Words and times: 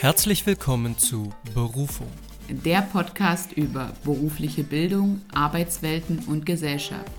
Herzlich 0.00 0.46
willkommen 0.46 0.96
zu 0.96 1.32
Berufung. 1.54 2.06
Der 2.48 2.82
Podcast 2.82 3.50
über 3.54 3.90
berufliche 4.04 4.62
Bildung, 4.62 5.22
Arbeitswelten 5.34 6.20
und 6.28 6.46
Gesellschaft. 6.46 7.10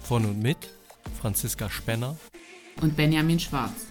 Von 0.00 0.24
und 0.24 0.42
mit 0.42 0.56
Franziska 1.20 1.70
Spenner 1.70 2.16
und 2.82 2.96
Benjamin 2.96 3.38
Schwarz. 3.38 3.86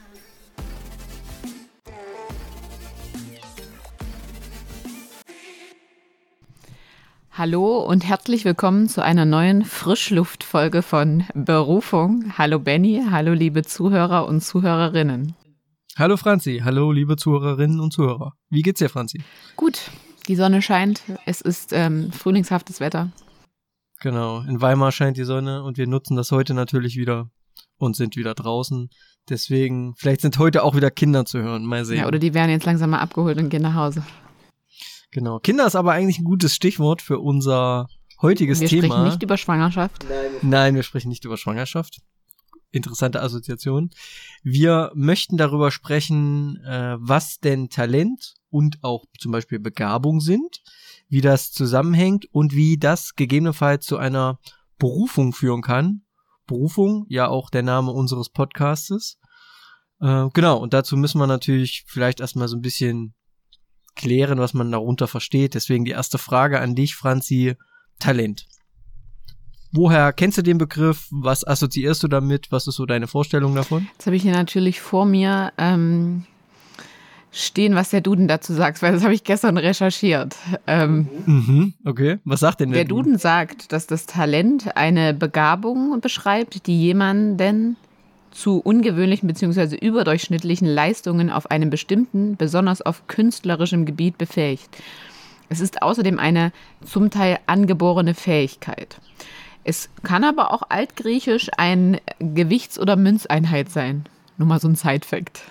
Hallo 7.31 7.85
und 7.85 8.05
herzlich 8.05 8.43
willkommen 8.43 8.89
zu 8.89 9.01
einer 9.01 9.23
neuen 9.23 9.63
Frischluftfolge 9.63 10.81
von 10.81 11.23
Berufung. 11.33 12.33
Hallo 12.37 12.59
Benny, 12.59 13.01
hallo 13.09 13.31
liebe 13.31 13.63
Zuhörer 13.63 14.27
und 14.27 14.41
Zuhörerinnen. 14.41 15.35
Hallo 15.97 16.17
Franzi, 16.17 16.61
hallo 16.61 16.91
liebe 16.91 17.15
Zuhörerinnen 17.15 17.79
und 17.79 17.93
Zuhörer. 17.93 18.33
Wie 18.49 18.63
geht's 18.63 18.79
dir, 18.79 18.89
Franzi? 18.89 19.21
Gut, 19.55 19.91
die 20.27 20.35
Sonne 20.35 20.61
scheint, 20.61 21.01
es 21.25 21.39
ist 21.39 21.71
ähm, 21.71 22.11
frühlingshaftes 22.11 22.81
Wetter. 22.81 23.13
Genau, 24.01 24.41
in 24.41 24.59
Weimar 24.59 24.91
scheint 24.91 25.15
die 25.15 25.23
Sonne 25.23 25.63
und 25.63 25.77
wir 25.77 25.87
nutzen 25.87 26.17
das 26.17 26.33
heute 26.33 26.53
natürlich 26.53 26.97
wieder 26.97 27.29
und 27.77 27.95
sind 27.95 28.17
wieder 28.17 28.33
draußen. 28.33 28.89
Deswegen, 29.29 29.95
vielleicht 29.95 30.19
sind 30.19 30.37
heute 30.37 30.63
auch 30.63 30.75
wieder 30.75 30.91
Kinder 30.91 31.23
zu 31.23 31.41
hören. 31.41 31.63
Mal 31.63 31.85
sehen. 31.85 31.99
Ja, 31.99 32.07
oder 32.07 32.19
die 32.19 32.33
werden 32.33 32.51
jetzt 32.51 32.65
langsam 32.65 32.89
mal 32.89 32.99
abgeholt 32.99 33.37
und 33.37 33.47
gehen 33.47 33.61
nach 33.61 33.75
Hause. 33.75 34.03
Genau. 35.11 35.39
Kinder 35.39 35.65
ist 35.65 35.77
aber 35.77 35.93
eigentlich 35.93 36.19
ein 36.19 36.25
gutes 36.25 36.53
Stichwort 36.53 37.01
für 37.01 37.19
unser 37.19 37.87
heutiges 38.21 38.59
wir 38.59 38.67
Thema. 38.67 38.81
Wir 38.81 38.89
sprechen 38.89 39.03
nicht 39.05 39.23
über 39.23 39.37
Schwangerschaft. 39.37 40.05
Nein, 40.09 40.31
Nein, 40.41 40.75
wir 40.75 40.83
sprechen 40.83 41.07
nicht 41.07 41.23
über 41.23 41.37
Schwangerschaft 41.37 42.01
interessante 42.75 43.21
Assoziation. 43.21 43.89
Wir 44.43 44.91
möchten 44.95 45.37
darüber 45.37 45.71
sprechen, 45.71 46.57
äh, 46.63 46.97
was 46.99 47.39
denn 47.39 47.69
Talent 47.69 48.35
und 48.49 48.83
auch 48.83 49.05
zum 49.19 49.31
Beispiel 49.31 49.59
Begabung 49.59 50.21
sind, 50.21 50.61
wie 51.07 51.21
das 51.21 51.51
zusammenhängt 51.51 52.25
und 52.31 52.53
wie 52.53 52.77
das 52.77 53.15
gegebenenfalls 53.15 53.85
zu 53.85 53.97
einer 53.97 54.39
Berufung 54.77 55.33
führen 55.33 55.61
kann. 55.61 56.01
Berufung, 56.47 57.05
ja 57.09 57.27
auch 57.27 57.49
der 57.49 57.63
Name 57.63 57.91
unseres 57.91 58.29
Podcastes. 58.29 59.17
Äh, 59.99 60.27
genau, 60.33 60.57
und 60.57 60.73
dazu 60.73 60.97
müssen 60.97 61.19
wir 61.19 61.27
natürlich 61.27 61.85
vielleicht 61.87 62.19
erstmal 62.19 62.47
so 62.47 62.55
ein 62.55 62.61
bisschen 62.61 63.15
klären, 63.95 64.39
was 64.39 64.53
man 64.53 64.71
darunter 64.71 65.07
versteht. 65.07 65.53
Deswegen 65.53 65.85
die 65.85 65.91
erste 65.91 66.17
Frage 66.17 66.59
an 66.59 66.75
dich, 66.75 66.95
Franzi. 66.95 67.55
Talent. 67.97 68.45
Woher 69.75 70.13
kennst 70.13 70.37
du 70.37 70.41
den 70.41 70.57
Begriff? 70.57 71.07
Was 71.11 71.45
assoziierst 71.45 72.01
du 72.01 72.07
damit? 72.07 72.49
Was 72.49 72.65
ist 72.65 72.75
so 72.75 72.85
deine 72.85 73.07
Vorstellung 73.07 73.53
davon? 73.55 73.87
Jetzt 73.91 74.05
habe 74.05 74.15
ich 74.15 74.21
hier 74.21 74.31
natürlich 74.31 74.79
vor 74.79 75.05
mir 75.05 75.51
ähm, 75.57 76.23
stehen, 77.33 77.75
was 77.75 77.89
der 77.89 77.99
Duden 77.99 78.29
dazu 78.29 78.53
sagt, 78.53 78.81
weil 78.81 78.93
das 78.93 79.03
habe 79.03 79.13
ich 79.13 79.25
gestern 79.25 79.57
recherchiert. 79.57 80.37
Ähm, 80.65 81.09
mhm, 81.25 81.73
okay, 81.83 82.19
was 82.23 82.39
sagt 82.39 82.61
denn 82.61 82.69
der, 82.69 82.79
der 82.79 82.87
Duden? 82.87 83.03
Duden 83.03 83.19
sagt, 83.19 83.73
dass 83.73 83.85
das 83.85 84.05
Talent 84.05 84.77
eine 84.77 85.13
Begabung 85.13 85.99
beschreibt, 85.99 86.67
die 86.67 86.79
jemanden 86.79 87.75
zu 88.31 88.59
ungewöhnlichen 88.59 89.27
bzw. 89.27 89.75
überdurchschnittlichen 89.75 90.67
Leistungen 90.67 91.29
auf 91.29 91.51
einem 91.51 91.69
bestimmten, 91.69 92.37
besonders 92.37 92.81
auf 92.81 93.07
künstlerischem 93.07 93.85
Gebiet 93.85 94.17
befähigt. 94.17 94.69
Es 95.49 95.59
ist 95.59 95.81
außerdem 95.81 96.17
eine 96.17 96.53
zum 96.85 97.09
Teil 97.09 97.39
angeborene 97.45 98.13
Fähigkeit. 98.13 99.01
Es 99.67 99.89
kann 100.03 100.23
aber 100.23 100.53
auch 100.53 100.61
altgriechisch 100.69 101.49
ein 101.57 101.99
Gewichts- 102.19 102.77
oder 102.77 102.95
Münzeinheit 102.95 103.71
sein. 103.71 104.07
Nur 104.37 104.47
mal 104.47 104.59
so 104.59 104.67
ein 104.67 104.75
Side-Fact. 104.75 105.41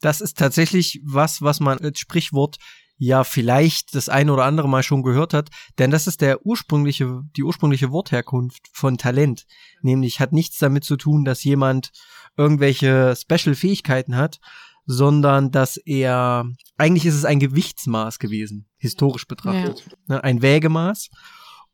Das 0.00 0.20
ist 0.20 0.36
tatsächlich 0.36 1.00
was, 1.04 1.40
was 1.40 1.60
man 1.60 1.78
als 1.78 2.00
Sprichwort 2.00 2.56
ja 2.96 3.22
vielleicht 3.22 3.94
das 3.94 4.08
eine 4.08 4.32
oder 4.32 4.44
andere 4.44 4.68
Mal 4.68 4.82
schon 4.82 5.04
gehört 5.04 5.32
hat, 5.32 5.50
denn 5.78 5.92
das 5.92 6.08
ist 6.08 6.20
der 6.20 6.44
ursprüngliche, 6.44 7.22
die 7.36 7.44
ursprüngliche 7.44 7.92
Wortherkunft 7.92 8.68
von 8.72 8.98
Talent. 8.98 9.46
Nämlich 9.80 10.18
hat 10.18 10.32
nichts 10.32 10.58
damit 10.58 10.82
zu 10.82 10.96
tun, 10.96 11.24
dass 11.24 11.44
jemand 11.44 11.92
irgendwelche 12.36 13.14
Special-Fähigkeiten 13.16 14.16
hat, 14.16 14.40
sondern 14.86 15.52
dass 15.52 15.76
er, 15.76 16.46
eigentlich 16.76 17.06
ist 17.06 17.14
es 17.14 17.24
ein 17.24 17.38
Gewichtsmaß 17.38 18.18
gewesen, 18.18 18.66
historisch 18.76 19.28
betrachtet. 19.28 19.84
Ja. 19.86 20.16
Ne, 20.16 20.24
ein 20.24 20.42
Wägemaß. 20.42 21.10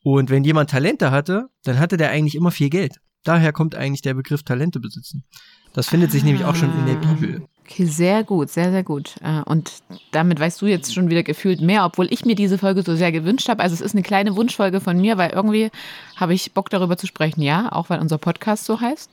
Und 0.04 0.28
wenn 0.28 0.44
jemand 0.44 0.68
Talente 0.68 1.10
hatte, 1.10 1.48
dann 1.64 1.78
hatte 1.78 1.96
der 1.96 2.10
eigentlich 2.10 2.34
immer 2.34 2.50
viel 2.50 2.68
Geld. 2.68 3.00
Daher 3.24 3.54
kommt 3.54 3.74
eigentlich 3.74 4.02
der 4.02 4.12
Begriff 4.12 4.42
Talente 4.42 4.78
besitzen. 4.78 5.24
Das 5.72 5.88
findet 5.88 6.12
sich 6.12 6.22
ah. 6.22 6.26
nämlich 6.26 6.44
auch 6.44 6.54
schon 6.54 6.70
in 6.78 6.86
der 6.86 6.94
Bibel. 6.94 7.42
Okay, 7.64 7.86
sehr 7.86 8.22
gut, 8.22 8.50
sehr, 8.50 8.70
sehr 8.70 8.82
gut. 8.82 9.14
Äh, 9.22 9.40
und 9.46 9.72
damit 10.12 10.38
weißt 10.38 10.60
du 10.60 10.66
jetzt 10.66 10.92
schon 10.92 11.08
wieder 11.08 11.22
gefühlt 11.22 11.62
mehr, 11.62 11.86
obwohl 11.86 12.12
ich 12.12 12.26
mir 12.26 12.34
diese 12.34 12.58
Folge 12.58 12.82
so 12.82 12.94
sehr 12.94 13.12
gewünscht 13.12 13.48
habe. 13.48 13.62
Also 13.62 13.72
es 13.72 13.80
ist 13.80 13.94
eine 13.94 14.02
kleine 14.02 14.36
Wunschfolge 14.36 14.82
von 14.82 15.00
mir, 15.00 15.16
weil 15.16 15.30
irgendwie 15.30 15.70
habe 16.16 16.34
ich 16.34 16.52
Bock 16.52 16.68
darüber 16.68 16.98
zu 16.98 17.06
sprechen, 17.06 17.40
ja, 17.40 17.72
auch 17.72 17.88
weil 17.88 18.00
unser 18.00 18.18
Podcast 18.18 18.66
so 18.66 18.82
heißt. 18.82 19.10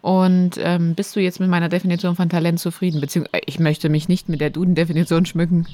Und 0.00 0.52
ähm, 0.58 0.94
bist 0.94 1.16
du 1.16 1.20
jetzt 1.20 1.40
mit 1.40 1.50
meiner 1.50 1.68
Definition 1.68 2.14
von 2.14 2.28
Talent 2.28 2.60
zufrieden? 2.60 3.00
Beziehungsweise 3.00 3.42
ich 3.46 3.58
möchte 3.58 3.88
mich 3.88 4.08
nicht 4.08 4.28
mit 4.28 4.40
der 4.40 4.50
Duden-Definition 4.50 5.26
schmücken, 5.26 5.66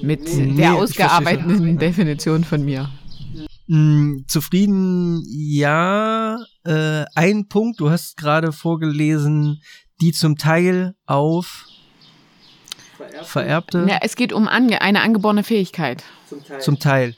mit 0.00 0.34
nee, 0.34 0.56
der 0.56 0.76
ausgearbeiteten 0.76 1.78
Definition 1.78 2.42
von 2.44 2.64
mir. 2.64 2.88
Mh, 3.70 3.76
hm, 3.76 4.24
zufrieden, 4.26 5.22
ja. 5.28 6.38
Äh, 6.64 7.04
ein 7.14 7.46
Punkt, 7.48 7.78
du 7.78 7.90
hast 7.90 8.16
gerade 8.16 8.50
vorgelesen, 8.50 9.62
die 10.00 10.10
zum 10.10 10.36
Teil 10.36 10.94
auf 11.06 11.66
vererbte. 12.96 13.24
vererbte 13.24 13.86
ja, 13.88 13.98
es 14.02 14.16
geht 14.16 14.32
um 14.32 14.48
ange 14.48 14.80
eine 14.80 15.02
angeborene 15.02 15.44
Fähigkeit. 15.44 16.02
Zum 16.28 16.44
Teil. 16.44 16.60
Zum 16.60 16.78
Teil. 16.80 17.16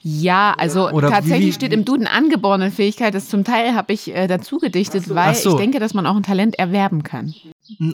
Ja, 0.00 0.54
also 0.58 0.90
Oder 0.90 1.10
tatsächlich 1.10 1.48
wie, 1.48 1.52
steht 1.52 1.72
im 1.72 1.84
Duden 1.84 2.06
angeborene 2.06 2.70
Fähigkeit. 2.70 3.14
Das 3.14 3.28
zum 3.28 3.44
Teil 3.44 3.74
habe 3.74 3.92
ich 3.92 4.14
äh, 4.14 4.26
dazu 4.26 4.58
gedichtet, 4.58 5.04
so. 5.04 5.14
weil 5.14 5.34
so. 5.34 5.50
ich 5.50 5.56
denke, 5.56 5.80
dass 5.80 5.92
man 5.92 6.06
auch 6.06 6.16
ein 6.16 6.22
Talent 6.22 6.58
erwerben 6.58 7.02
kann. 7.02 7.34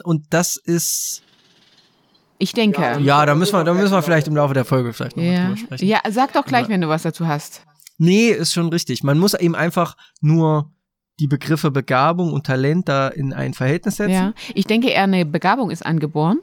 Und 0.03 0.25
das 0.29 0.55
ist 0.55 1.23
ich 2.37 2.53
denke. 2.53 2.81
Ja, 2.81 2.97
ja, 2.97 3.25
da 3.25 3.35
müssen 3.35 3.53
wir, 3.53 3.63
da 3.63 3.73
müssen 3.73 3.93
wir 3.93 4.01
vielleicht 4.01 4.27
im 4.27 4.35
Laufe 4.35 4.53
der 4.53 4.65
Folge 4.65 4.93
vielleicht 4.93 5.15
noch 5.15 5.23
ja. 5.23 5.45
drüber 5.45 5.57
sprechen. 5.57 5.85
Ja, 5.85 5.99
sag 6.09 6.33
doch 6.33 6.43
gleich, 6.43 6.69
wenn 6.69 6.81
du 6.81 6.89
was 6.89 7.03
dazu 7.03 7.27
hast. 7.27 7.61
Nee, 8.03 8.31
ist 8.31 8.53
schon 8.53 8.69
richtig. 8.69 9.03
Man 9.03 9.19
muss 9.19 9.35
eben 9.35 9.53
einfach 9.53 9.95
nur 10.21 10.71
die 11.19 11.27
Begriffe 11.27 11.69
Begabung 11.69 12.33
und 12.33 12.47
Talent 12.47 12.89
da 12.89 13.07
in 13.07 13.31
ein 13.31 13.53
Verhältnis 13.53 13.97
setzen. 13.97 14.11
Ja, 14.11 14.33
ich 14.55 14.65
denke 14.65 14.89
eher 14.89 15.03
eine 15.03 15.23
Begabung 15.23 15.69
ist 15.69 15.85
angeboren. 15.85 16.39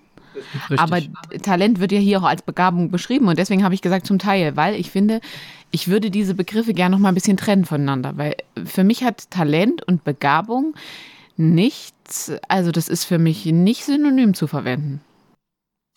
Richtig. 0.71 0.79
Aber 0.79 1.01
Talent 1.43 1.81
wird 1.81 1.91
ja 1.91 1.99
hier 1.99 2.21
auch 2.21 2.29
als 2.29 2.43
Begabung 2.43 2.93
beschrieben 2.93 3.27
und 3.27 3.41
deswegen 3.41 3.65
habe 3.65 3.75
ich 3.75 3.83
gesagt 3.83 4.07
zum 4.07 4.21
Teil, 4.21 4.55
weil 4.55 4.77
ich 4.77 4.93
finde, 4.93 5.21
ich 5.73 5.89
würde 5.89 6.13
diese 6.13 6.35
Begriffe 6.37 6.75
gerne 6.75 6.95
noch 6.95 7.01
mal 7.01 7.09
ein 7.09 7.17
bisschen 7.17 7.37
trennen 7.37 7.65
voneinander, 7.65 8.17
weil 8.17 8.37
für 8.65 8.85
mich 8.85 9.03
hat 9.03 9.29
Talent 9.33 9.83
und 9.83 10.05
Begabung 10.05 10.75
nichts, 11.37 12.31
also 12.47 12.71
das 12.71 12.89
ist 12.89 13.05
für 13.05 13.19
mich 13.19 13.47
nicht 13.47 13.85
synonym 13.85 14.35
zu 14.35 14.47
verwenden. 14.47 15.01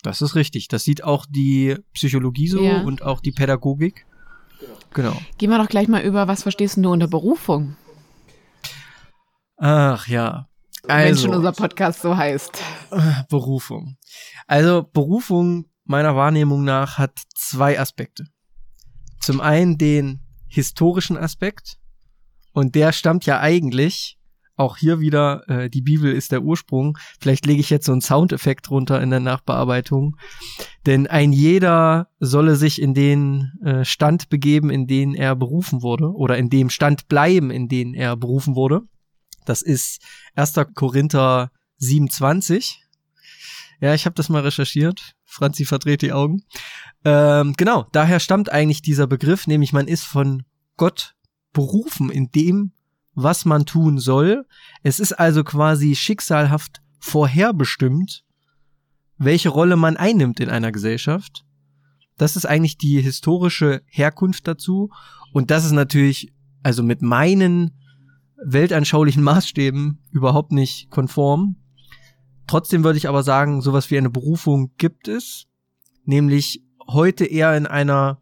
Das 0.02 0.24
ist 0.24 0.34
richtig. 0.34 0.70
Das 0.70 0.84
sieht 0.84 1.04
auch 1.04 1.28
die 1.30 1.76
Psychologie 1.94 2.48
so 2.48 2.64
ja. 2.64 2.82
und 2.82 3.04
auch 3.04 3.20
die 3.20 3.32
Pädagogik. 3.32 4.08
Genau. 4.94 5.18
Gehen 5.38 5.50
wir 5.50 5.58
doch 5.58 5.70
gleich 5.70 5.88
mal 5.88 6.02
über, 6.02 6.28
was 6.28 6.44
verstehst 6.44 6.78
du 6.78 6.92
unter 6.92 7.08
Berufung? 7.08 7.76
Ach 9.58 10.08
ja. 10.08 10.48
Also, 10.88 11.08
Wenn 11.08 11.18
schon 11.18 11.36
unser 11.36 11.52
Podcast 11.52 12.02
so 12.02 12.18
heißt. 12.18 12.62
Berufung. 13.30 13.98
Also 14.48 14.84
Berufung 14.92 15.66
meiner 15.86 16.16
Wahrnehmung 16.16 16.64
nach 16.64 16.98
hat 16.98 17.18
zwei 17.36 17.80
Aspekte. 17.80 18.26
Zum 19.20 19.40
einen 19.40 19.78
den 19.78 20.22
historischen 20.48 21.18
Aspekt 21.18 21.78
und 22.54 22.76
der 22.76 22.92
stammt 22.92 23.26
ja 23.26 23.40
eigentlich 23.40 24.18
auch 24.56 24.78
hier 24.78 25.00
wieder, 25.00 25.48
äh, 25.50 25.70
die 25.70 25.82
Bibel 25.82 26.12
ist 26.12 26.32
der 26.32 26.44
Ursprung. 26.44 26.98
Vielleicht 27.20 27.46
lege 27.46 27.62
ich 27.62 27.70
jetzt 27.70 27.86
so 27.86 27.92
einen 27.92 28.02
Soundeffekt 28.02 28.70
runter 28.70 29.02
in 29.02 29.09
der 29.09 29.20
Nachbearbeitung. 29.20 30.18
Denn 30.86 31.08
ein 31.08 31.34
jeder 31.34 32.09
solle 32.20 32.56
sich 32.56 32.82
in 32.82 32.94
den 32.94 33.52
äh, 33.64 33.86
Stand 33.86 34.30
begeben, 34.30 34.70
in 34.70 34.88
den 34.88 35.16
er 35.16 35.36
berufen 35.36 35.82
wurde, 35.82 36.12
oder 36.12 36.38
in 36.38 36.50
dem 36.50 36.70
Stand 36.70 37.08
bleiben, 37.08 37.52
in 37.52 37.68
den 37.68 37.94
er 37.94 38.16
berufen 38.16 38.56
wurde. 38.56 38.82
Das 39.46 39.62
ist 39.62 40.02
1. 40.36 40.54
Korinther 40.76 41.52
27. 41.78 42.82
Ja, 43.80 43.96
ich 43.96 44.06
habe 44.06 44.14
das 44.16 44.30
mal 44.30 44.44
recherchiert. 44.44 45.16
Franzi 45.26 45.66
verdreht 45.66 46.04
die 46.04 46.14
Augen. 46.14 46.44
Ähm, 47.04 47.54
genau, 47.58 47.88
daher 47.92 48.20
stammt 48.20 48.52
eigentlich 48.52 48.82
dieser 48.82 49.08
Begriff, 49.08 49.47
nämlich 49.47 49.74
man 49.74 49.88
ist 49.88 50.04
von 50.04 50.44
Gott 50.78 51.16
berufen 51.54 52.12
in 52.12 52.30
dem, 52.32 52.74
was 53.13 53.46
man 53.46 53.66
tun 53.66 53.99
soll. 53.99 54.46
Es 54.84 54.99
ist 54.99 55.13
also 55.13 55.43
quasi 55.43 55.96
schicksalhaft 55.96 56.81
vorherbestimmt, 56.99 58.23
welche 59.17 59.49
Rolle 59.49 59.75
man 59.75 59.97
einnimmt 59.97 60.40
in 60.40 60.49
einer 60.49 60.72
Gesellschaft. 60.72 61.46
Das 62.17 62.35
ist 62.35 62.46
eigentlich 62.46 62.78
die 62.78 63.02
historische 63.02 63.81
Herkunft 63.87 64.47
dazu. 64.47 64.91
Und 65.34 65.52
das 65.52 65.66
ist 65.66 65.72
natürlich, 65.72 66.34
also 66.63 66.84
mit 66.84 67.02
meinen 67.02 67.72
weltanschaulichen 68.43 69.23
Maßstäben 69.23 69.99
überhaupt 70.11 70.52
nicht 70.52 70.90
konform. 70.90 71.58
trotzdem 72.47 72.84
würde 72.84 72.97
ich 72.97 73.08
aber 73.08 73.23
sagen, 73.23 73.61
sowas 73.61 73.90
wie 73.91 73.97
eine 73.97 74.09
Berufung 74.09 74.72
gibt 74.78 75.08
es, 75.08 75.46
nämlich 76.03 76.63
heute 76.87 77.23
eher 77.25 77.55
in 77.55 77.66
einer 77.66 78.22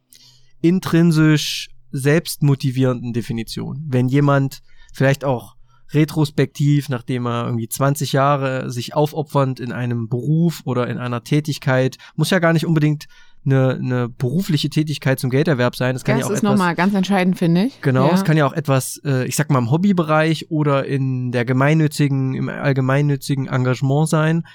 intrinsisch 0.62 1.70
selbstmotivierenden 1.92 3.14
Definition. 3.14 3.86
Wenn 3.88 4.08
jemand 4.08 4.62
vielleicht 4.94 5.24
auch 5.24 5.56
retrospektiv, 5.92 6.90
nachdem 6.90 7.26
er 7.26 7.46
irgendwie 7.46 7.68
20 7.68 8.14
Jahre 8.14 8.70
sich 8.70 8.94
aufopfernd 8.94 9.60
in 9.60 9.72
einem 9.72 10.08
Beruf 10.08 10.62
oder 10.66 10.88
in 10.88 10.98
einer 10.98 11.24
Tätigkeit, 11.24 11.98
muss 12.16 12.30
ja 12.30 12.40
gar 12.40 12.54
nicht 12.54 12.66
unbedingt 12.66 13.08
eine, 13.46 13.76
eine 13.76 14.10
berufliche 14.10 14.70
Tätigkeit 14.70 15.20
zum 15.20 15.30
Gelderwerb 15.30 15.76
sein. 15.76 15.96
Das 15.96 16.04
kann 16.04 16.18
das 16.18 16.28
ja 16.28 16.32
auch 16.32 16.36
ist 16.36 16.44
nochmal 16.44 16.76
ganz 16.76 16.94
entscheidend, 16.94 17.38
finde 17.38 17.66
ich. 17.66 17.82
Genau, 17.82 18.08
ja. 18.08 18.14
es 18.14 18.24
kann 18.24 18.38
ja 18.38 18.46
auch 18.46 18.54
etwas, 18.54 19.02
äh, 19.04 19.26
ich 19.26 19.36
sag 19.36 19.50
mal, 19.50 19.60
im 19.60 19.72
Hobbybereich 19.72 20.52
oder 20.52 20.86
in 20.86 21.32
der 21.32 21.46
gemeinnützigen, 21.46 22.36
im 22.36 22.50
allgemeinnützigen 22.50 23.48
Engagement 23.48 24.10
sein, 24.10 24.46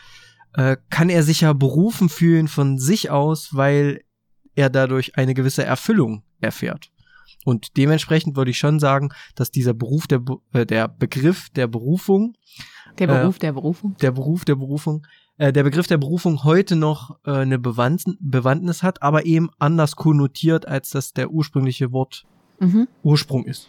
äh, 0.53 0.77
kann 0.91 1.09
er 1.09 1.23
sich 1.23 1.41
ja 1.41 1.53
berufen 1.53 2.09
fühlen 2.09 2.47
von 2.47 2.79
sich 2.79 3.11
aus, 3.11 3.55
weil 3.55 4.03
er 4.55 4.71
dadurch 4.71 5.17
eine 5.17 5.35
gewisse 5.35 5.65
Erfüllung 5.65 6.23
erfährt. 6.41 6.91
Und 7.45 7.77
dementsprechend 7.77 8.37
würde 8.37 8.51
ich 8.51 8.59
schon 8.59 8.81
sagen, 8.81 9.11
dass 9.35 9.51
dieser 9.51 9.75
Beruf, 9.75 10.07
der, 10.07 10.23
äh, 10.53 10.67
der 10.67 10.89
Begriff 10.89 11.51
der 11.51 11.67
Berufung, 11.67 12.35
Der 12.99 13.09
äh, 13.09 13.21
Beruf 13.21 13.39
der 13.39 13.53
Berufung. 13.53 13.97
der 14.01 14.11
Beruf 14.11 14.45
der 14.45 14.57
Berufung, 14.57 15.07
äh, 15.37 15.53
der 15.53 15.63
Begriff 15.63 15.87
der 15.87 15.99
Berufung 15.99 16.45
heute 16.45 16.75
noch 16.77 17.19
äh, 17.25 17.31
eine 17.33 17.59
Bewandtn 17.59 18.17
Bewandtnis 18.21 18.83
hat, 18.83 19.03
aber 19.03 19.27
eben 19.27 19.51
anders 19.59 19.97
konnotiert, 19.97 20.67
als 20.67 20.91
das 20.91 21.13
der 21.13 21.31
ursprüngliche 21.31 21.93
Wort 21.93 22.25
Mhm. 22.61 22.87
Ursprung 23.03 23.45
ist. 23.45 23.69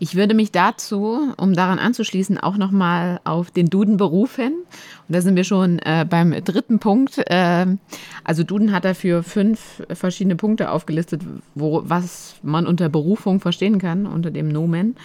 Ich 0.00 0.14
würde 0.14 0.34
mich 0.34 0.52
dazu, 0.52 1.32
um 1.36 1.54
daran 1.54 1.78
anzuschließen, 1.78 2.38
auch 2.38 2.56
nochmal 2.56 3.20
auf 3.24 3.50
den 3.50 3.68
Duden 3.68 3.96
berufen. 3.96 4.52
Und 4.52 5.14
da 5.14 5.20
sind 5.20 5.34
wir 5.34 5.44
schon 5.44 5.80
äh, 5.80 6.06
beim 6.08 6.32
dritten 6.44 6.78
Punkt. 6.78 7.20
Ähm, 7.26 7.80
also 8.22 8.44
Duden 8.44 8.72
hat 8.72 8.84
dafür 8.84 9.24
fünf 9.24 9.82
verschiedene 9.92 10.36
Punkte 10.36 10.70
aufgelistet, 10.70 11.22
wo, 11.54 11.82
was 11.84 12.36
man 12.42 12.66
unter 12.66 12.88
Berufung 12.88 13.40
verstehen 13.40 13.78
kann, 13.80 14.06
unter 14.06 14.30
dem 14.30 14.48
Nomen. 14.48 14.96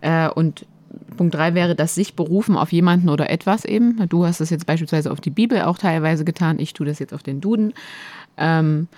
Äh, 0.00 0.30
und 0.30 0.64
Punkt 1.16 1.34
drei 1.34 1.54
wäre 1.54 1.74
das 1.74 1.94
sich 1.94 2.14
berufen 2.14 2.56
auf 2.56 2.72
jemanden 2.72 3.10
oder 3.10 3.28
etwas 3.28 3.64
eben. 3.64 4.08
Du 4.08 4.24
hast 4.24 4.40
das 4.40 4.50
jetzt 4.50 4.66
beispielsweise 4.66 5.10
auf 5.12 5.20
die 5.20 5.30
Bibel 5.30 5.62
auch 5.62 5.76
teilweise 5.76 6.24
getan. 6.24 6.58
Ich 6.58 6.72
tue 6.72 6.86
das 6.86 6.98
jetzt 6.98 7.12
auf 7.12 7.22
den 7.22 7.40
Duden. 7.40 7.74
Ähm, 8.36 8.88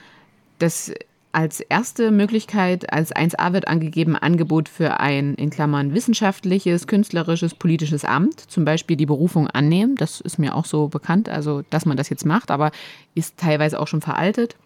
das 0.59 0.93
als 1.37 1.61
erste 1.61 2.13
Möglichkeit, 2.13 2.91
als 2.91 3.15
1a 3.15 3.53
wird 3.53 3.69
angegeben, 3.69 4.17
Angebot 4.17 4.71
für 4.71 5.01
ein, 5.01 5.35
in 5.35 5.51
Klammern, 5.51 5.93
wissenschaftliches, 5.93 6.87
künstlerisches, 6.87 7.55
politisches 7.55 8.07
Amt, 8.07 8.41
zum 8.41 8.65
Beispiel 8.65 8.97
die 8.97 9.05
Berufung 9.05 9.47
annehmen. 9.47 9.97
Das 9.97 10.23
ist 10.23 10.39
mir 10.39 10.55
auch 10.55 10.65
so 10.65 10.89
bekannt, 10.89 11.29
also 11.29 11.63
dass 11.69 11.85
man 11.85 11.99
das 11.99 12.09
jetzt 12.09 12.25
macht, 12.25 12.51
aber 12.51 12.71
ist 13.15 13.37
teilweise 13.37 13.79
auch 13.79 13.87
schon 13.87 14.01
veraltet. 14.01 14.57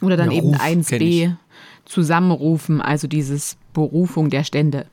Oder 0.00 0.16
dann 0.16 0.30
Ja, 0.30 0.38
eben 0.38 0.54
Ruf 0.54 0.88
kenn 0.88 1.02
ich. 1.02 1.26
1b, 1.26 1.36
Zusammenrufen, 1.84 2.80
also 2.80 3.08
dieses 3.08 3.58
Berufung 3.74 4.30
der 4.30 4.44
Stände. 4.44 4.86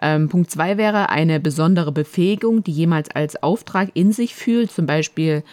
Ähm, 0.00 0.30
Punkt 0.30 0.50
2 0.50 0.78
wäre 0.78 1.10
eine 1.10 1.38
besondere 1.38 1.92
Befähigung, 1.92 2.64
die 2.64 2.72
jemals 2.72 3.10
als 3.10 3.42
Auftrag 3.42 3.90
in 3.92 4.10
sich 4.10 4.34
fühlt. 4.34 4.72
Zum 4.72 4.86
Beispiel, 4.86 5.44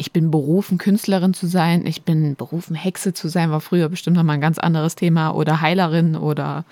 ich 0.00 0.12
bin 0.12 0.30
berufen, 0.30 0.78
Künstlerin 0.78 1.34
zu 1.34 1.46
sein, 1.46 1.84
ich 1.86 2.02
bin 2.02 2.34
berufen, 2.34 2.74
Hexe 2.74 3.12
zu 3.12 3.28
sein, 3.28 3.50
war 3.50 3.60
früher 3.60 3.88
bestimmt 3.90 4.16
nochmal 4.16 4.34
ein 4.36 4.40
ganz 4.40 4.58
anderes 4.58 4.94
Thema. 4.94 5.30
Oder 5.34 5.60
Heilerin 5.60 6.16
oder 6.16 6.64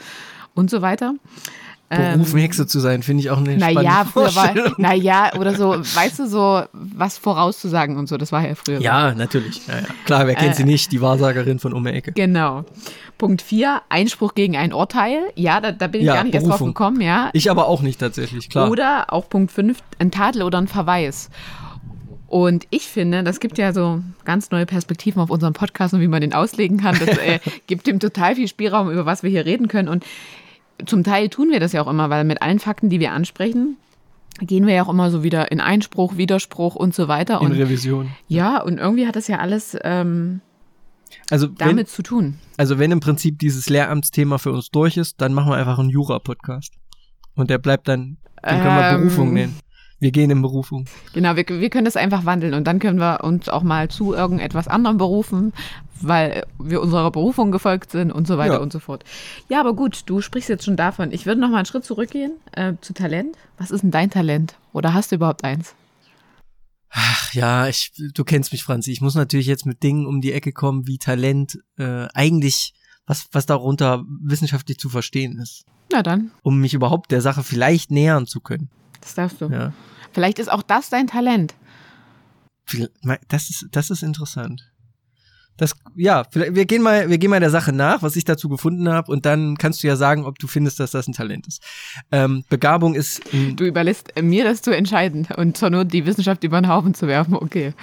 und 0.55 0.71
so 0.71 0.81
weiter. 0.83 1.15
Berufen, 1.91 2.39
Hexe 2.39 2.67
zu 2.67 2.81
sein, 2.81 3.03
finde 3.03 3.23
ich 3.23 3.31
auch 3.31 3.39
eine 3.39 3.57
spannende 3.59 3.83
Naja, 3.83 4.05
früher 4.05 4.25
war, 4.25 4.31
Vorstellung. 4.33 4.75
naja, 4.77 5.31
oder 5.39 5.55
so, 5.55 5.71
weißt 5.79 6.19
du, 6.19 6.27
so 6.29 6.63
was 6.75 7.17
vorauszusagen 7.17 7.97
und 7.97 8.09
so, 8.11 8.19
das 8.19 8.31
war 8.31 8.47
ja 8.47 8.55
früher. 8.57 8.77
so. 8.77 8.83
Ja, 8.83 9.15
natürlich. 9.15 9.67
Ja, 9.67 9.77
ja. 9.77 9.87
Klar, 10.05 10.27
wer 10.27 10.35
kennt 10.35 10.51
Äh, 10.53 10.55
sie 10.55 10.65
nicht? 10.65 10.93
Die 10.93 11.01
Wahrsagerin 11.01 11.59
von 11.59 11.73
um 11.73 11.85
die 11.85 11.91
Ecke. 11.93 12.13
Genau. 12.13 12.65
Punkt 13.17 13.41
4, 13.41 13.81
Einspruch 13.89 14.35
gegen 14.35 14.55
ein 14.57 14.75
Urteil. 14.75 15.19
Ja, 15.35 15.63
da, 15.63 15.73
da 15.73 15.87
bin 15.87 16.03
ich 16.03 16.07
Ja, 16.09 16.17
gar 16.17 16.25
nicht 16.25 16.35
erst 16.35 16.45
drauf 16.47 16.59
Berufung. 16.59 16.75
gekommen, 16.75 17.01
ja. 17.01 17.31
Ich 17.33 17.51
aber 17.51 17.69
auch 17.69 17.81
nicht 17.81 17.99
tatsächlich, 18.01 18.51
klar. 18.51 18.71
Oder 18.71 19.07
auch 19.11 19.29
Punkt 19.31 19.51
5, 19.51 19.79
ein 19.99 20.11
Tadel 20.11 20.43
oder 20.43 20.59
ein 20.59 20.69
Verweis. 20.69 21.31
Und 22.29 22.67
ich 22.71 22.87
finde, 22.89 23.25
das 23.25 23.41
gibt 23.41 23.57
ja 23.59 23.73
so 23.73 24.03
ganz 24.25 24.51
neue 24.51 24.67
Perspektiven 24.67 25.21
auf 25.21 25.31
unseren 25.31 25.55
Podcast 25.55 25.95
und 25.95 26.01
wie 26.01 26.09
man 26.09 26.21
den 26.21 26.35
auslegen 26.35 26.77
kann. 26.79 26.97
Das 26.99 27.17
äh, 27.19 27.41
gibt 27.67 27.89
ihm 27.89 27.99
total 28.01 28.35
viel 28.35 28.49
Spielraum, 28.49 28.91
über 28.91 29.07
was 29.07 29.23
wir 29.23 29.31
hier 29.31 29.47
reden 29.47 29.67
können. 29.67 29.89
Und 29.89 30.05
zum 30.85 31.05
Teil 31.05 31.31
tun 31.31 31.51
wir 31.51 31.59
das 31.59 31.73
ja 31.73 31.83
auch 31.83 31.89
immer, 31.89 32.11
weil 32.11 32.25
mit 32.25 32.43
allen 32.43 32.59
Fakten, 32.59 32.91
die 32.91 33.01
wir 33.01 33.13
ansprechen, 33.13 33.79
gehen 34.41 34.67
wir 34.67 34.75
ja 34.75 34.85
auch 34.85 34.91
immer 34.91 35.11
so 35.11 35.23
wieder 35.25 35.51
in 35.51 35.61
Einspruch, 35.61 36.17
Widerspruch 36.19 36.75
und 36.77 36.95
so 36.95 37.09
weiter. 37.09 37.41
in 37.41 37.47
Und 37.47 37.53
Revision. 37.53 38.11
ja, 38.29 38.61
und 38.63 38.79
irgendwie 38.79 39.07
hat 39.07 39.17
das 39.17 39.27
ja 39.27 39.39
alles 39.39 39.77
ähm, 39.83 40.41
Also 41.31 41.49
wenn, 41.49 41.69
damit 41.69 41.89
zu 41.89 42.03
tun. 42.03 42.39
also 42.59 42.79
wenn 42.79 42.93
im 42.93 43.01
Prinzip 43.01 43.39
dieses 43.39 43.71
Lehramtsthema 43.71 44.37
für 44.39 44.53
uns 44.53 44.71
durch 44.71 44.97
ist, 44.99 45.21
dann 45.21 45.33
machen 45.33 45.51
wir 45.51 45.57
einfach 45.57 45.79
einen 45.79 45.89
Jura-Podcast. 45.91 46.75
Und 47.35 47.49
der 47.51 47.59
bleibt 47.59 47.89
dann, 47.89 48.19
den 48.45 48.61
können 48.61 48.77
wir 48.77 48.91
Ähm. 48.91 49.01
Berufung 49.01 49.33
nennen. 49.33 49.57
Wir 50.01 50.13
gehen 50.13 50.31
in 50.31 50.41
Berufung. 50.43 50.85
Genau, 51.13 51.35
wir, 51.35 51.45
wir 51.49 51.71
können 51.71 51.85
das 51.85 51.97
einfach 51.97 52.25
wandeln 52.25 52.55
und 52.55 52.65
dann 52.67 52.79
können 52.79 52.99
wir 53.01 53.25
uns 53.25 53.49
auch 53.49 53.63
mal 53.65 53.89
zu 53.89 54.15
irgendetwas 54.15 54.69
anderem 54.69 54.97
berufen, 54.97 55.53
weil 56.01 56.45
wir 56.59 56.81
unserer 56.81 57.11
Berufung 57.11 57.51
gefolgt 57.51 57.91
sind 57.91 58.13
und 58.13 58.27
so 58.29 58.39
weiter 58.39 58.55
Ja. 58.55 58.61
und 58.61 58.73
so 58.73 58.79
fort. 58.79 59.05
Ja, 59.49 59.59
aber 59.59 59.75
gut, 59.75 60.03
du 60.07 60.21
sprichst 60.21 60.49
jetzt 60.49 60.65
schon 60.65 60.77
davon. 60.77 61.11
Ich 61.11 61.27
würde 61.27 61.41
noch 61.41 61.49
mal 61.51 61.57
einen 61.57 61.67
Schritt 61.67 61.85
zurückgehen 61.85 62.33
äh, 62.53 62.75
zu 62.81 62.95
Talent. 62.95 63.37
Was 63.59 63.73
ist 63.73 63.83
denn 63.83 63.91
dein 63.91 64.09
Talent? 64.11 64.55
Oder 64.73 64.95
hast 64.95 65.11
du 65.11 65.17
überhaupt 65.17 65.43
eins? 65.43 65.75
Ach 66.91 67.35
ja, 67.35 67.67
ich, 67.69 67.93
du 68.15 68.25
kennst 68.25 68.53
mich, 68.53 68.63
Franzi. 68.63 68.93
Ich 68.93 69.01
muss 69.01 69.15
natürlich 69.15 69.47
jetzt 69.47 69.67
mit 69.67 69.83
Dingen 69.83 70.07
um 70.07 70.21
die 70.21 70.33
Ecke 70.33 70.53
kommen, 70.53 70.87
wie 70.87 70.99
Talent 70.99 71.59
äh, 71.77 72.07
eigentlich, 72.15 72.73
was, 73.07 73.29
was 73.33 73.47
darunter 73.47 74.05
wissenschaftlich 74.23 74.79
zu 74.79 74.89
verstehen 74.89 75.39
ist. 75.39 75.65
Na 75.93 76.03
dann, 76.03 76.31
Um 76.43 76.61
mich 76.61 76.75
überhaupt 76.75 77.11
der 77.11 77.21
Sache 77.21 77.43
vielleicht 77.43 77.91
nähern 77.91 78.27
zu 78.27 78.41
können. 78.41 78.71
Das 79.01 79.15
darfst 79.15 79.41
du. 79.41 79.49
Ja. 79.49 79.73
Vielleicht 80.13 80.39
ist 80.39 80.51
auch 80.51 80.63
das 80.63 80.91
dein 80.91 81.07
Talent. 81.07 81.55
Das 83.29 83.51
ist, 83.51 83.67
das 83.73 83.91
ist 83.91 84.03
interessant. 84.03 84.71
Das, 85.57 85.75
ja, 85.97 86.25
vielleicht, 86.31 86.55
wir 86.55 86.67
gehen 86.67 86.83
mal, 86.83 87.11
wir 87.11 87.19
gehen 87.19 87.31
mal 87.31 87.41
der 87.41 87.51
Sache 87.51 87.73
nach, 87.73 88.03
was 88.03 88.15
ich 88.15 88.25
dazu 88.25 88.49
gefunden 88.49 88.89
habe, 88.89 89.11
und 89.11 89.27
dann 89.27 89.59
kannst 89.59 89.83
du 89.83 89.89
ja 89.89 89.97
sagen, 89.97 90.25
ob 90.25 90.39
du 90.39 90.47
findest, 90.47 90.79
dass 90.79 90.93
das 90.93 91.09
ein 91.09 91.15
Talent 91.15 91.49
ist. 91.49 91.61
Ähm, 92.13 92.45
Begabung 92.49 92.95
ist, 92.95 93.23
Du 93.57 93.65
überlässt 93.65 94.17
äh, 94.17 94.23
mir 94.23 94.45
das 94.45 94.63
zu 94.63 94.71
entscheiden 94.71 95.27
und 95.37 95.57
zur 95.57 95.71
Not 95.71 95.93
die 95.93 96.07
Wissenschaft 96.07 96.45
über 96.45 96.61
den 96.61 96.69
Haufen 96.69 96.95
zu 96.95 97.09
werfen. 97.09 97.35
Okay. 97.35 97.75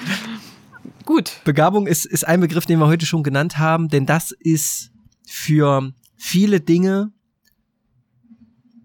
Gut. 1.04 1.42
Begabung 1.44 1.86
ist, 1.86 2.06
ist 2.06 2.26
ein 2.26 2.40
Begriff, 2.40 2.66
den 2.66 2.80
wir 2.80 2.88
heute 2.88 3.06
schon 3.06 3.24
genannt 3.24 3.58
haben, 3.58 3.90
denn 3.90 4.06
das 4.06 4.32
ist 4.32 4.92
für 5.28 5.92
viele 6.16 6.62
Dinge 6.62 7.12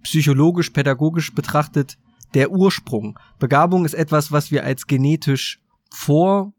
psychologisch, 0.03 0.71
pädagogisch 0.71 1.33
betrachtet 1.33 1.97
der 2.35 2.51
Ursprung. 2.51 3.19
Begabung 3.39 3.85
ist 3.85 3.95
etwas, 3.95 4.33
was 4.33 4.51
wir 4.51 4.65
als 4.65 4.87
genetisch 4.87 5.61
vor 5.91 6.53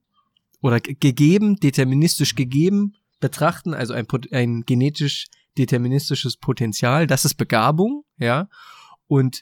oder 0.61 0.79
ge- 0.79 0.95
gegeben, 0.99 1.55
deterministisch 1.55 2.35
gegeben 2.35 2.95
betrachten, 3.19 3.73
also 3.73 3.93
ein, 3.93 4.07
ein 4.31 4.61
genetisch 4.65 5.27
deterministisches 5.57 6.37
Potenzial. 6.37 7.07
Das 7.07 7.25
ist 7.25 7.35
Begabung, 7.35 8.03
ja. 8.17 8.47
Und 9.07 9.41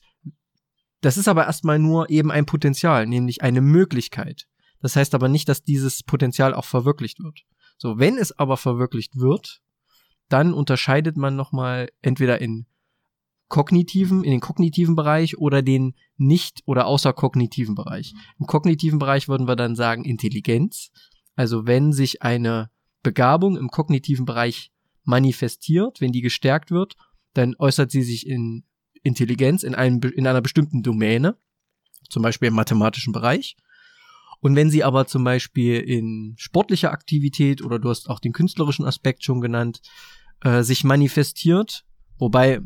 das 1.01 1.17
ist 1.17 1.27
aber 1.27 1.45
erstmal 1.45 1.79
nur 1.79 2.09
eben 2.09 2.31
ein 2.31 2.45
Potenzial, 2.45 3.07
nämlich 3.07 3.41
eine 3.41 3.61
Möglichkeit. 3.61 4.47
Das 4.81 4.95
heißt 4.95 5.15
aber 5.15 5.29
nicht, 5.29 5.47
dass 5.47 5.63
dieses 5.63 6.03
Potenzial 6.03 6.53
auch 6.53 6.65
verwirklicht 6.65 7.19
wird. 7.19 7.45
So, 7.77 7.99
wenn 7.99 8.17
es 8.17 8.37
aber 8.37 8.57
verwirklicht 8.57 9.17
wird, 9.17 9.61
dann 10.27 10.53
unterscheidet 10.53 11.15
man 11.15 11.35
nochmal 11.35 11.89
entweder 12.01 12.41
in 12.41 12.65
kognitiven, 13.49 14.23
in 14.23 14.31
den 14.31 14.39
kognitiven 14.39 14.95
Bereich 14.95 15.37
oder 15.37 15.61
den 15.61 15.95
nicht 16.17 16.61
oder 16.65 16.85
außerkognitiven 16.85 17.75
Bereich. 17.75 18.13
Im 18.39 18.45
kognitiven 18.45 18.99
Bereich 18.99 19.27
würden 19.27 19.47
wir 19.47 19.55
dann 19.55 19.75
sagen 19.75 20.05
Intelligenz. 20.05 20.91
Also 21.35 21.65
wenn 21.65 21.91
sich 21.91 22.21
eine 22.21 22.69
Begabung 23.01 23.57
im 23.57 23.69
kognitiven 23.69 24.25
Bereich 24.25 24.71
manifestiert, 25.03 25.99
wenn 25.99 26.11
die 26.11 26.21
gestärkt 26.21 26.69
wird, 26.69 26.95
dann 27.33 27.55
äußert 27.57 27.91
sie 27.91 28.03
sich 28.03 28.27
in 28.27 28.63
Intelligenz 29.01 29.63
in, 29.63 29.75
einem, 29.75 29.99
in 30.01 30.27
einer 30.27 30.41
bestimmten 30.41 30.83
Domäne, 30.83 31.37
zum 32.09 32.21
Beispiel 32.21 32.49
im 32.49 32.55
mathematischen 32.55 33.13
Bereich. 33.13 33.55
Und 34.41 34.55
wenn 34.55 34.69
sie 34.69 34.83
aber 34.83 35.07
zum 35.07 35.23
Beispiel 35.23 35.79
in 35.79 36.35
sportlicher 36.37 36.91
Aktivität 36.91 37.61
oder 37.61 37.79
du 37.79 37.89
hast 37.89 38.09
auch 38.09 38.19
den 38.19 38.33
künstlerischen 38.33 38.85
Aspekt 38.85 39.23
schon 39.23 39.41
genannt, 39.41 39.81
äh, 40.41 40.63
sich 40.63 40.83
manifestiert, 40.83 41.85
wobei 42.17 42.61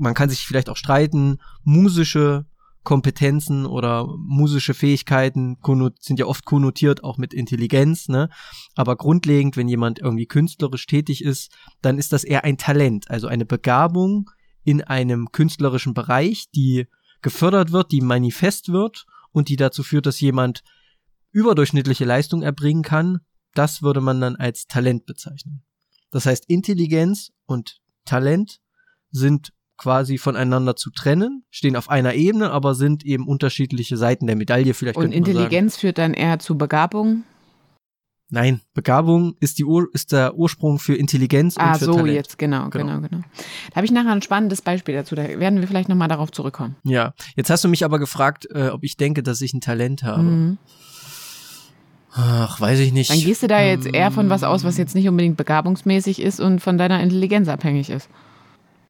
man 0.00 0.14
kann 0.14 0.30
sich 0.30 0.46
vielleicht 0.46 0.70
auch 0.70 0.76
streiten, 0.76 1.38
musische 1.62 2.46
Kompetenzen 2.82 3.66
oder 3.66 4.06
musische 4.16 4.72
Fähigkeiten 4.72 5.58
sind 6.00 6.18
ja 6.18 6.24
oft 6.24 6.46
konnotiert 6.46 7.04
auch 7.04 7.18
mit 7.18 7.34
Intelligenz, 7.34 8.08
ne? 8.08 8.30
Aber 8.74 8.96
grundlegend, 8.96 9.58
wenn 9.58 9.68
jemand 9.68 9.98
irgendwie 9.98 10.24
künstlerisch 10.24 10.86
tätig 10.86 11.22
ist, 11.22 11.52
dann 11.82 11.98
ist 11.98 12.14
das 12.14 12.24
eher 12.24 12.44
ein 12.44 12.56
Talent, 12.56 13.10
also 13.10 13.26
eine 13.26 13.44
Begabung 13.44 14.30
in 14.64 14.82
einem 14.82 15.30
künstlerischen 15.30 15.92
Bereich, 15.92 16.46
die 16.54 16.86
gefördert 17.20 17.70
wird, 17.70 17.92
die 17.92 18.00
manifest 18.00 18.72
wird 18.72 19.04
und 19.30 19.50
die 19.50 19.56
dazu 19.56 19.82
führt, 19.82 20.06
dass 20.06 20.20
jemand 20.20 20.62
überdurchschnittliche 21.32 22.06
Leistung 22.06 22.40
erbringen 22.42 22.82
kann, 22.82 23.18
das 23.52 23.82
würde 23.82 24.00
man 24.00 24.22
dann 24.22 24.36
als 24.36 24.66
Talent 24.66 25.04
bezeichnen. 25.04 25.62
Das 26.10 26.24
heißt, 26.24 26.46
Intelligenz 26.48 27.30
und 27.44 27.82
Talent 28.06 28.60
sind 29.10 29.52
quasi 29.80 30.18
voneinander 30.18 30.76
zu 30.76 30.90
trennen, 30.90 31.42
stehen 31.50 31.74
auf 31.74 31.88
einer 31.88 32.12
Ebene, 32.14 32.50
aber 32.50 32.74
sind 32.74 33.02
eben 33.04 33.26
unterschiedliche 33.26 33.96
Seiten 33.96 34.26
der 34.26 34.36
Medaille. 34.36 34.74
Vielleicht 34.74 34.98
Und 34.98 35.12
Intelligenz 35.12 35.78
führt 35.78 35.96
dann 35.96 36.12
eher 36.12 36.38
zu 36.38 36.58
Begabung. 36.58 37.24
Nein, 38.28 38.60
Begabung 38.74 39.34
ist, 39.40 39.58
die 39.58 39.64
Ur 39.64 39.88
ist 39.92 40.12
der 40.12 40.36
Ursprung 40.36 40.78
für 40.78 40.94
Intelligenz 40.94 41.56
Ah, 41.56 41.72
und 41.72 41.78
für 41.78 41.84
so 41.86 41.94
Talent. 41.94 42.14
jetzt, 42.14 42.38
genau, 42.38 42.68
Genau. 42.68 42.98
genau, 42.98 43.08
genau. 43.08 43.22
Da 43.70 43.76
habe 43.76 43.86
ich 43.86 43.90
nachher 43.90 44.12
ein 44.12 44.22
spannendes 44.22 44.60
Beispiel 44.60 44.94
dazu. 44.94 45.14
Da 45.14 45.26
werden 45.40 45.60
wir 45.60 45.66
vielleicht 45.66 45.88
nochmal 45.88 46.08
darauf 46.08 46.30
zurückkommen. 46.30 46.76
Ja, 46.84 47.14
jetzt 47.34 47.48
hast 47.48 47.64
du 47.64 47.68
mich 47.68 47.82
aber 47.84 47.98
gefragt, 47.98 48.46
äh, 48.54 48.68
ob 48.68 48.84
ich 48.84 48.98
denke, 48.98 49.22
dass 49.22 49.40
ich 49.40 49.54
ein 49.54 49.62
Talent 49.62 50.02
habe. 50.02 50.22
Mhm. 50.22 50.58
Ach, 52.12 52.60
weiß 52.60 52.80
ich 52.80 52.92
nicht. 52.92 53.10
Dann 53.10 53.20
gehst 53.20 53.42
du 53.42 53.46
da 53.46 53.62
jetzt 53.62 53.86
eher 53.86 54.10
von 54.10 54.28
was 54.30 54.42
aus, 54.42 54.62
was 54.62 54.76
jetzt 54.76 54.94
nicht 54.94 55.08
unbedingt 55.08 55.36
begabungsmäßig 55.36 56.20
ist 56.20 56.38
und 56.38 56.60
von 56.60 56.76
deiner 56.76 57.00
Intelligenz 57.02 57.48
abhängig 57.48 57.88
ist. 57.88 58.08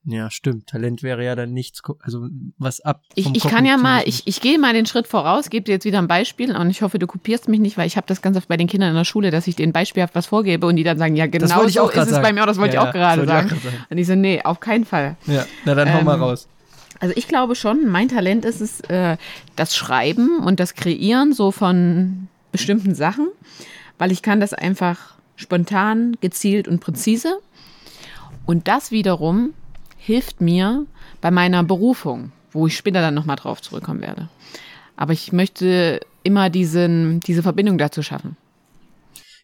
Ja, 0.04 0.30
stimmt. 0.30 0.66
Talent 0.66 1.02
wäre 1.02 1.22
ja 1.22 1.36
dann 1.36 1.52
nichts, 1.52 1.82
also 2.00 2.26
was 2.56 2.80
ab. 2.80 3.02
Ich, 3.16 3.34
ich 3.34 3.42
kann 3.42 3.66
ja 3.66 3.76
mal, 3.76 4.02
ich, 4.06 4.26
ich 4.26 4.40
gehe 4.40 4.58
mal 4.58 4.72
den 4.72 4.86
Schritt 4.86 5.06
voraus, 5.06 5.50
gebe 5.50 5.64
dir 5.64 5.72
jetzt 5.72 5.84
wieder 5.84 5.98
ein 5.98 6.08
Beispiel 6.08 6.56
und 6.56 6.70
ich 6.70 6.80
hoffe, 6.80 6.98
du 6.98 7.06
kopierst 7.06 7.48
mich 7.48 7.60
nicht, 7.60 7.76
weil 7.76 7.86
ich 7.86 7.96
habe 7.98 8.06
das 8.06 8.22
ganz 8.22 8.38
oft 8.38 8.48
bei 8.48 8.56
den 8.56 8.66
Kindern 8.66 8.90
in 8.90 8.96
der 8.96 9.04
Schule, 9.04 9.30
dass 9.30 9.46
ich 9.46 9.56
denen 9.56 9.74
beispielhaft 9.74 10.14
was 10.14 10.24
vorgebe 10.26 10.66
und 10.66 10.76
die 10.76 10.84
dann 10.84 10.96
sagen, 10.96 11.16
ja 11.16 11.26
genau 11.26 11.46
so 11.46 11.64
ist 11.64 11.74
grad 11.74 12.06
es 12.06 12.14
bei 12.14 12.22
sagen. 12.22 12.34
mir, 12.34 12.42
auch 12.42 12.46
das 12.46 12.58
wollte 12.58 12.76
Ja, 12.76 12.82
ich 12.84 12.88
auch 12.88 12.92
gerade 12.94 13.26
sagen. 13.26 13.48
ich 13.48 13.52
auch 13.54 13.60
grad 13.60 13.72
sagen. 13.72 13.84
Und 13.90 13.98
ich 13.98 14.06
so, 14.06 14.14
nee, 14.14 14.40
auf 14.42 14.58
keinen 14.60 14.86
Fall. 14.86 15.16
Ja, 15.26 15.44
na 15.66 15.74
dann 15.74 15.92
hau 15.92 15.98
Ähm, 15.98 16.04
mal 16.06 16.18
raus. 16.18 16.48
Also 16.98 17.14
ich 17.16 17.28
glaube 17.28 17.54
schon, 17.54 17.86
mein 17.86 18.08
Talent 18.08 18.46
ist 18.46 18.60
es, 18.62 18.80
äh, 18.88 19.18
das 19.56 19.76
Schreiben 19.76 20.38
und 20.38 20.60
das 20.60 20.74
Kreieren 20.74 21.34
so 21.34 21.50
von 21.50 22.28
bestimmten 22.52 22.94
Sachen, 22.94 23.28
weil 23.98 24.12
ich 24.12 24.22
kann 24.22 24.40
das 24.40 24.54
einfach 24.54 25.14
spontan, 25.36 26.16
gezielt 26.22 26.68
und 26.68 26.80
präzise. 26.80 27.38
Und 28.46 28.66
das 28.68 28.90
wiederum 28.90 29.52
hilft 30.10 30.40
mir 30.40 30.86
bei 31.20 31.30
meiner 31.30 31.62
Berufung, 31.62 32.32
wo 32.50 32.66
ich 32.66 32.76
später 32.76 33.00
dann 33.00 33.14
nochmal 33.14 33.36
drauf 33.36 33.62
zurückkommen 33.62 34.00
werde. 34.00 34.28
Aber 34.96 35.12
ich 35.12 35.32
möchte 35.32 36.00
immer 36.24 36.50
diesen, 36.50 37.20
diese 37.20 37.44
Verbindung 37.44 37.78
dazu 37.78 38.02
schaffen. 38.02 38.36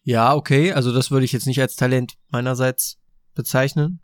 Ja, 0.03 0.35
okay, 0.35 0.73
also 0.73 0.93
das 0.93 1.13
würde 1.13 1.25
ich 1.25 1.31
jetzt 1.31 1.47
nicht 1.47 1.61
als 1.61 1.77
Talent 1.77 2.15
meinerseits 2.31 2.99
bezeichnen. 3.37 4.01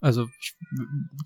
Also 0.00 0.28
ich 0.40 0.54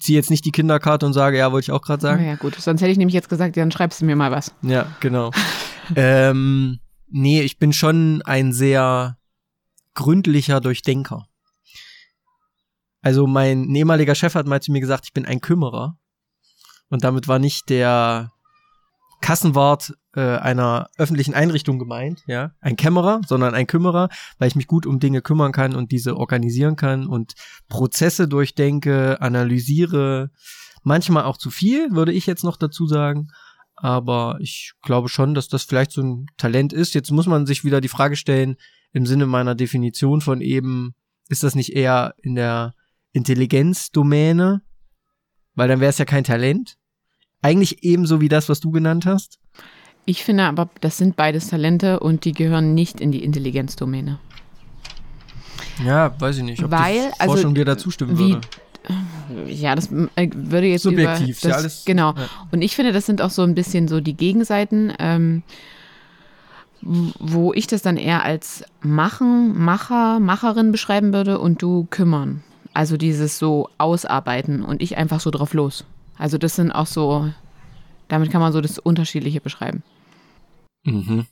ziehe 0.00 0.18
jetzt 0.18 0.30
nicht 0.30 0.46
die 0.46 0.50
Kinderkarte 0.50 1.04
und 1.04 1.12
sage, 1.12 1.36
ja, 1.36 1.52
wollte 1.52 1.66
ich 1.66 1.72
auch 1.72 1.82
gerade 1.82 2.00
sagen. 2.00 2.24
Ja 2.24 2.36
gut, 2.36 2.54
sonst 2.54 2.80
hätte 2.80 2.90
ich 2.90 2.96
nämlich 2.96 3.14
jetzt 3.14 3.28
gesagt, 3.28 3.54
ja, 3.56 3.62
dann 3.62 3.70
schreibst 3.70 4.00
du 4.00 4.06
mir 4.06 4.16
mal 4.16 4.30
was. 4.30 4.54
Ja, 4.62 4.96
genau. 5.00 5.30
ähm, 5.94 6.80
nee, 7.10 7.42
ich 7.42 7.58
bin 7.58 7.74
schon 7.74 8.22
ein 8.22 8.54
sehr 8.54 9.18
gründlicher 9.92 10.62
Durchdenker. 10.62 11.26
Also 13.02 13.26
mein 13.26 13.75
ehemaliger 13.75 14.14
Chef 14.14 14.35
hat 14.35 14.47
mal 14.47 14.62
zu 14.62 14.73
mir 14.73 14.80
gesagt, 14.80 15.06
ich 15.06 15.12
bin 15.12 15.26
ein 15.26 15.40
Kümmerer. 15.40 15.99
Und 16.88 17.04
damit 17.04 17.28
war 17.28 17.38
nicht 17.38 17.68
der 17.68 18.30
Kassenwart 19.21 19.94
äh, 20.14 20.21
einer 20.21 20.88
öffentlichen 20.99 21.32
Einrichtung 21.32 21.78
gemeint, 21.78 22.23
ja, 22.26 22.52
ein 22.61 22.76
Kämmerer, 22.76 23.23
sondern 23.26 23.54
ein 23.54 23.66
Kümmerer, 23.66 24.09
weil 24.38 24.49
ich 24.49 24.56
mich 24.56 24.66
gut 24.66 24.85
um 24.85 25.00
Dinge 25.00 25.23
kümmern 25.23 25.52
kann 25.52 25.75
und 25.75 25.90
diese 25.90 26.16
organisieren 26.16 26.76
kann 26.76 27.06
und 27.06 27.35
Prozesse 27.68 28.28
durchdenke, 28.28 29.21
analysiere, 29.21 30.30
manchmal 30.82 31.25
auch 31.25 31.38
zu 31.38 31.50
viel, 31.50 31.92
würde 31.92 32.12
ich 32.12 32.26
jetzt 32.26 32.44
noch 32.44 32.56
dazu 32.56 32.87
sagen. 32.87 33.28
Aber 33.75 34.37
ich 34.40 34.75
glaube 34.82 35.09
schon, 35.09 35.35
dass 35.35 35.49
das 35.49 35.64
vielleicht 35.64 35.92
so 35.92 36.02
ein 36.02 36.26
Talent 36.37 36.73
ist. 36.73 36.94
Jetzt 36.94 37.11
muss 37.11 37.26
man 37.26 37.47
sich 37.47 37.64
wieder 37.64 37.80
die 37.80 37.88
Frage 37.88 38.16
stellen, 38.16 38.56
im 38.92 39.06
Sinne 39.06 39.26
meiner 39.26 39.54
Definition 39.54 40.21
von 40.21 40.40
eben, 40.40 40.94
ist 41.28 41.42
das 41.42 41.54
nicht 41.54 41.75
eher 41.75 42.14
in 42.23 42.35
der 42.35 42.75
Intelligenzdomäne? 43.12 44.62
Weil 45.54 45.69
dann 45.69 45.81
wäre 45.81 45.90
es 45.90 45.99
ja 45.99 46.04
kein 46.04 46.25
Talent. 46.25 46.76
Eigentlich 47.42 47.83
ebenso 47.85 48.21
wie 48.21 48.28
das, 48.28 48.49
was 48.49 48.61
du 48.61 48.71
genannt 48.71 49.04
hast. 49.07 49.38
Ich 50.04 50.25
finde 50.25 50.45
aber, 50.45 50.69
das 50.81 50.97
sind 50.99 51.16
beides 51.16 51.49
Talente 51.49 52.00
und 52.00 52.25
die 52.25 52.33
gehören 52.33 52.75
nicht 52.75 53.00
in 53.00 53.12
die 53.12 53.23
Intelligenzdomäne. 53.23 54.19
Ja, 55.85 56.14
weiß 56.21 56.38
ich 56.38 56.42
nicht, 56.42 56.62
ob 56.62 56.71
Weil, 56.71 57.11
die 57.14 57.21
also, 57.21 57.35
Forschung 57.35 57.54
dir 57.54 57.64
dazu 57.64 57.90
stimmen 57.90 58.19
wie- 58.19 58.33
würde. 58.35 58.49
Ja, 59.47 59.76
das 59.76 59.92
äh, 60.16 60.28
würde 60.35 60.66
jetzt 60.66 60.83
Subjektiv, 60.83 61.38
über, 61.38 61.49
ja, 61.50 61.54
das, 61.54 61.62
alles- 61.62 61.83
genau. 61.85 62.14
ja. 62.16 62.28
Und 62.50 62.62
ich 62.62 62.75
finde, 62.75 62.90
das 62.92 63.07
sind 63.07 63.23
auch 63.23 63.31
so 63.31 63.42
ein 63.42 63.54
bisschen 63.54 63.87
so 63.87 64.00
die 64.00 64.16
Gegenseiten, 64.16 64.92
ähm, 64.99 65.45
wo 66.81 67.52
ich 67.52 67.69
das 67.69 67.83
dann 67.83 67.97
eher 67.97 68.25
als 68.25 68.64
machen, 68.81 69.57
Macher, 69.57 70.19
Macherin 70.19 70.73
beschreiben 70.73 71.12
würde 71.12 71.38
und 71.38 71.62
du 71.62 71.87
kümmern. 71.90 72.42
Also 72.74 72.96
dieses 72.96 73.38
so 73.38 73.68
ausarbeiten 73.78 74.62
und 74.62 74.82
ich 74.82 74.96
einfach 74.96 75.20
so 75.20 75.30
drauf 75.30 75.54
los. 75.54 75.84
Also 76.16 76.38
das 76.38 76.56
sind 76.56 76.72
auch 76.72 76.86
so, 76.86 77.30
damit 78.08 78.30
kann 78.30 78.40
man 78.40 78.52
so 78.52 78.60
das 78.60 78.78
Unterschiedliche 78.78 79.40
beschreiben. 79.40 79.82
Mhm. 80.84 81.26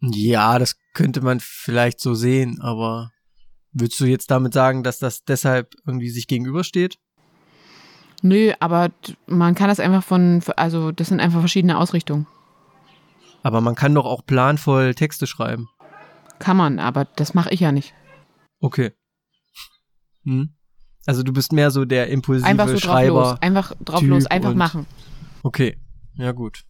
Ja, 0.00 0.58
das 0.58 0.76
könnte 0.92 1.20
man 1.20 1.40
vielleicht 1.40 2.00
so 2.00 2.14
sehen, 2.14 2.60
aber 2.60 3.12
würdest 3.72 4.00
du 4.00 4.04
jetzt 4.06 4.30
damit 4.30 4.52
sagen, 4.52 4.82
dass 4.82 4.98
das 4.98 5.24
deshalb 5.24 5.74
irgendwie 5.86 6.10
sich 6.10 6.26
gegenübersteht? 6.26 6.98
Nö, 8.22 8.52
aber 8.60 8.90
man 9.26 9.54
kann 9.54 9.68
das 9.68 9.80
einfach 9.80 10.02
von, 10.02 10.42
also 10.56 10.90
das 10.92 11.08
sind 11.08 11.20
einfach 11.20 11.40
verschiedene 11.40 11.78
Ausrichtungen. 11.78 12.26
Aber 13.42 13.60
man 13.60 13.74
kann 13.74 13.94
doch 13.94 14.06
auch 14.06 14.24
planvoll 14.26 14.94
Texte 14.94 15.26
schreiben. 15.26 15.68
Kann 16.38 16.56
man, 16.56 16.78
aber 16.78 17.04
das 17.04 17.34
mache 17.34 17.50
ich 17.50 17.60
ja 17.60 17.72
nicht. 17.72 17.94
Okay. 18.60 18.92
Hm? 20.24 20.55
Also 21.06 21.22
du 21.22 21.32
bist 21.32 21.52
mehr 21.52 21.70
so 21.70 21.84
der 21.84 22.08
impulsive 22.08 22.46
Einfach 22.46 22.66
so 22.66 22.72
drauf 22.74 22.82
Schreiber. 22.82 23.30
los. 23.30 23.42
Einfach 23.42 23.72
drauf 23.84 24.00
Typ 24.00 24.08
los, 24.10 24.26
einfach 24.26 24.54
machen. 24.54 24.86
Okay, 25.42 25.78
ja 26.14 26.32
gut. 26.32 26.64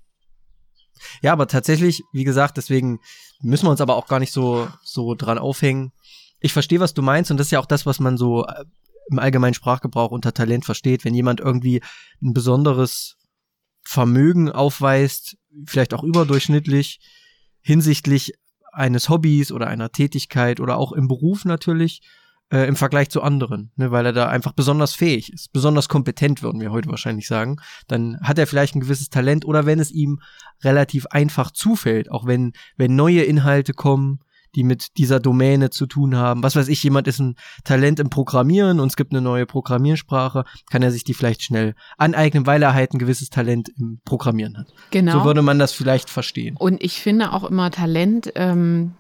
Ja, 1.23 1.33
aber 1.33 1.47
tatsächlich, 1.47 2.03
wie 2.13 2.25
gesagt, 2.25 2.57
deswegen 2.57 3.01
müssen 3.41 3.67
wir 3.67 3.71
uns 3.71 3.81
aber 3.81 3.97
auch 3.97 4.07
gar 4.07 4.19
nicht 4.21 4.33
so 4.33 4.69
so 4.83 5.15
dran 5.15 5.39
aufhängen. 5.39 5.93
Ich 6.41 6.53
verstehe, 6.53 6.81
was 6.81 6.95
du 6.95 7.03
meinst 7.03 7.31
und 7.31 7.39
das 7.39 7.49
ist 7.49 7.51
ja 7.51 7.61
auch 7.61 7.67
das, 7.67 7.87
was 7.87 7.99
man 7.99 8.17
so 8.17 8.47
äh, 8.47 8.65
im 9.11 9.19
allgemeinen 9.19 9.55
Sprachgebrauch 9.55 10.11
unter 10.11 10.35
Talent 10.35 10.65
versteht, 10.65 11.05
wenn 11.05 11.15
jemand 11.15 11.41
irgendwie 11.41 11.83
ein 12.23 12.35
besonderes 12.35 13.17
Vermögen 13.85 14.51
aufweist, 14.51 15.37
vielleicht 15.67 15.95
auch 15.95 16.03
überdurchschnittlich 16.03 17.01
hinsichtlich 17.63 18.33
eines 18.73 19.09
Hobbys 19.09 19.53
oder 19.53 19.69
einer 19.69 19.91
Tätigkeit 19.93 20.61
oder 20.61 20.77
auch 20.77 20.93
im 20.93 21.09
Beruf 21.09 21.45
natürlich 21.45 22.03
äh, 22.53 22.67
im 22.69 22.77
Vergleich 22.77 23.11
zu 23.11 23.23
anderen, 23.23 23.73
ne, 23.77 23.91
weil 23.91 24.07
er 24.07 24.13
da 24.13 24.29
einfach 24.29 24.53
besonders 24.53 24.95
fähig 24.95 25.33
ist, 25.33 25.53
besonders 25.53 25.89
kompetent, 25.89 26.43
würden 26.43 26.61
wir 26.61 26.71
heute 26.71 26.89
wahrscheinlich 26.89 27.27
sagen. 27.27 27.57
Dann 27.89 28.19
hat 28.23 28.39
er 28.39 28.47
vielleicht 28.47 28.75
ein 28.77 28.81
gewisses 28.81 29.11
Talent 29.11 29.45
oder 29.45 29.67
wenn 29.67 29.81
es 29.81 29.91
ihm 29.91 30.21
relativ 30.63 31.07
einfach 31.07 31.51
zufällt, 31.51 32.11
auch 32.11 32.27
wenn, 32.27 32.53
wenn 32.77 32.95
neue 32.95 33.23
Inhalte 33.23 33.73
kommen, 33.73 34.21
die 34.55 34.65
mit 34.65 34.97
dieser 34.97 35.21
Domäne 35.21 35.71
zu 35.71 35.87
tun 35.87 36.17
haben. 36.17 36.43
Was 36.43 36.57
weiß 36.57 36.69
ich, 36.69 36.83
jemand 36.83 37.07
ist 37.07 37.19
ein 37.19 37.37
Talent 37.65 38.01
im 38.01 38.09
Programmieren 38.09 38.81
und 38.81 38.89
es 38.89 38.97
gibt 38.97 39.13
eine 39.13 39.21
neue 39.21 39.45
Programmiersprache, 39.45 40.45
kann 40.71 40.83
er 40.83 40.91
sich 40.91 41.05
die 41.05 41.15
vielleicht 41.15 41.43
schnell 41.43 41.75
aneignen, 41.99 42.47
weil 42.47 42.63
er 42.63 42.73
halt 42.73 42.95
ein 42.95 42.99
gewisses 42.99 43.29
Talent 43.29 43.69
im 43.79 44.01
Programmieren 44.05 44.57
hat. 44.57 44.73
Genau. 44.91 45.19
So 45.19 45.25
würde 45.25 45.43
man 45.43 45.59
das 45.59 45.73
vielleicht 45.73 46.09
verstehen. 46.09 46.57
Und 46.57 46.83
ich 46.83 47.01
finde 47.03 47.33
auch 47.33 47.45
immer 47.45 47.71
Talent, 47.71 48.33
ähm, 48.35 48.95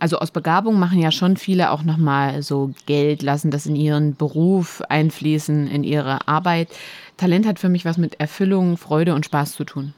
also 0.00 0.18
aus 0.18 0.30
Begabung 0.30 0.78
machen 0.78 0.98
ja 0.98 1.12
schon 1.12 1.36
viele 1.36 1.70
auch 1.70 1.82
nochmal 1.82 2.42
so 2.42 2.72
Geld, 2.86 3.22
lassen 3.22 3.50
das 3.50 3.66
in 3.66 3.76
ihren 3.76 4.16
Beruf 4.16 4.82
einfließen, 4.88 5.68
in 5.68 5.84
ihre 5.84 6.26
Arbeit. 6.26 6.68
Talent 7.16 7.46
hat 7.46 7.58
für 7.58 7.68
mich 7.68 7.84
was 7.84 7.98
mit 7.98 8.18
Erfüllung, 8.18 8.76
Freude 8.76 9.14
und 9.14 9.26
Spaß 9.26 9.52
zu 9.52 9.64
tun. 9.64 9.92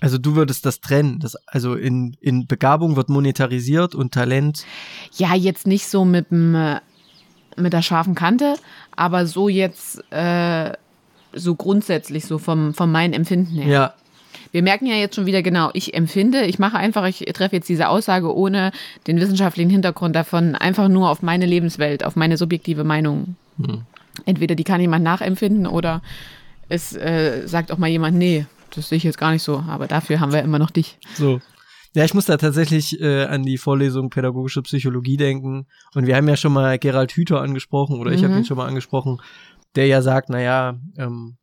Also 0.00 0.18
du 0.18 0.34
würdest 0.34 0.66
das 0.66 0.80
trennen. 0.80 1.20
Das, 1.20 1.36
also 1.46 1.74
in, 1.74 2.16
in 2.20 2.46
Begabung 2.46 2.96
wird 2.96 3.08
monetarisiert 3.08 3.94
und 3.94 4.12
Talent. 4.12 4.64
Ja, 5.16 5.34
jetzt 5.34 5.66
nicht 5.66 5.86
so 5.86 6.04
mit, 6.04 6.30
dem, 6.30 6.78
mit 7.56 7.72
der 7.72 7.82
scharfen 7.82 8.14
Kante, 8.14 8.56
aber 8.96 9.26
so 9.26 9.48
jetzt 9.48 10.02
äh, 10.10 10.72
so 11.34 11.54
grundsätzlich, 11.54 12.24
so 12.24 12.38
vom, 12.38 12.74
vom 12.74 12.90
meinen 12.90 13.12
Empfinden 13.12 13.54
her. 13.54 13.66
Ja, 13.66 13.94
Wir 14.52 14.62
merken 14.62 14.86
ja 14.86 14.94
jetzt 14.94 15.16
schon 15.16 15.26
wieder 15.26 15.42
genau, 15.42 15.70
ich 15.72 15.94
empfinde, 15.94 16.44
ich 16.44 16.58
mache 16.58 16.76
einfach, 16.76 17.04
ich 17.06 17.20
treffe 17.34 17.56
jetzt 17.56 17.68
diese 17.68 17.88
Aussage 17.88 18.34
ohne 18.34 18.70
den 19.06 19.18
wissenschaftlichen 19.20 19.70
Hintergrund 19.70 20.14
davon, 20.14 20.54
einfach 20.54 20.88
nur 20.88 21.10
auf 21.10 21.22
meine 21.22 21.46
Lebenswelt, 21.46 22.04
auf 22.04 22.14
meine 22.16 22.36
subjektive 22.36 22.84
Meinung. 22.84 23.36
Hm. 23.56 23.82
Entweder 24.26 24.54
die 24.54 24.64
kann 24.64 24.80
jemand 24.80 25.02
nachempfinden 25.04 25.66
oder 25.66 26.02
es 26.68 26.94
äh, 26.94 27.46
sagt 27.46 27.72
auch 27.72 27.78
mal 27.78 27.88
jemand, 27.88 28.16
nee, 28.16 28.46
das 28.74 28.88
sehe 28.88 28.96
ich 28.98 29.04
jetzt 29.04 29.18
gar 29.18 29.32
nicht 29.32 29.42
so, 29.42 29.64
aber 29.68 29.88
dafür 29.88 30.20
haben 30.20 30.32
wir 30.32 30.42
immer 30.42 30.58
noch 30.58 30.70
dich. 30.70 30.98
so. 31.14 31.40
Ja, 31.94 32.04
ich 32.06 32.14
muss 32.14 32.24
da 32.24 32.38
tatsächlich 32.38 32.98
äh, 33.02 33.24
an 33.24 33.42
die 33.42 33.58
Vorlesung 33.58 34.08
Pädagogische 34.08 34.62
Psychologie 34.62 35.18
denken. 35.18 35.66
Und 35.94 36.06
wir 36.06 36.16
haben 36.16 36.26
ja 36.26 36.38
schon 36.38 36.54
mal 36.54 36.78
Gerald 36.78 37.12
Hüther 37.12 37.42
angesprochen, 37.42 37.98
oder 38.00 38.12
ich 38.12 38.22
habe 38.24 38.32
Mhm. 38.32 38.38
ihn 38.38 38.44
schon 38.46 38.56
mal 38.56 38.66
angesprochen, 38.66 39.20
der 39.76 39.86
ja 39.88 40.00
sagt, 40.00 40.30
naja, 40.30 40.78
ähm, 40.96 41.36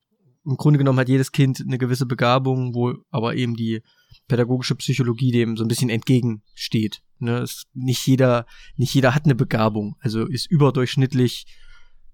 im 0.45 0.57
Grunde 0.57 0.77
genommen 0.77 0.99
hat 0.99 1.09
jedes 1.09 1.31
Kind 1.31 1.61
eine 1.61 1.77
gewisse 1.77 2.05
Begabung, 2.05 2.73
wo 2.73 2.93
aber 3.09 3.35
eben 3.35 3.55
die 3.55 3.81
pädagogische 4.27 4.75
Psychologie 4.75 5.31
dem 5.31 5.57
so 5.57 5.63
ein 5.63 5.67
bisschen 5.67 5.89
entgegensteht. 5.89 7.01
Ne? 7.19 7.39
Es, 7.39 7.65
nicht 7.73 8.05
jeder, 8.07 8.45
nicht 8.75 8.93
jeder 8.93 9.13
hat 9.13 9.25
eine 9.25 9.35
Begabung, 9.35 9.95
also 9.99 10.25
ist 10.25 10.49
überdurchschnittlich 10.49 11.45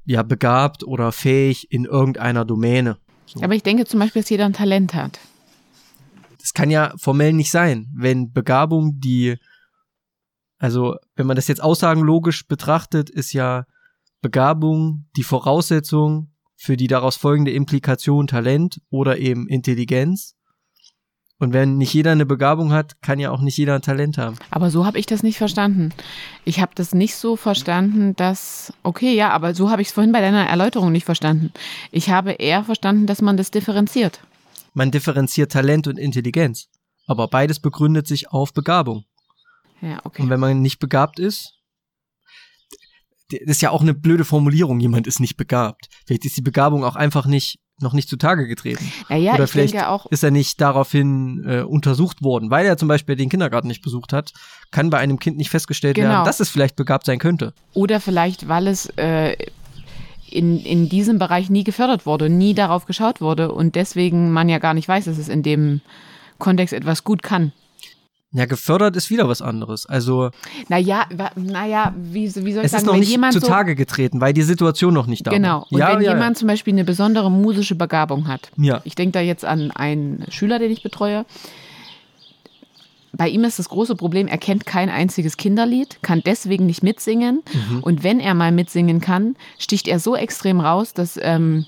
ja 0.06 0.24
begabt 0.24 0.84
oder 0.84 1.12
fähig 1.12 1.72
in 1.72 1.86
irgendeiner 1.86 2.46
Domäne. 2.46 2.98
So. 3.26 3.42
Aber 3.42 3.56
ich 3.56 3.64
denke 3.64 3.86
zum 3.86 4.00
Beispiel, 4.00 4.22
dass 4.22 4.30
jeder 4.30 4.46
ein 4.46 4.54
Talent 4.54 4.94
hat. 4.94 5.20
Das 6.40 6.54
kann 6.54 6.70
ja 6.70 6.94
formell 6.98 7.34
nicht 7.34 7.50
sein, 7.50 7.90
wenn 7.96 8.32
Begabung 8.32 9.00
die, 9.00 9.38
also 10.60 10.96
wenn 11.16 11.26
man 11.26 11.36
das 11.36 11.48
jetzt 11.48 11.62
aussagenlogisch 11.62 12.48
betrachtet, 12.48 13.10
ist 13.10 13.34
ja 13.34 13.66
Begabung 14.22 15.08
die 15.16 15.24
Voraussetzung 15.24 16.35
für 16.66 16.78
die 16.78 16.88
daraus 16.88 17.16
folgende 17.16 17.52
Implikation 17.52 18.26
Talent 18.28 18.82
oder 18.90 19.20
eben 19.20 19.48
Intelligenz. 19.48 20.36
Und 21.38 21.54
wenn 21.54 21.78
nicht 21.78 21.94
jeder 21.94 22.12
eine 22.12 22.26
Begabung 22.26 22.72
hat, 22.72 23.02
kann 23.02 23.20
ja 23.20 23.30
auch 23.30 23.42
nicht 23.42 23.58
jeder 23.58 23.76
ein 23.76 23.82
Talent 23.82 24.18
haben. 24.18 24.38
Aber 24.50 24.72
so 24.72 24.86
habe 24.86 24.98
ich 24.98 25.06
das 25.06 25.22
nicht 25.22 25.38
verstanden. 25.38 25.94
Ich 26.44 26.62
habe 26.62 26.72
das 26.74 26.96
nicht 26.96 27.16
so 27.16 27.36
verstanden, 27.36 28.16
dass, 28.16 28.74
okay, 28.84 29.14
ja, 29.14 29.30
aber 29.30 29.54
so 29.54 29.70
habe 29.70 29.82
ich 29.82 29.90
es 29.90 29.94
vorhin 29.94 30.14
bei 30.14 30.22
deiner 30.22 30.48
Erläuterung 30.48 30.92
nicht 30.92 31.06
verstanden. 31.06 31.52
Ich 31.92 32.10
habe 32.10 32.32
eher 32.32 32.64
verstanden, 32.64 33.06
dass 33.06 33.22
man 33.22 33.38
das 33.38 33.52
differenziert. 33.52 34.22
Man 34.74 34.92
differenziert 34.92 35.52
Talent 35.52 35.88
und 35.88 36.00
Intelligenz. 36.00 36.70
Aber 37.06 37.28
beides 37.28 37.60
begründet 37.60 38.08
sich 38.08 38.32
auf 38.32 38.54
Begabung. 38.54 39.04
Ja, 39.82 40.00
okay. 40.04 40.24
Und 40.24 40.30
wenn 40.30 40.40
man 40.40 40.62
nicht 40.62 40.80
begabt 40.80 41.20
ist, 41.20 41.54
das 43.32 43.40
ist 43.46 43.62
ja 43.62 43.72
auch 43.72 43.82
eine 43.82 43.94
blöde 43.94 44.26
Formulierung, 44.26 44.80
jemand 44.80 45.08
ist 45.08 45.20
nicht 45.20 45.38
begabt. 45.38 45.88
Vielleicht 46.06 46.26
ist 46.26 46.38
die 46.38 46.42
Begabung 46.42 46.84
auch 46.84 46.96
einfach 46.96 47.26
nicht 47.26 47.60
noch 47.82 47.92
nicht 47.92 48.08
zutage 48.08 48.48
getreten. 48.48 48.90
Naja, 49.10 49.34
Oder 49.34 49.44
ich 49.44 49.52
vielleicht 49.52 49.76
ist 50.10 50.24
er 50.24 50.32
nicht 50.32 50.62
daraufhin 50.62 51.44
äh, 51.46 51.62
untersucht 51.62 52.24
worden, 52.24 52.50
weil 52.50 52.66
er 52.66 52.78
zum 52.78 52.88
Beispiel 52.88 53.18
den 53.18 53.28
Kindergarten 53.28 53.68
nicht 53.68 53.82
besucht 53.82 54.14
hat, 54.14 54.32
kann 54.72 54.90
bei 54.90 54.98
einem 55.00 55.20
Kind 55.20 55.36
nicht 55.36 55.50
festgestellt 55.50 55.96
Genau. 55.96 56.10
werden, 56.10 56.26
dass 56.26 56.40
es 56.40 56.48
vielleicht 56.50 56.78
begabt 56.78 57.06
sein 57.06 57.20
könnte. 57.20 57.54
oder 57.74 58.00
vielleicht, 58.00 58.48
weil 58.48 58.68
es 58.68 58.86
äh, 58.96 59.36
in, 60.30 60.60
in 60.60 60.88
diesem 60.88 61.20
Bereich 61.20 61.50
nie 61.50 61.64
gefördert 61.66 62.06
wurde, 62.06 62.30
nie 62.30 62.54
darauf 62.54 62.86
geschaut 62.86 63.20
wurde 63.20 63.52
und 63.52 63.76
deswegen 63.76 64.32
man 64.32 64.48
ja 64.48 64.60
gar 64.60 64.74
nicht 64.74 64.88
weiß, 64.88 65.06
dass 65.06 65.18
es 65.18 65.28
in 65.28 65.44
dem 65.44 65.82
Kontext 66.40 66.74
etwas 66.74 67.04
gut 67.04 67.24
kann. 67.24 67.52
Ja, 68.38 68.46
gefördert 68.46 68.98
ist 68.98 69.10
wieder 69.10 69.30
was 69.30 69.42
anderes. 69.42 69.86
Also 69.86 70.30
Naja, 70.68 71.06
naja, 71.36 71.94
wie, 71.98 72.24
wie 72.24 72.28
soll 72.30 72.44
ich 72.44 72.48
es 72.66 72.72
sagen, 72.72 72.82
ist 72.82 72.86
noch 72.86 72.94
wenn 72.94 73.00
nicht 73.00 73.10
jemand 73.10 73.34
so 73.34 73.40
zutage 73.40 73.76
getreten, 73.76 74.20
weil 74.20 74.34
die 74.34 74.42
Situation 74.42 74.94
noch 74.94 75.08
nicht 75.08 75.26
da 75.26 75.32
Genau. 75.32 75.62
war. 75.62 75.72
Und 75.72 75.80
ja, 75.80 75.94
wenn 75.96 76.02
ja, 76.04 76.12
jemand 76.14 76.38
zum 76.38 76.50
Beispiel 76.50 76.74
eine 76.74 76.84
besondere 76.84 77.32
musische 77.32 77.76
Begabung 77.76 78.28
hat, 78.28 78.52
Ja. 78.58 78.82
ich 78.84 78.96
denke 78.96 79.14
da 79.14 79.22
jetzt 79.22 79.46
an 79.46 79.72
einen 79.72 80.26
Schüler, 80.30 80.60
den 80.60 80.70
ich 80.70 80.84
betreue. 80.84 81.26
Bei 83.14 83.30
ihm 83.30 83.46
ist 83.46 83.58
das 83.60 83.70
große 83.70 83.96
Problem, 83.96 84.28
er 84.28 84.38
kennt 84.38 84.66
kein 84.66 84.90
einziges 84.90 85.38
Kinderlied, 85.38 86.00
kann 86.02 86.22
deswegen 86.26 86.66
nicht 86.66 86.84
mitsingen. 86.84 87.42
Mhm. 87.70 87.80
Und 87.84 88.04
wenn 88.04 88.20
er 88.20 88.34
mal 88.34 88.52
mitsingen 88.52 89.00
kann, 89.00 89.38
sticht 89.58 89.88
er 89.88 90.00
so 90.00 90.18
extrem 90.18 90.60
raus, 90.60 90.94
dass 90.94 91.18
ähm, 91.22 91.66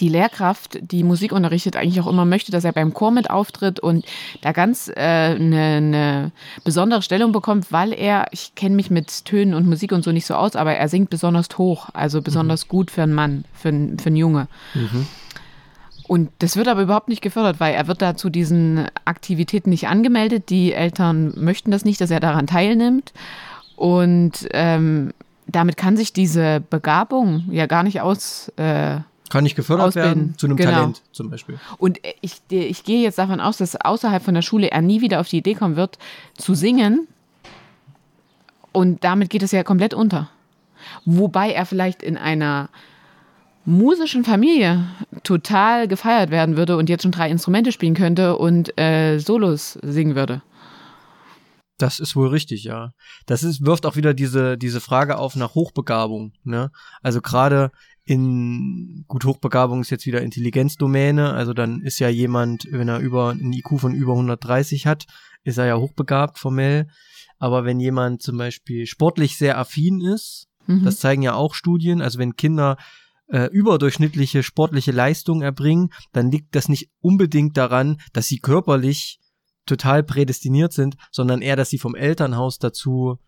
die 0.00 0.08
Lehrkraft, 0.08 0.78
die 0.80 1.04
Musik 1.04 1.32
unterrichtet, 1.32 1.76
eigentlich 1.76 2.00
auch 2.00 2.08
immer 2.08 2.24
möchte, 2.24 2.50
dass 2.50 2.64
er 2.64 2.72
beim 2.72 2.92
Chor 2.92 3.10
mit 3.12 3.30
auftritt 3.30 3.78
und 3.78 4.04
da 4.42 4.52
ganz 4.52 4.88
äh, 4.88 4.94
eine, 5.00 5.60
eine 5.76 6.32
besondere 6.64 7.02
Stellung 7.02 7.32
bekommt, 7.32 7.70
weil 7.70 7.92
er, 7.92 8.26
ich 8.32 8.54
kenne 8.56 8.74
mich 8.74 8.90
mit 8.90 9.24
Tönen 9.24 9.54
und 9.54 9.66
Musik 9.66 9.92
und 9.92 10.02
so 10.02 10.10
nicht 10.12 10.26
so 10.26 10.34
aus, 10.34 10.56
aber 10.56 10.74
er 10.74 10.88
singt 10.88 11.10
besonders 11.10 11.46
hoch, 11.56 11.88
also 11.92 12.20
besonders 12.20 12.66
gut 12.68 12.90
für 12.90 13.02
einen 13.04 13.14
Mann, 13.14 13.44
für, 13.52 13.68
einen- 13.68 13.98
für 13.98 14.08
einen 14.08 14.16
Junge. 14.16 14.48
Mhm. 14.74 15.06
Und 16.08 16.30
das 16.38 16.56
wird 16.56 16.68
aber 16.68 16.82
überhaupt 16.82 17.08
nicht 17.08 17.22
gefördert, 17.22 17.58
weil 17.58 17.74
er 17.74 17.88
wird 17.88 18.00
da 18.00 18.16
zu 18.16 18.30
diesen 18.30 18.86
Aktivitäten 19.04 19.70
nicht 19.70 19.88
angemeldet. 19.88 20.50
Die 20.50 20.72
Eltern 20.72 21.32
möchten 21.36 21.70
das 21.72 21.84
nicht, 21.84 22.00
dass 22.00 22.10
er 22.12 22.20
daran 22.20 22.46
teilnimmt. 22.46 23.12
Und 23.74 24.48
ähm, 24.52 25.12
damit 25.48 25.76
kann 25.76 25.96
sich 25.96 26.12
diese 26.12 26.60
Begabung 26.70 27.44
ja 27.50 27.66
gar 27.66 27.82
nicht 27.82 28.00
aus. 28.00 28.52
Äh, 28.56 28.98
Kann 29.30 29.44
nicht 29.44 29.56
gefördert 29.56 29.88
Ausbilden. 29.88 30.08
werden 30.14 30.38
zu 30.38 30.46
einem 30.46 30.56
Genau. 30.56 30.70
Talent 30.70 31.02
zum 31.12 31.30
Beispiel. 31.30 31.58
und 31.78 31.98
ich, 32.20 32.40
ich 32.48 32.84
gehe 32.84 33.02
jetzt 33.02 33.18
davon 33.18 33.40
aus, 33.40 33.56
dass 33.56 33.76
außerhalb 33.76 34.22
von 34.22 34.34
der 34.34 34.42
Schule 34.42 34.70
er 34.70 34.82
nie 34.82 35.00
wieder 35.00 35.20
auf 35.20 35.28
die 35.28 35.38
Idee 35.38 35.54
kommen 35.54 35.76
wird, 35.76 35.98
zu 36.36 36.54
singen. 36.54 37.08
Und 38.72 39.04
damit 39.04 39.30
geht 39.30 39.42
es 39.42 39.52
ja 39.52 39.62
komplett 39.64 39.94
unter. 39.94 40.28
Wobei 41.04 41.50
er 41.52 41.64
vielleicht 41.66 42.02
in 42.02 42.16
einer 42.16 42.68
musischen 43.64 44.24
Familie 44.24 44.84
total 45.24 45.88
gefeiert 45.88 46.30
werden 46.30 46.56
würde 46.56 46.76
und 46.76 46.88
jetzt 46.88 47.02
schon 47.02 47.10
drei 47.10 47.28
Instrumente 47.30 47.72
spielen 47.72 47.94
könnte 47.94 48.36
und 48.36 48.78
äh, 48.78 49.18
Solos 49.18 49.78
singen 49.82 50.14
würde. 50.14 50.42
Das 51.78 51.98
ist 51.98 52.16
wohl 52.16 52.28
richtig, 52.28 52.64
ja. 52.64 52.92
Das 53.26 53.42
ist, 53.42 53.64
wirft 53.66 53.84
auch 53.86 53.96
wieder 53.96 54.14
diese, 54.14 54.56
diese 54.56 54.80
Frage 54.80 55.18
auf 55.18 55.36
nach 55.36 55.54
Hochbegabung, 55.54 56.32
ne? 56.44 56.70
Also 57.02 57.20
gerade 57.20 57.70
in, 58.06 59.04
gut, 59.08 59.24
Hochbegabung 59.24 59.82
ist 59.82 59.90
jetzt 59.90 60.06
wieder 60.06 60.22
Intelligenzdomäne, 60.22 61.34
also 61.34 61.52
dann 61.52 61.82
ist 61.82 61.98
ja 61.98 62.08
jemand, 62.08 62.66
wenn 62.70 62.88
er 62.88 63.00
über, 63.00 63.30
einen 63.30 63.52
IQ 63.52 63.80
von 63.80 63.94
über 63.94 64.12
130 64.12 64.86
hat, 64.86 65.06
ist 65.44 65.58
er 65.58 65.66
ja 65.66 65.76
hochbegabt 65.76 66.38
formell. 66.38 66.86
Aber 67.38 67.64
wenn 67.64 67.80
jemand 67.80 68.22
zum 68.22 68.38
Beispiel 68.38 68.86
sportlich 68.86 69.36
sehr 69.36 69.58
affin 69.58 70.00
ist, 70.00 70.48
Mhm. 70.66 70.84
das 70.84 70.98
zeigen 70.98 71.22
ja 71.22 71.34
auch 71.34 71.54
Studien, 71.54 72.02
also 72.02 72.18
wenn 72.18 72.36
Kinder 72.36 72.76
äh, 73.28 73.46
überdurchschnittliche 73.50 74.42
sportliche 74.42 74.92
Leistung 74.92 75.42
erbringen, 75.42 75.90
dann 76.12 76.30
liegt 76.30 76.54
das 76.54 76.68
nicht 76.68 76.90
unbedingt 77.00 77.56
daran, 77.56 77.98
dass 78.12 78.26
sie 78.26 78.38
körperlich 78.38 79.18
total 79.66 80.04
prädestiniert 80.04 80.72
sind, 80.72 80.96
sondern 81.10 81.42
eher, 81.42 81.56
dass 81.56 81.70
sie 81.70 81.78
vom 81.78 81.96
Elternhaus 81.96 82.58
dazu 82.58 83.18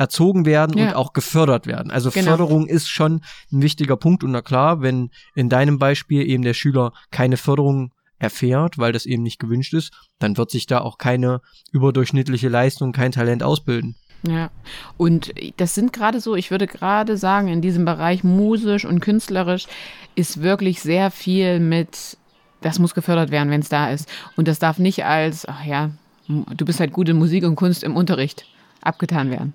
erzogen 0.00 0.46
werden 0.46 0.78
Ja. 0.78 0.88
und 0.88 0.94
auch 0.94 1.12
gefördert 1.12 1.66
werden. 1.66 1.90
Also 1.92 2.10
Genau. 2.10 2.30
Förderung 2.30 2.66
ist 2.66 2.88
schon 2.88 3.20
ein 3.52 3.60
wichtiger 3.62 3.96
Punkt 3.96 4.24
und 4.24 4.30
na 4.30 4.40
klar, 4.40 4.80
wenn 4.80 5.10
in 5.34 5.50
deinem 5.50 5.78
Beispiel 5.78 6.26
eben 6.26 6.42
der 6.42 6.54
Schüler 6.54 6.92
keine 7.10 7.36
Förderung 7.36 7.92
erfährt, 8.18 8.78
weil 8.78 8.92
das 8.92 9.04
eben 9.04 9.22
nicht 9.22 9.38
gewünscht 9.38 9.74
ist, 9.74 9.92
dann 10.18 10.38
wird 10.38 10.50
sich 10.50 10.66
da 10.66 10.80
auch 10.80 10.96
keine 10.96 11.40
überdurchschnittliche 11.72 12.48
Leistung, 12.48 12.92
kein 12.92 13.12
Talent 13.12 13.42
ausbilden. 13.42 13.94
Ja, 14.26 14.50
und 14.96 15.32
das 15.58 15.74
sind 15.74 15.92
gerade 15.92 16.20
so, 16.20 16.34
ich 16.34 16.50
würde 16.50 16.66
gerade 16.66 17.16
sagen, 17.18 17.48
in 17.48 17.60
diesem 17.62 17.84
Bereich 17.84 18.24
musisch 18.24 18.84
und 18.86 19.00
künstlerisch 19.00 19.66
ist 20.14 20.40
wirklich 20.42 20.80
sehr 20.80 21.10
viel 21.10 21.60
mit, 21.60 22.16
das 22.62 22.78
muss 22.78 22.94
gefördert 22.94 23.30
werden, 23.30 23.50
wenn 23.50 23.60
es 23.60 23.68
da 23.70 23.90
ist. 23.90 24.08
Und 24.36 24.48
das 24.48 24.58
darf 24.58 24.78
nicht 24.78 25.04
als, 25.04 25.46
ach 25.48 25.64
ja, 25.64 25.90
du 26.28 26.64
bist 26.64 26.80
halt 26.80 26.92
gut 26.92 27.08
in 27.08 27.16
Musik 27.18 27.44
und 27.44 27.56
Kunst 27.56 27.82
im 27.82 27.96
Unterricht 27.96 28.44
abgetan 28.82 29.30
werden. 29.30 29.54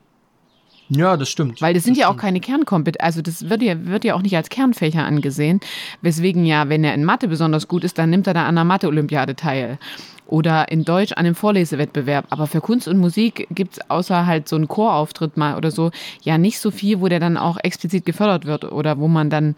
Ja, 0.90 1.18
das 1.18 1.30
stimmt. 1.30 1.62
Weil 1.62 1.74
das 1.74 1.84
sind 1.84 1.98
ja 1.98 2.10
auch 2.10 2.18
keine 2.18 2.40
Kernkompetenzen, 2.40 3.04
also 3.04 3.22
das 3.22 3.50
wird 3.50 3.62
ja, 3.64 3.86
wird 3.86 4.04
ja 4.04 4.14
auch 4.14 4.22
nicht 4.22 4.36
als 4.36 4.50
Kernfächer 4.50 5.04
angesehen. 5.04 5.60
Weswegen 6.02 6.46
ja, 6.46 6.70
wenn 6.70 6.84
er 6.84 6.94
in 6.94 7.04
Mathe 7.04 7.28
besonders 7.28 7.68
gut 7.68 7.84
ist, 7.84 7.98
dann 7.98 8.10
nimmt 8.10 8.28
er 8.28 8.34
da 8.34 8.46
an 8.46 8.56
der 8.56 8.64
Mathe-Olympiade 8.66 9.36
teil. 9.36 9.80
Oder 10.28 10.72
in 10.72 10.86
Deutsch 10.86 11.12
an 11.12 11.26
einem 11.26 11.36
Vorlesewettbewerb. 11.36 12.26
Aber 12.30 12.48
für 12.48 12.62
Kunst 12.62 12.88
und 12.88 12.98
Musik 12.98 13.48
gibt 13.52 13.74
es 13.74 13.90
außer 13.90 14.26
halt 14.26 14.48
so 14.48 14.56
einen 14.56 14.68
Chorauftritt 14.68 15.38
mal 15.38 15.56
oder 15.56 15.72
so, 15.72 15.92
ja 16.22 16.38
nicht 16.38 16.60
so 16.60 16.72
viel, 16.72 17.00
wo 17.00 17.08
der 17.08 17.20
dann 17.20 17.38
auch 17.38 17.58
explizit 17.62 18.06
gefördert 18.06 18.46
wird 18.46 18.64
oder 18.66 19.00
wo 19.00 19.08
man 19.08 19.30
dann, 19.30 19.56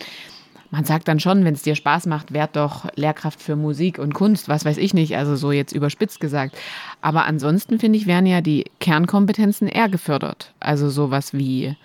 man 0.70 0.86
sagt 0.86 1.08
dann 1.08 1.20
schon, 1.20 1.46
wenn 1.46 1.54
es 1.54 1.62
dir 1.62 1.76
Spaß 1.76 2.08
macht, 2.08 2.34
werd 2.34 2.56
doch 2.56 2.88
Lehrkraft 2.96 3.42
für 3.42 3.56
Musik 3.56 4.00
und 4.00 4.14
Kunst, 4.14 4.50
was 4.50 4.66
weiß 4.66 4.78
ich 4.78 4.94
nicht, 4.94 5.16
also 5.16 5.36
so 5.36 5.52
jetzt 5.52 5.72
überspitzt 5.72 6.20
gesagt. 6.20 6.58
Aber 7.02 7.26
ansonsten 7.26 7.80
finde 7.80 7.98
ich, 7.98 8.08
werden 8.08 8.26
ja 8.26 8.42
die 8.42 8.66
Kernkompetenzen 8.80 9.68
eher 9.68 9.90
gefördert. 9.90 10.54
Also 10.60 10.90
sowas 10.90 11.34
wie 11.34 11.76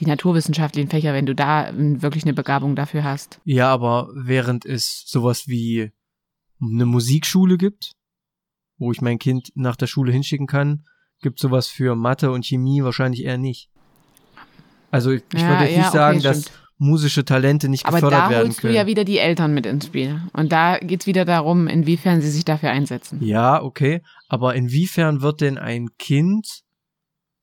die 0.00 0.06
naturwissenschaftlichen 0.06 0.88
Fächer, 0.88 1.12
wenn 1.12 1.26
du 1.26 1.34
da 1.34 1.68
ähm, 1.68 2.02
wirklich 2.02 2.24
eine 2.24 2.34
Begabung 2.34 2.74
dafür 2.76 3.04
hast. 3.04 3.40
Ja, 3.44 3.70
aber 3.70 4.08
während 4.14 4.64
es 4.64 5.04
sowas 5.06 5.46
wie 5.46 5.92
eine 6.60 6.86
Musikschule 6.86 7.58
gibt, 7.58 7.92
wo 8.78 8.90
ich 8.90 9.00
mein 9.00 9.18
Kind 9.18 9.52
nach 9.54 9.76
der 9.76 9.86
Schule 9.86 10.12
hinschicken 10.12 10.46
kann, 10.46 10.86
gibt 11.22 11.38
sowas 11.38 11.68
für 11.68 11.94
Mathe 11.94 12.32
und 12.32 12.44
Chemie 12.44 12.82
wahrscheinlich 12.82 13.24
eher 13.24 13.38
nicht. 13.38 13.70
Also 14.90 15.10
ich, 15.12 15.22
Ja, 15.32 15.48
würde 15.48 15.64
jetzt 15.64 15.72
ja, 15.72 15.78
nicht 15.78 15.88
okay, 15.88 15.96
sagen, 15.96 16.22
dass 16.22 16.42
stimmt. 16.42 16.63
Musische 16.78 17.24
Talente 17.24 17.68
nicht 17.68 17.86
Aber 17.86 17.96
gefördert 17.96 18.20
da 18.20 18.30
werden 18.30 18.46
holst 18.48 18.58
du 18.58 18.62
können. 18.62 18.74
ja 18.74 18.86
wieder 18.86 19.04
die 19.04 19.18
Eltern 19.18 19.54
mit 19.54 19.64
ins 19.66 19.86
Spiel. 19.86 20.20
Und 20.32 20.50
da 20.52 20.78
geht 20.78 21.00
es 21.02 21.06
wieder 21.06 21.24
darum, 21.24 21.68
inwiefern 21.68 22.20
sie 22.20 22.30
sich 22.30 22.44
dafür 22.44 22.70
einsetzen. 22.70 23.22
ja, 23.24 23.62
okay. 23.62 24.02
Aber 24.28 24.54
inwiefern 24.54 25.20
wird 25.22 25.40
denn 25.40 25.56
ein 25.58 25.88
Kind, 25.98 26.62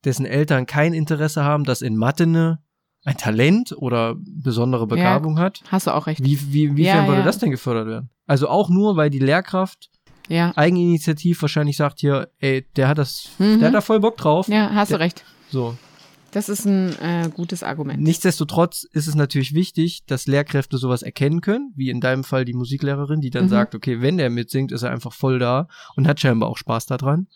dessen 0.04 0.26
Eltern 0.26 0.66
kein 0.66 0.94
Interesse 0.94 1.44
haben, 1.44 1.64
das 1.64 1.82
in 1.82 1.96
Mathe 1.96 2.24
eine, 2.24 2.60
ein 3.06 3.18
Talent 3.18 3.74
oder 3.78 4.16
besondere 4.18 4.86
Begabung 4.88 5.40
hat, 5.40 5.62
Hast 5.70 5.88
du 5.88 5.92
auch 5.96 6.08
recht. 6.08 6.24
wie, 6.24 6.52
wie, 6.54 6.66
inwiefern 6.66 7.04
Ja, 7.04 7.08
würde 7.08 7.20
ja. 7.22 7.26
das 7.26 7.40
denn 7.40 7.52
gefördert 7.52 7.88
werden? 7.88 8.10
Also 8.28 8.48
auch 8.50 8.70
nur, 8.70 8.96
weil 8.98 9.10
die 9.10 9.20
Lehrkraft 9.20 9.90
Ja, 10.28 10.52
Eigeninitiativ 10.56 11.42
wahrscheinlich 11.42 11.78
sagt 11.78 12.00
hier, 12.00 12.30
ey, 12.40 12.66
der 12.76 12.88
hat 12.88 12.98
das, 12.98 13.30
Mhm. 13.40 13.60
der 13.60 13.70
hat 13.70 13.76
da 13.76 13.82
voll 13.82 14.00
Bock 14.00 14.18
drauf. 14.18 14.48
ja 14.50 14.72
hast 14.74 14.92
du 14.92 15.00
recht. 15.00 15.24
So. 15.50 15.76
Das 16.32 16.48
ist 16.48 16.66
ein 16.66 16.98
äh, 17.00 17.30
gutes 17.34 17.62
Argument. 17.62 18.02
Nichtsdestotrotz 18.02 18.84
ist 18.84 19.08
es 19.08 19.16
natürlich 19.16 19.54
wichtig, 19.54 20.06
dass 20.06 20.28
Lehrkräfte 20.28 20.78
sowas 20.78 21.02
erkennen 21.02 21.42
können, 21.42 21.74
wie 21.76 21.90
in 21.90 22.00
deinem 22.00 22.24
Fall 22.24 22.46
die 22.46 22.54
Musiklehrerin, 22.54 23.20
die 23.20 23.30
dann 23.30 23.46
Mhm. 23.46 23.50
sagt, 23.50 23.76
okay, 23.76 24.02
wenn 24.02 24.18
der 24.18 24.30
mitsingt, 24.30 24.72
ist 24.72 24.84
er 24.84 24.92
einfach 24.92 25.12
voll 25.14 25.40
da 25.40 25.68
und 25.96 26.08
hat 26.08 26.20
scheinbar 26.22 26.50
auch 26.50 26.58
Spaß 26.58 26.86
daran. 26.86 27.28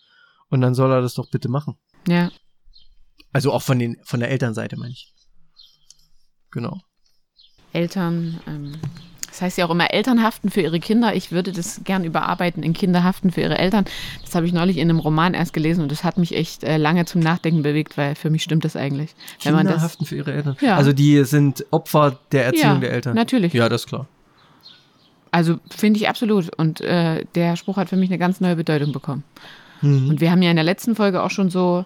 Und 0.48 0.60
dann 0.62 0.74
soll 0.74 0.90
er 0.92 1.02
das 1.02 1.14
doch 1.14 1.28
bitte 1.30 1.48
machen. 1.48 1.76
Ja. 2.08 2.30
Also 3.32 3.52
auch 3.52 3.62
von 3.62 3.78
den, 3.78 3.98
von 4.02 4.20
der 4.20 4.30
Elternseite, 4.30 4.76
meine 4.78 4.92
ich. 4.92 5.12
Genau. 6.50 6.80
Eltern, 7.72 8.40
ähm, 8.46 8.72
das 9.36 9.42
heißt 9.42 9.58
ja 9.58 9.66
auch 9.66 9.70
immer 9.70 9.92
Eltern 9.92 10.22
haften 10.22 10.48
für 10.48 10.62
ihre 10.62 10.80
Kinder. 10.80 11.14
Ich 11.14 11.30
würde 11.30 11.52
das 11.52 11.82
gern 11.84 12.04
überarbeiten 12.04 12.62
in 12.62 12.72
Kinder 12.72 13.04
haften 13.04 13.30
für 13.30 13.42
ihre 13.42 13.58
Eltern. 13.58 13.84
Das 14.24 14.34
habe 14.34 14.46
ich 14.46 14.54
neulich 14.54 14.78
in 14.78 14.88
einem 14.88 14.98
Roman 14.98 15.34
erst 15.34 15.52
gelesen 15.52 15.82
und 15.82 15.92
das 15.92 16.04
hat 16.04 16.16
mich 16.16 16.34
echt 16.34 16.64
äh, 16.64 16.78
lange 16.78 17.04
zum 17.04 17.20
Nachdenken 17.20 17.62
bewegt, 17.62 17.98
weil 17.98 18.14
für 18.14 18.30
mich 18.30 18.42
stimmt 18.42 18.64
das 18.64 18.76
eigentlich. 18.76 19.14
Wenn 19.42 19.52
man 19.52 19.66
Kinder 19.66 19.74
das, 19.74 19.82
haften 19.82 20.06
für 20.06 20.16
ihre 20.16 20.32
Eltern. 20.32 20.56
Ja. 20.62 20.76
Also 20.76 20.94
die 20.94 21.22
sind 21.24 21.66
Opfer 21.70 22.18
der 22.32 22.46
Erziehung 22.46 22.74
Ja, 22.76 22.78
der 22.78 22.92
Eltern. 22.92 23.14
natürlich. 23.14 23.52
Ja, 23.52 23.68
das 23.68 23.82
ist 23.82 23.88
klar. 23.88 24.06
also 25.32 25.58
finde 25.68 26.00
ich 26.00 26.08
absolut. 26.08 26.56
Und 26.56 26.80
äh, 26.80 27.26
der 27.34 27.56
Spruch 27.56 27.76
hat 27.76 27.90
für 27.90 27.96
mich 27.96 28.08
eine 28.08 28.18
ganz 28.18 28.40
neue 28.40 28.56
Bedeutung 28.56 28.92
bekommen. 28.92 29.22
Mhm. 29.82 30.08
Und 30.08 30.22
wir 30.22 30.30
haben 30.30 30.40
ja 30.40 30.48
in 30.48 30.56
der 30.56 30.64
letzten 30.64 30.96
Folge 30.96 31.22
auch 31.22 31.30
schon 31.30 31.50
so 31.50 31.84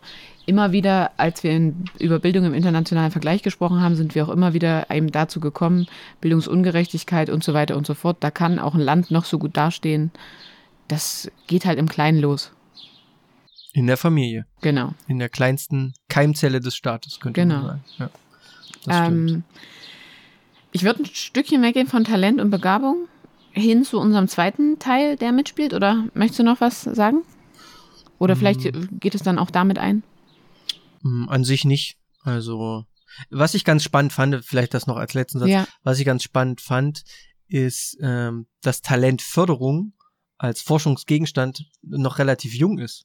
immer 0.50 0.72
wieder, 0.72 1.12
als 1.16 1.42
wir 1.42 1.52
in, 1.52 1.84
über 1.98 2.18
Bildung 2.18 2.44
im 2.44 2.52
internationalen 2.52 3.10
Vergleich 3.10 3.42
gesprochen 3.42 3.80
haben, 3.80 3.96
sind 3.96 4.14
wir 4.14 4.24
auch 4.26 4.28
immer 4.28 4.52
wieder 4.52 4.90
eben 4.90 5.10
dazu 5.10 5.40
gekommen, 5.40 5.86
Bildungsungerechtigkeit 6.20 7.30
und 7.30 7.42
so 7.42 7.54
weiter 7.54 7.76
und 7.76 7.86
so 7.86 7.94
fort. 7.94 8.18
Da 8.20 8.30
kann 8.30 8.58
auch 8.58 8.74
ein 8.74 8.80
Land 8.80 9.10
noch 9.10 9.24
so 9.24 9.38
gut 9.38 9.56
dastehen. 9.56 10.10
Das 10.88 11.30
geht 11.46 11.64
halt 11.64 11.78
im 11.78 11.88
Kleinen 11.88 12.18
los. 12.20 12.52
In 13.72 13.86
der 13.86 13.96
Familie. 13.96 14.46
Genau. 14.60 14.92
In 15.06 15.18
der 15.20 15.28
kleinsten 15.28 15.94
Keimzelle 16.08 16.60
des 16.60 16.74
Staates, 16.74 17.20
könnte 17.20 17.40
Genau. 17.40 17.54
man 17.54 17.64
sagen. 17.64 17.82
Ja. 17.98 18.10
Das 18.84 18.96
stimmt. 19.06 19.30
Ähm, 19.30 19.44
ich 20.72 20.82
würde 20.84 21.02
ein 21.02 21.06
Stückchen 21.06 21.62
weggehen 21.62 21.86
von 21.86 22.04
Talent 22.04 22.40
und 22.40 22.50
Begabung 22.50 23.06
hin 23.52 23.84
zu 23.84 23.98
unserem 23.98 24.28
zweiten 24.28 24.78
Teil, 24.78 25.16
der 25.16 25.32
mitspielt. 25.32 25.74
Oder 25.74 26.04
möchtest 26.14 26.40
du 26.40 26.44
noch 26.44 26.60
was 26.60 26.82
sagen? 26.82 27.22
Oder 28.18 28.36
vielleicht 28.36 28.60
geht 29.00 29.14
es 29.14 29.22
dann 29.22 29.38
auch 29.38 29.50
damit 29.50 29.78
ein? 29.78 30.02
An 31.02 31.44
sich 31.44 31.64
nicht. 31.64 31.96
Also, 32.22 32.84
was 33.30 33.54
ich 33.54 33.64
ganz 33.64 33.82
spannend 33.82 34.12
fand, 34.12 34.44
vielleicht 34.44 34.74
das 34.74 34.86
noch 34.86 34.96
als 34.96 35.14
letzten 35.14 35.38
Satz, 35.38 35.48
Ja. 35.48 35.66
was 35.82 35.98
ich 35.98 36.04
ganz 36.04 36.22
spannend 36.22 36.60
fand, 36.60 37.02
ist, 37.48 37.96
ähm, 38.00 38.46
dass 38.62 38.82
Talentförderung 38.82 39.94
als 40.38 40.62
Forschungsgegenstand 40.62 41.64
noch 41.82 42.18
relativ 42.18 42.54
jung 42.54 42.78
ist. 42.78 43.04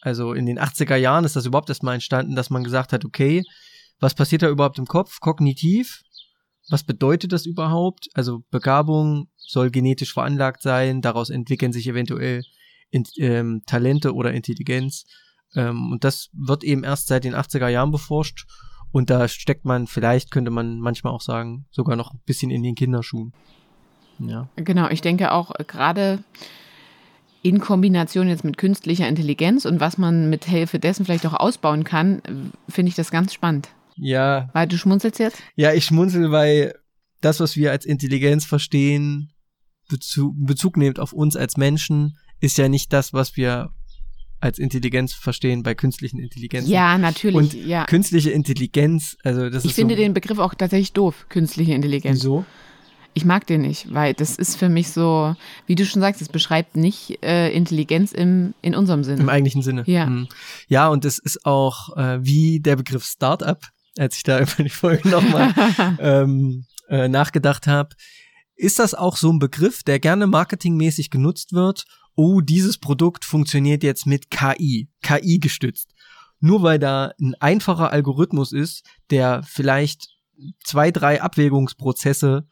Also 0.00 0.34
in 0.34 0.46
den 0.46 0.58
80er 0.58 0.96
Jahren 0.96 1.24
ist 1.24 1.36
das 1.36 1.46
überhaupt 1.46 1.68
erst 1.68 1.82
mal 1.82 1.94
entstanden, 1.94 2.36
dass 2.36 2.50
man 2.50 2.62
gesagt 2.64 2.92
hat, 2.92 3.04
okay, 3.04 3.42
was 4.00 4.14
passiert 4.14 4.42
da 4.42 4.48
überhaupt 4.48 4.78
im 4.78 4.86
Kopf, 4.86 5.20
kognitiv? 5.20 6.02
Was 6.68 6.82
bedeutet 6.82 7.32
das 7.32 7.46
überhaupt? 7.46 8.08
Also 8.14 8.42
Begabung 8.50 9.28
soll 9.36 9.70
genetisch 9.70 10.12
veranlagt 10.12 10.62
sein, 10.62 11.00
daraus 11.00 11.30
entwickeln 11.30 11.72
sich 11.72 11.86
eventuell 11.86 12.42
in, 12.90 13.04
ähm, 13.18 13.62
Talente 13.66 14.14
oder 14.14 14.32
Intelligenz. 14.32 15.04
Ähm, 15.54 15.92
und 15.92 16.04
das 16.04 16.30
wird 16.32 16.64
eben 16.64 16.84
erst 16.84 17.06
seit 17.08 17.24
den 17.24 17.34
80er 17.34 17.68
Jahren 17.68 17.90
beforscht. 17.90 18.46
Und 18.92 19.10
da 19.10 19.26
steckt 19.26 19.64
man, 19.64 19.86
vielleicht 19.86 20.30
könnte 20.30 20.50
man 20.50 20.78
manchmal 20.78 21.12
auch 21.12 21.20
sagen, 21.20 21.66
sogar 21.70 21.96
noch 21.96 22.12
ein 22.14 22.20
bisschen 22.26 22.50
in 22.50 22.62
den 22.62 22.74
Kinderschuhen. 22.74 23.32
Ja. 24.20 24.48
Genau, 24.56 24.88
ich 24.88 25.00
denke 25.00 25.32
auch 25.32 25.52
äh, 25.58 25.64
gerade 25.64 26.22
in 27.42 27.60
Kombination 27.60 28.28
jetzt 28.28 28.44
mit 28.44 28.56
künstlicher 28.56 29.06
Intelligenz 29.06 29.66
und 29.66 29.78
was 29.78 29.98
man 29.98 30.30
mit 30.30 30.46
Hilfe 30.46 30.78
dessen 30.78 31.04
vielleicht 31.04 31.26
auch 31.26 31.34
ausbauen 31.34 31.84
kann, 31.84 32.22
finde 32.68 32.88
ich 32.88 32.94
das 32.94 33.10
ganz 33.10 33.34
spannend. 33.34 33.68
Ja, 33.96 34.48
Weil 34.54 34.66
du 34.66 34.78
schmunzelst 34.78 35.18
jetzt? 35.18 35.42
ja, 35.54 35.72
ich 35.72 35.84
schmunzel, 35.84 36.32
weil 36.32 36.74
das, 37.20 37.40
was 37.40 37.56
wir 37.56 37.70
als 37.70 37.84
Intelligenz 37.84 38.44
verstehen, 38.46 39.32
Bezug, 39.88 40.34
Bezug 40.38 40.76
nehmt 40.78 40.98
auf 40.98 41.12
uns 41.12 41.36
als 41.36 41.56
Menschen, 41.58 42.16
ist 42.40 42.56
ja 42.56 42.68
nicht 42.68 42.92
das, 42.94 43.12
was 43.12 43.36
wir 43.36 43.70
als 44.44 44.58
Intelligenz 44.58 45.14
verstehen 45.14 45.62
bei 45.62 45.74
künstlichen 45.74 46.18
Intelligenzen. 46.18 46.70
Ja, 46.70 46.98
natürlich. 46.98 47.34
Und 47.34 47.54
ja. 47.54 47.86
Künstliche 47.86 48.30
Intelligenz, 48.30 49.16
also 49.24 49.48
das 49.48 49.64
Ich 49.64 49.70
ist 49.70 49.76
finde 49.76 49.94
so, 49.94 50.02
den 50.02 50.12
Begriff 50.12 50.38
auch 50.38 50.54
tatsächlich 50.54 50.92
doof, 50.92 51.26
künstliche 51.30 51.72
Intelligenz. 51.72 52.20
Wieso? 52.20 52.44
Ich 53.14 53.24
mag 53.24 53.46
den 53.46 53.62
nicht, 53.62 53.94
weil 53.94 54.12
das 54.12 54.36
ist 54.36 54.56
für 54.56 54.68
mich 54.68 54.90
so, 54.90 55.34
wie 55.66 55.76
du 55.76 55.86
schon 55.86 56.02
sagst, 56.02 56.20
es 56.20 56.28
beschreibt 56.28 56.76
nicht 56.76 57.22
äh, 57.22 57.50
Intelligenz 57.52 58.12
im, 58.12 58.52
in 58.60 58.74
unserem 58.74 59.02
Sinne. 59.02 59.22
Im 59.22 59.30
eigentlichen 59.30 59.62
Sinne. 59.62 59.84
Ja. 59.86 60.06
Mhm. 60.06 60.28
Ja, 60.68 60.88
und 60.88 61.06
es 61.06 61.18
ist 61.18 61.46
auch 61.46 61.96
äh, 61.96 62.18
wie 62.22 62.60
der 62.60 62.76
Begriff 62.76 63.04
Startup, 63.06 63.58
als 63.96 64.16
ich 64.16 64.24
da 64.24 64.40
über 64.40 64.62
die 64.62 64.68
Folge 64.68 65.08
nochmal 65.08 65.54
ähm, 66.00 66.66
äh, 66.90 67.08
nachgedacht 67.08 67.66
habe. 67.66 67.94
Ist 68.56 68.78
das 68.78 68.92
auch 68.92 69.16
so 69.16 69.32
ein 69.32 69.38
Begriff, 69.38 69.84
der 69.84 70.00
gerne 70.00 70.26
marketingmäßig 70.26 71.08
genutzt 71.08 71.54
wird? 71.54 71.84
Oh, 72.16 72.40
dieses 72.40 72.78
Produkt 72.78 73.24
funktioniert 73.24 73.82
jetzt 73.82 74.06
mit 74.06 74.30
KI, 74.30 74.88
KI 75.02 75.38
gestützt. 75.38 75.94
Nur 76.40 76.62
weil 76.62 76.78
da 76.78 77.12
ein 77.20 77.34
einfacher 77.40 77.90
Algorithmus 77.90 78.52
ist, 78.52 78.84
der 79.10 79.42
vielleicht 79.42 80.08
zwei, 80.62 80.90
drei 80.90 81.22
Abwägungsprozesse 81.22 82.46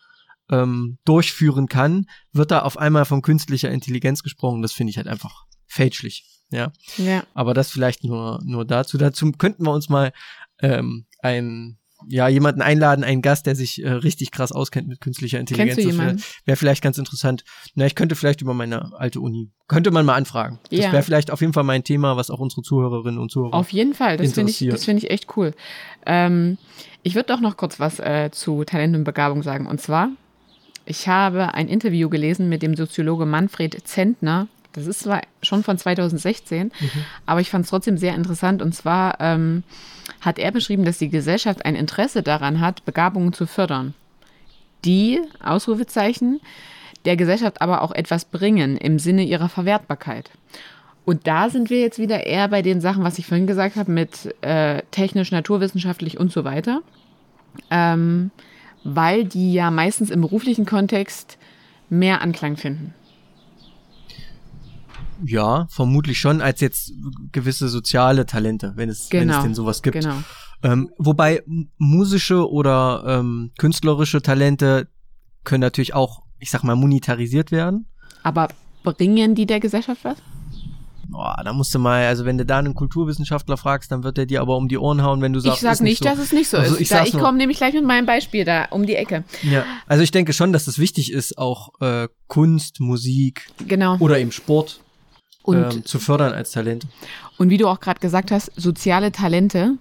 ähm, 0.51 0.99
durchführen 1.05 1.67
kann, 1.67 2.07
wird 2.33 2.51
da 2.51 2.61
auf 2.61 2.79
einmal 2.79 3.05
von 3.05 3.23
künstlicher 3.23 3.71
Intelligenz 3.71 4.23
gesprochen. 4.23 4.63
Das 4.63 4.73
finde 4.73 4.91
ich 4.91 4.97
halt 4.97 5.09
einfach 5.09 5.45
fälschlich. 5.67 6.27
Ja, 6.51 6.71
ja. 6.99 7.25
aber 7.33 7.55
das 7.55 7.71
vielleicht 7.71 8.05
nur 8.05 8.41
nur 8.45 8.67
dazu. 8.67 8.99
Dazu 8.99 9.33
könnten 9.33 9.65
wir 9.65 9.73
uns 9.73 9.89
mal 9.89 10.13
ähm, 10.61 11.07
ein 11.21 11.79
ja 12.09 12.29
jemanden 12.29 12.63
einladen, 12.63 13.05
einen 13.05 13.23
Gast, 13.23 13.47
der 13.47 13.55
sich 13.55 13.83
äh, 13.83 13.91
richtig 13.91 14.31
krass 14.31 14.53
auskennt 14.53 14.89
mit 14.89 15.01
künstlicher 15.01 15.39
Intelligenz. 15.41 15.77
Kennst 15.77 15.85
du 15.85 15.89
Das 15.91 15.99
wäre 15.99 16.07
jemanden? 16.09 16.25
wär 16.45 16.57
vielleicht 16.57 16.83
ganz 16.83 16.99
interessant. 16.99 17.45
Na, 17.75 17.87
ich 17.87 17.95
könnte 17.95 18.15
vielleicht 18.15 18.41
über 18.41 18.55
meine 18.55 18.93
alte 18.99 19.21
Uni 19.21 19.51
könnte 19.69 19.91
man 19.91 20.05
mal 20.05 20.15
anfragen. 20.17 20.59
Das 20.71 20.81
Ja. 20.81 20.93
wäre 20.93 21.03
vielleicht 21.03 21.31
auf 21.31 21.41
jeden 21.41 21.53
Fall 21.55 21.65
mein 21.65 21.83
Thema, 21.83 22.17
was 22.17 22.31
auch 22.31 22.41
unsere 22.41 22.61
Zuhörerinnen 22.63 23.19
und 23.19 23.31
Zuhörer. 23.31 23.55
Auf 23.55 23.71
jeden 23.71 23.95
Fall, 23.95 24.19
das 24.19 24.33
finde 24.35 24.51
ich, 24.51 24.59
das 24.69 24.85
finde 24.85 25.05
ich 25.05 25.11
echt 25.11 25.35
cool. 25.37 25.53
Ähm, 26.05 26.59
ich 27.03 27.15
würde 27.15 27.33
doch 27.33 27.41
noch 27.41 27.57
kurz 27.57 27.81
was 27.81 27.99
äh, 27.99 28.31
zu 28.33 28.65
Talent 28.65 28.95
und 28.97 29.05
Begabung 29.05 29.43
sagen. 29.43 29.67
Und 29.67 29.81
zwar, 29.81 30.11
ich 30.85 31.09
habe 31.09 31.55
ein 31.55 31.69
Interview 31.69 32.09
gelesen 32.11 32.49
mit 32.49 32.63
dem 32.63 32.77
Soziologe 32.77 33.25
Manfred 33.25 33.87
Zentner. 33.89 34.47
Das 34.73 34.87
ist 34.87 35.01
zwar 35.01 35.23
schon 35.43 35.63
von 35.63 35.77
2016, 35.77 36.73
aber 37.27 37.41
ich 37.41 37.51
fand 37.51 37.65
es 37.65 37.71
trotzdem 37.71 37.99
sehr 37.99 38.15
interessant. 38.15 38.63
Und 38.63 38.75
zwar 38.75 39.21
ähm, 39.21 39.65
hat 40.21 40.39
er 40.39 40.51
beschrieben, 40.51 40.85
dass 40.85 40.99
die 40.99 41.11
Gesellschaft 41.11 41.65
ein 41.65 41.75
Interesse 41.75 42.23
daran 42.23 42.61
hat, 42.61 42.85
Begabungen 42.85 43.33
zu 43.33 43.47
fördern. 43.47 43.95
Die, 44.85 45.21
Ausrufezeichen, 45.43 46.41
der 47.05 47.17
Gesellschaft 47.17 47.61
aber 47.61 47.83
auch 47.83 47.93
etwas 47.93 48.25
bringen 48.25 48.77
im 48.77 48.99
Sinne 48.99 49.25
ihrer 49.25 49.49
Verwertbarkeit. 49.49 50.31
Und 51.05 51.27
da 51.27 51.51
sind 51.51 51.69
wir 51.69 51.81
jetzt 51.81 51.99
wieder 51.99 52.27
eher 52.27 52.49
bei 52.49 52.63
den 52.63 52.81
Sachen, 52.81 53.03
was 53.03 53.19
ich 53.19 53.27
vorhin 53.27 53.47
gesagt 53.47 53.77
habe, 53.77 53.91
mit 53.91 54.35
äh, 54.43 54.83
technisch, 54.93 55.33
naturwissenschaftlich 55.33 56.19
und 56.19 56.31
so 56.33 56.45
weiter. 56.45 56.81
Ähm, 57.71 58.31
weil 58.85 59.25
die 59.25 59.53
ja 59.53 59.71
meistens 59.71 60.11
im 60.11 60.21
beruflichen 60.21 60.65
Kontext 60.65 61.39
mehr 61.91 62.23
Anklang 62.23 62.57
finden. 62.57 62.95
Ja, 65.25 65.67
vermutlich 65.71 66.19
schon 66.19 66.41
als 66.41 66.61
jetzt 66.61 66.93
gewisse 67.33 67.69
soziale 67.69 68.27
Talente, 68.27 68.73
wenn 68.77 68.89
es 68.89 69.11
wenn 69.11 69.29
es 69.29 69.35
Genau. 69.37 69.43
denn 69.43 69.55
sowas 69.55 69.83
gibt. 69.83 70.01
Genau. 70.01 70.15
Ähm, 70.63 70.91
wobei 70.99 71.43
musische 71.79 72.49
oder 72.51 73.03
ähm, 73.07 73.51
künstlerische 73.59 74.23
Talente 74.23 74.89
können 75.45 75.61
natürlich 75.63 75.95
auch, 75.95 76.23
ich 76.39 76.51
sag 76.51 76.63
mal, 76.63 76.77
monetarisiert 76.77 77.51
werden. 77.51 77.87
Aber 78.23 78.49
bringen 78.85 79.35
die 79.35 79.47
der 79.47 79.59
Gesellschaft 79.61 80.05
was? 80.05 80.19
Boah, 81.09 81.37
da 81.45 81.53
musst 81.53 81.75
du 81.75 81.79
mal, 81.79 82.07
also 82.07 82.25
wenn 82.25 82.39
du 82.39 82.47
da 82.47 82.59
einen 82.59 82.75
Kulturwissenschaftler 82.75 83.57
fragst, 83.59 83.93
dann 83.93 84.03
wird 84.03 84.17
er 84.17 84.25
dir 84.25 84.41
aber 84.41 84.57
um 84.57 84.69
die 84.69 84.79
Ohren 84.79 85.03
hauen, 85.03 85.21
wenn 85.21 85.33
du 85.35 85.41
sagst, 85.41 85.59
ich 85.59 85.63
sag 85.63 85.73
ist 85.75 85.81
nicht, 85.83 85.99
so. 85.99 86.05
dass 86.07 86.19
es 86.19 86.33
nicht 86.33 86.49
so 86.49 86.57
Also 86.57 86.75
ist. 86.77 86.81
ich 86.81 86.89
da, 86.89 87.05
ich 87.05 87.13
komme 87.19 87.37
nämlich 87.37 87.59
gleich 87.59 87.75
mit 87.75 87.85
meinem 87.85 88.07
Beispiel 88.07 88.45
da 88.47 88.65
um 88.71 88.87
die 88.87 88.95
Ecke. 88.95 89.25
Ja, 89.43 89.65
also 89.87 90.03
ich 90.03 90.11
denke 90.11 90.33
schon, 90.33 90.53
dass 90.55 90.69
es 90.69 90.79
wichtig 90.79 91.13
ist, 91.13 91.37
auch 91.37 91.79
äh, 91.83 92.09
Kunst, 92.29 92.81
Musik 92.81 93.51
Genau. 93.67 93.97
oder 93.99 94.19
eben 94.21 94.33
Sport 94.33 94.81
Und, 95.43 95.75
ähm, 95.75 95.85
zu 95.85 95.99
fördern 95.99 96.33
als 96.33 96.53
Talent. 96.53 96.87
und 97.39 97.51
wie 97.51 97.59
du 97.59 97.67
auch 97.69 97.81
gerade 97.81 98.01
gesagt 98.01 98.31
hast, 98.31 98.53
soziale 98.57 99.13
Talente. 99.13 99.75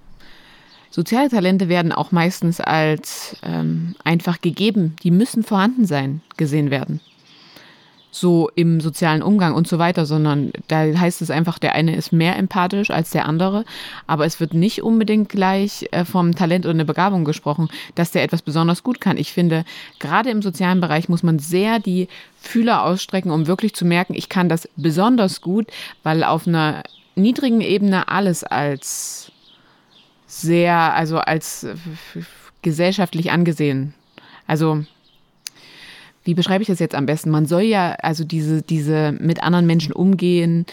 Soziale 0.89 1.29
Talente 1.29 1.69
werden 1.69 1.93
auch 1.93 2.11
meistens 2.11 2.59
als 2.59 3.37
ähm, 3.43 3.95
einfach 4.03 4.41
gegeben. 4.41 4.95
Die 5.03 5.11
müssen 5.11 5.43
vorhanden 5.43 5.85
sein, 5.85 6.21
gesehen 6.35 6.69
werden. 6.69 6.99
So 8.13 8.49
im 8.55 8.81
sozialen 8.81 9.23
Umgang 9.23 9.55
und 9.55 9.69
so 9.69 9.79
weiter, 9.79 10.05
sondern 10.05 10.51
da 10.67 10.79
heißt 10.79 11.21
es 11.21 11.31
einfach, 11.31 11.57
der 11.59 11.75
eine 11.75 11.95
ist 11.95 12.11
mehr 12.11 12.35
empathisch 12.37 12.91
als 12.91 13.11
der 13.11 13.25
andere, 13.25 13.63
aber 14.05 14.25
es 14.25 14.41
wird 14.41 14.53
nicht 14.53 14.83
unbedingt 14.83 15.29
gleich 15.29 15.87
äh, 15.91 16.03
vom 16.03 16.35
Talent 16.35 16.65
oder 16.65 16.73
eine 16.73 16.83
Begabung 16.83 17.23
gesprochen, 17.23 17.69
dass 17.95 18.11
der 18.11 18.23
etwas 18.23 18.41
besonders 18.41 18.83
gut 18.83 18.99
kann. 18.99 19.15
Ich 19.15 19.31
finde, 19.31 19.63
gerade 19.99 20.29
im 20.29 20.41
sozialen 20.41 20.81
Bereich 20.81 21.07
muss 21.07 21.23
man 21.23 21.39
sehr 21.39 21.79
die 21.79 22.09
Fühler 22.37 22.83
ausstrecken, 22.83 23.31
um 23.31 23.47
wirklich 23.47 23.73
zu 23.73 23.85
merken, 23.85 24.13
ich 24.13 24.27
kann 24.27 24.49
das 24.49 24.67
besonders 24.75 25.39
gut, 25.39 25.67
weil 26.03 26.25
auf 26.25 26.47
einer 26.47 26.83
niedrigen 27.15 27.61
Ebene 27.61 28.09
alles 28.09 28.43
als 28.43 29.31
sehr, 30.27 30.93
also 30.93 31.19
als 31.19 31.63
äh, 31.63 31.75
gesellschaftlich 32.61 33.31
angesehen. 33.31 33.93
Also 34.47 34.83
wie 36.23 36.33
beschreibe 36.33 36.61
ich 36.61 36.67
das 36.67 36.79
jetzt 36.79 36.95
am 36.95 37.05
besten? 37.05 37.29
Man 37.31 37.45
soll 37.45 37.63
ja 37.63 37.93
also 38.01 38.23
diese, 38.23 38.61
diese 38.61 39.11
mit 39.13 39.41
anderen 39.43 39.65
Menschen 39.65 39.93
umgehen, 39.93 40.65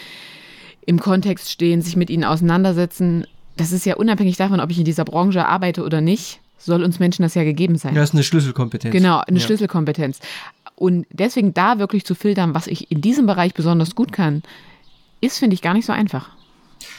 im 0.85 0.99
Kontext 0.99 1.51
stehen, 1.51 1.81
sich 1.81 1.95
mit 1.95 2.09
ihnen 2.09 2.23
auseinandersetzen. 2.23 3.25
Das 3.57 3.71
ist 3.71 3.85
ja 3.85 3.95
unabhängig 3.95 4.37
davon, 4.37 4.59
ob 4.59 4.71
ich 4.71 4.79
in 4.79 4.85
dieser 4.85 5.05
Branche 5.05 5.45
arbeite 5.47 5.83
oder 5.83 6.01
nicht, 6.01 6.39
soll 6.57 6.83
uns 6.83 6.99
Menschen 6.99 7.23
das 7.23 7.35
ja 7.35 7.43
gegeben 7.43 7.77
sein. 7.77 7.95
Ja, 7.95 8.01
das 8.01 8.09
ist 8.09 8.15
eine 8.15 8.23
Schlüsselkompetenz. 8.23 8.91
Genau, 8.91 9.19
eine 9.19 9.39
ja. 9.39 9.45
Schlüsselkompetenz. 9.45 10.19
Und 10.75 11.05
deswegen 11.11 11.53
da 11.53 11.79
wirklich 11.79 12.05
zu 12.05 12.15
filtern, 12.15 12.53
was 12.53 12.67
ich 12.67 12.91
in 12.91 13.01
diesem 13.01 13.25
Bereich 13.25 13.53
besonders 13.53 13.95
gut 13.95 14.11
kann, 14.11 14.43
ist, 15.21 15.37
finde 15.37 15.53
ich, 15.53 15.61
gar 15.61 15.73
nicht 15.73 15.85
so 15.85 15.93
einfach. 15.93 16.29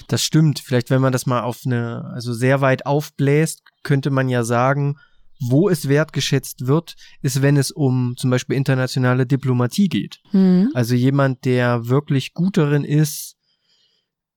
Das 0.08 0.22
stimmt. 0.22 0.58
Vielleicht, 0.58 0.90
wenn 0.90 1.00
man 1.00 1.12
das 1.12 1.26
mal 1.26 1.40
auf 1.42 1.60
eine, 1.64 2.10
also 2.14 2.32
sehr 2.32 2.60
weit 2.60 2.84
aufbläst, 2.84 3.62
könnte 3.82 4.10
man 4.10 4.28
ja 4.28 4.44
sagen, 4.44 4.98
wo 5.40 5.68
es 5.68 5.88
wertgeschätzt 5.88 6.66
wird, 6.66 6.96
ist, 7.22 7.40
wenn 7.42 7.56
es 7.56 7.70
um 7.70 8.14
zum 8.16 8.30
Beispiel 8.30 8.56
internationale 8.56 9.26
Diplomatie 9.26 9.88
geht. 9.88 10.20
Mhm. 10.32 10.70
Also 10.74 10.94
jemand, 10.94 11.44
der 11.44 11.88
wirklich 11.88 12.34
gut 12.34 12.58
darin 12.58 12.84
ist, 12.84 13.36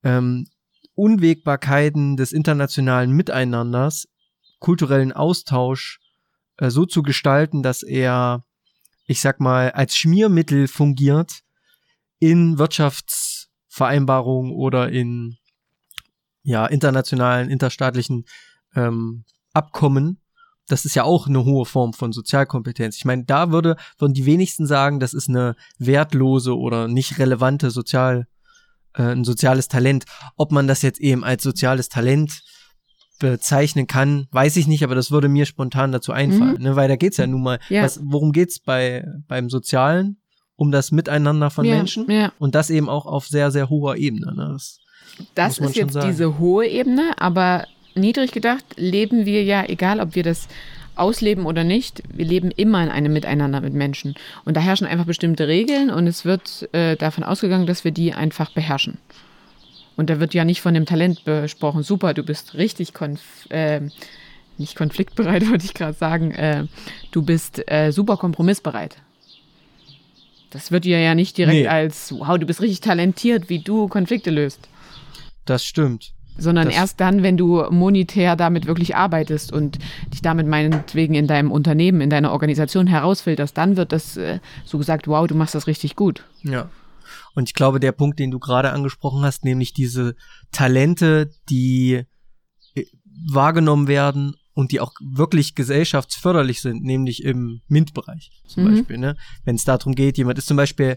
ähm, 0.02 0.46
Unwägbarkeiten 0.94 2.16
des 2.16 2.32
internationalen 2.32 3.12
Miteinanders, 3.12 4.08
kulturellen 4.60 5.12
Austausch 5.12 6.00
äh, 6.56 6.70
so 6.70 6.86
zu 6.86 7.02
gestalten, 7.02 7.62
dass 7.62 7.82
er, 7.82 8.44
ich 9.06 9.20
sag 9.20 9.40
mal, 9.40 9.72
als 9.72 9.96
Schmiermittel 9.96 10.68
fungiert 10.68 11.40
in 12.18 12.58
Wirtschaftsvereinbarungen 12.58 14.52
oder 14.52 14.88
in 14.88 15.36
ja 16.42 16.66
internationalen, 16.66 17.50
interstaatlichen 17.50 18.24
ähm, 18.74 19.24
Abkommen. 19.52 20.20
Das 20.68 20.84
ist 20.84 20.94
ja 20.94 21.04
auch 21.04 21.26
eine 21.26 21.44
hohe 21.44 21.66
Form 21.66 21.92
von 21.92 22.12
Sozialkompetenz. 22.12 22.96
Ich 22.96 23.04
meine, 23.04 23.24
da 23.24 23.50
würde, 23.50 23.76
würden 23.98 24.14
die 24.14 24.24
wenigsten 24.26 24.66
sagen, 24.66 24.98
das 25.00 25.12
ist 25.12 25.28
eine 25.28 25.56
wertlose 25.78 26.56
oder 26.56 26.88
nicht 26.88 27.18
relevante 27.18 27.70
Sozial, 27.70 28.26
äh, 28.94 29.02
ein 29.02 29.24
soziales 29.24 29.68
Talent. 29.68 30.04
Ob 30.36 30.52
man 30.52 30.66
das 30.66 30.82
jetzt 30.82 31.00
eben 31.00 31.22
als 31.24 31.42
soziales 31.42 31.88
Talent 31.88 32.42
bezeichnen 33.18 33.86
kann, 33.86 34.26
weiß 34.32 34.56
ich 34.56 34.66
nicht, 34.66 34.82
aber 34.82 34.94
das 34.94 35.10
würde 35.10 35.28
mir 35.28 35.46
spontan 35.46 35.92
dazu 35.92 36.12
einfallen, 36.12 36.60
ne? 36.60 36.76
weil 36.76 36.88
da 36.88 36.96
geht's 36.96 37.16
ja 37.16 37.26
nun 37.26 37.42
mal, 37.42 37.60
Ja. 37.68 37.82
was, 37.82 38.00
worum 38.02 38.32
geht's 38.32 38.58
bei 38.58 39.04
beim 39.28 39.48
Sozialen? 39.50 40.18
Um 40.56 40.70
das 40.70 40.92
Miteinander 40.92 41.50
von 41.50 41.64
ja, 41.64 41.76
Menschen 41.76 42.08
Ja. 42.10 42.32
und 42.38 42.54
das 42.54 42.70
eben 42.70 42.88
auch 42.88 43.06
auf 43.06 43.26
sehr, 43.26 43.50
sehr 43.50 43.68
hoher 43.68 43.96
Ebene. 43.96 44.34
Ne? 44.34 44.50
Das, 44.52 44.78
Das 45.34 45.58
ist 45.58 45.74
jetzt 45.76 45.96
diese 46.02 46.38
hohe 46.38 46.66
Ebene, 46.66 47.12
aber 47.18 47.66
niedrig 47.94 48.32
gedacht 48.32 48.64
leben 48.76 49.26
wir 49.26 49.42
ja, 49.44 49.64
egal 49.64 50.00
ob 50.00 50.14
wir 50.14 50.22
das 50.22 50.48
ausleben 50.96 51.44
oder 51.46 51.64
nicht, 51.64 52.02
wir 52.08 52.24
leben 52.24 52.50
immer 52.52 52.82
in 52.82 52.88
einem 52.88 53.12
Miteinander 53.12 53.60
mit 53.60 53.74
Menschen. 53.74 54.14
Und 54.44 54.56
da 54.56 54.60
herrschen 54.60 54.86
einfach 54.86 55.06
bestimmte 55.06 55.48
Regeln 55.48 55.90
und 55.90 56.06
es 56.06 56.24
wird 56.24 56.68
äh, 56.72 56.96
davon 56.96 57.24
ausgegangen, 57.24 57.66
dass 57.66 57.84
wir 57.84 57.90
die 57.90 58.12
einfach 58.14 58.52
beherrschen. 58.52 58.98
Und 59.96 60.10
da 60.10 60.20
wird 60.20 60.34
ja 60.34 60.44
nicht 60.44 60.60
von 60.60 60.74
dem 60.74 60.86
Talent 60.86 61.24
besprochen, 61.24 61.82
super, 61.82 62.14
du 62.14 62.22
bist 62.22 62.54
richtig 62.54 62.94
konf 62.94 63.20
äh, 63.50 63.80
nicht 64.56 64.76
konfliktbereit, 64.76 65.48
wollte 65.50 65.64
ich 65.64 65.74
gerade 65.74 65.94
sagen, 65.94 66.30
äh, 66.32 66.66
du 67.10 67.22
bist 67.22 67.68
äh, 67.70 67.90
super 67.90 68.16
kompromissbereit. 68.16 68.96
Das 70.50 70.70
wird 70.70 70.84
ja 70.84 70.98
ja 70.98 71.16
nicht 71.16 71.36
direkt 71.36 71.62
Nee. 71.62 71.66
als, 71.66 72.12
wow, 72.12 72.38
du 72.38 72.46
bist 72.46 72.60
richtig 72.60 72.80
talentiert, 72.80 73.48
wie 73.48 73.58
du 73.58 73.88
Konflikte 73.88 74.30
löst 74.30 74.68
das 75.44 75.64
stimmt. 75.64 76.12
Sondern 76.36 76.66
Das- 76.66 76.74
erst 76.74 77.00
dann, 77.00 77.22
wenn 77.22 77.36
du 77.36 77.64
monetär 77.70 78.36
damit 78.36 78.66
wirklich 78.66 78.96
arbeitest 78.96 79.52
und 79.52 79.78
dich 80.12 80.22
damit 80.22 80.46
meinetwegen 80.46 81.14
in 81.14 81.26
deinem 81.26 81.50
Unternehmen, 81.52 82.00
in 82.00 82.10
deiner 82.10 82.32
Organisation 82.32 82.86
herausfilterst, 82.86 83.56
dann 83.56 83.76
wird 83.76 83.92
das 83.92 84.16
äh, 84.16 84.40
so 84.64 84.78
gesagt, 84.78 85.06
wow, 85.08 85.26
du 85.26 85.34
machst 85.34 85.54
das 85.54 85.66
richtig 85.66 85.96
gut. 85.96 86.24
Ja. 86.42 86.68
Und 87.34 87.48
ich 87.48 87.54
glaube, 87.54 87.80
der 87.80 87.92
Punkt, 87.92 88.18
den 88.18 88.30
du 88.30 88.38
gerade 88.38 88.72
angesprochen 88.72 89.22
hast, 89.24 89.44
nämlich 89.44 89.72
diese 89.72 90.14
Talente, 90.52 91.30
die 91.50 92.02
äh, 92.74 92.84
wahrgenommen 93.32 93.88
werden 93.88 94.34
und 94.54 94.70
die 94.72 94.80
auch 94.80 94.92
wirklich 95.00 95.54
gesellschaftsförderlich 95.54 96.60
sind, 96.62 96.84
nämlich 96.84 97.24
im 97.24 97.60
MINT-Bereich 97.68 98.30
zum 98.46 98.64
Mhm. 98.64 98.68
Beispiel, 98.76 98.98
ne? 98.98 99.16
Wenn 99.44 99.56
es 99.56 99.64
darum 99.64 99.94
geht, 99.94 100.16
jemand 100.16 100.38
ist 100.38 100.46
zum 100.46 100.56
Beispiel 100.56 100.96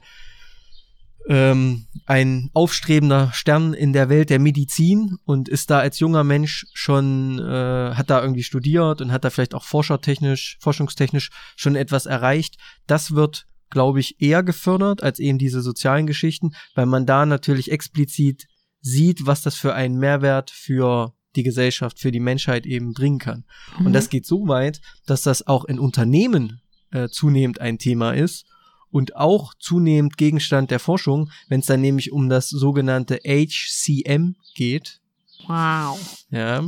ähm, 1.28 1.88
ein 2.06 2.50
aufstrebender 2.54 3.32
Stern 3.34 3.74
in 3.74 3.92
der 3.92 4.10
Welt 4.10 4.30
der 4.30 4.40
Medizin 4.40 5.18
und 5.26 5.50
ist 5.50 5.70
da 5.70 5.80
als 5.80 6.00
junger 6.00 6.24
Mensch 6.24 6.66
schon, 6.74 7.40
äh, 7.40 7.94
hat 7.94 8.10
da 8.10 8.22
irgendwie 8.22 8.44
studiert 8.44 9.02
und 9.02 9.12
hat 9.12 9.26
da 9.26 9.30
vielleicht 9.30 9.54
auch 9.54 9.66
forschertechnisch, 9.66 10.58
forschungstechnisch 10.62 11.30
schon 11.56 11.76
etwas 11.76 12.06
erreicht. 12.06 12.58
Das 12.88 13.12
wird, 13.12 13.46
glaube 13.70 14.00
ich, 14.00 14.22
eher 14.22 14.42
gefördert 14.42 15.04
als 15.04 15.20
eben 15.20 15.38
diese 15.38 15.62
sozialen 15.62 16.08
Geschichten, 16.08 16.52
weil 16.76 16.86
man 16.86 17.06
da 17.06 17.26
natürlich 17.26 17.72
explizit 17.72 18.48
sieht, 18.80 19.26
was 19.26 19.42
das 19.42 19.56
für 19.56 19.74
einen 19.74 19.98
Mehrwert 19.98 20.50
für 20.50 21.14
die 21.36 21.44
Gesellschaft, 21.44 22.00
für 22.00 22.12
die 22.12 22.22
Menschheit 22.22 22.66
eben 22.66 22.94
bringen 22.94 23.20
kann. 23.20 23.44
Und 23.80 23.94
das 23.94 24.10
geht 24.10 24.26
so 24.26 24.48
weit, 24.48 24.80
dass 25.06 25.24
das 25.24 25.46
auch 25.46 25.66
in 25.66 25.78
Unternehmen 25.78 26.62
äh, 26.92 27.10
zunehmend 27.10 27.60
ein 27.60 27.78
Thema 27.78 28.14
ist 28.14 28.46
und 28.92 29.16
auch 29.16 29.54
zunehmend 29.60 30.18
Gegenstand 30.18 30.72
der 30.72 30.80
Forschung, 30.80 31.30
wenn 31.50 31.60
es 31.60 31.66
dann 31.66 31.82
nämlich 31.82 32.12
um 32.12 32.30
das 32.30 32.50
sogenannte 32.50 33.20
HCM 33.26 34.36
geht, 34.56 35.02
Wow. 35.48 36.26
ja, 36.32 36.66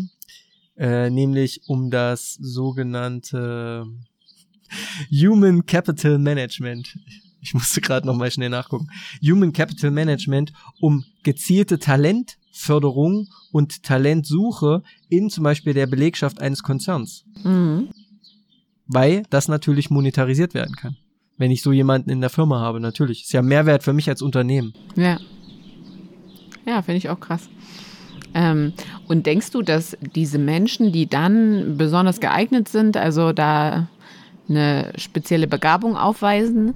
äh, 0.77 1.10
nämlich 1.10 1.62
um 1.67 1.89
das 1.91 2.36
sogenannte 2.39 3.86
Human 5.12 5.65
Capital 5.65 6.17
Management. 6.19 6.97
Ich 7.41 7.53
musste 7.53 7.82
gerade 7.82 8.05
noch 8.05 8.15
mal 8.15 8.29
schnell 8.29 8.49
nachgucken. 8.49 8.88
Human 9.23 9.53
Capital 9.53 9.91
Management, 9.91 10.51
um 10.79 11.03
gezielte 11.23 11.79
Talentförderung 11.79 13.27
und 13.51 13.82
Talentsuche 13.84 14.84
in 15.10 15.29
zum 15.29 15.43
Beispiel 15.45 15.73
der 15.73 15.88
Belegschaft 15.88 16.39
eines 16.41 16.63
Konzerns 16.63 17.23
Mhm. 17.43 17.89
weil 18.86 19.23
das 19.29 19.47
natürlich 19.47 19.89
monetarisiert 19.89 20.53
werden 20.53 20.75
kann. 20.75 20.97
Wenn 21.39 21.49
ich 21.49 21.63
so 21.63 21.71
jemanden 21.71 22.12
in 22.12 22.21
der 22.21 22.30
Firma 22.30 22.60
habe, 22.60 22.80
natürlich. 22.80 23.23
Ist 23.23 23.34
ja 23.34 23.41
Mehrwert 23.41 23.82
für 23.82 23.93
mich 23.93 24.08
als 24.10 24.21
Unternehmen. 24.21 24.73
Ja. 24.95 25.17
Ja, 26.67 26.82
finde 26.84 26.97
ich 26.97 27.10
auch 27.10 27.19
krass. 27.19 27.49
Ähm, 28.34 28.73
und 29.08 29.25
denkst 29.25 29.49
du, 29.52 29.62
dass 29.62 29.97
diese 30.15 30.38
Menschen, 30.38 30.91
die 30.91 31.08
dann 31.08 31.78
besonders 31.78 32.19
geeignet 32.19 32.67
sind, 32.67 32.97
also 32.97 33.32
da 33.32 33.88
eine 34.47 34.91
spezielle 34.97 35.47
Begabung 35.47 35.95
aufweisen, 35.95 36.75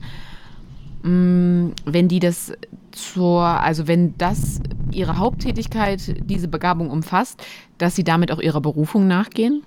mh, 1.03 1.73
wenn 1.85 2.07
die 2.07 2.19
das 2.19 2.53
zur, 2.91 3.41
also 3.41 3.87
wenn 3.87 4.17
das 4.17 4.61
ihre 4.91 5.17
Haupttätigkeit 5.17 6.15
diese 6.29 6.47
Begabung 6.47 6.89
umfasst, 6.89 7.43
dass 7.77 7.95
sie 7.95 8.03
damit 8.03 8.31
auch 8.31 8.39
ihrer 8.39 8.61
Berufung 8.61 9.07
nachgehen? 9.07 9.63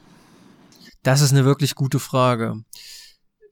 Das 1.03 1.21
ist 1.21 1.33
eine 1.33 1.45
wirklich 1.45 1.75
gute 1.75 1.99
Frage. 1.99 2.63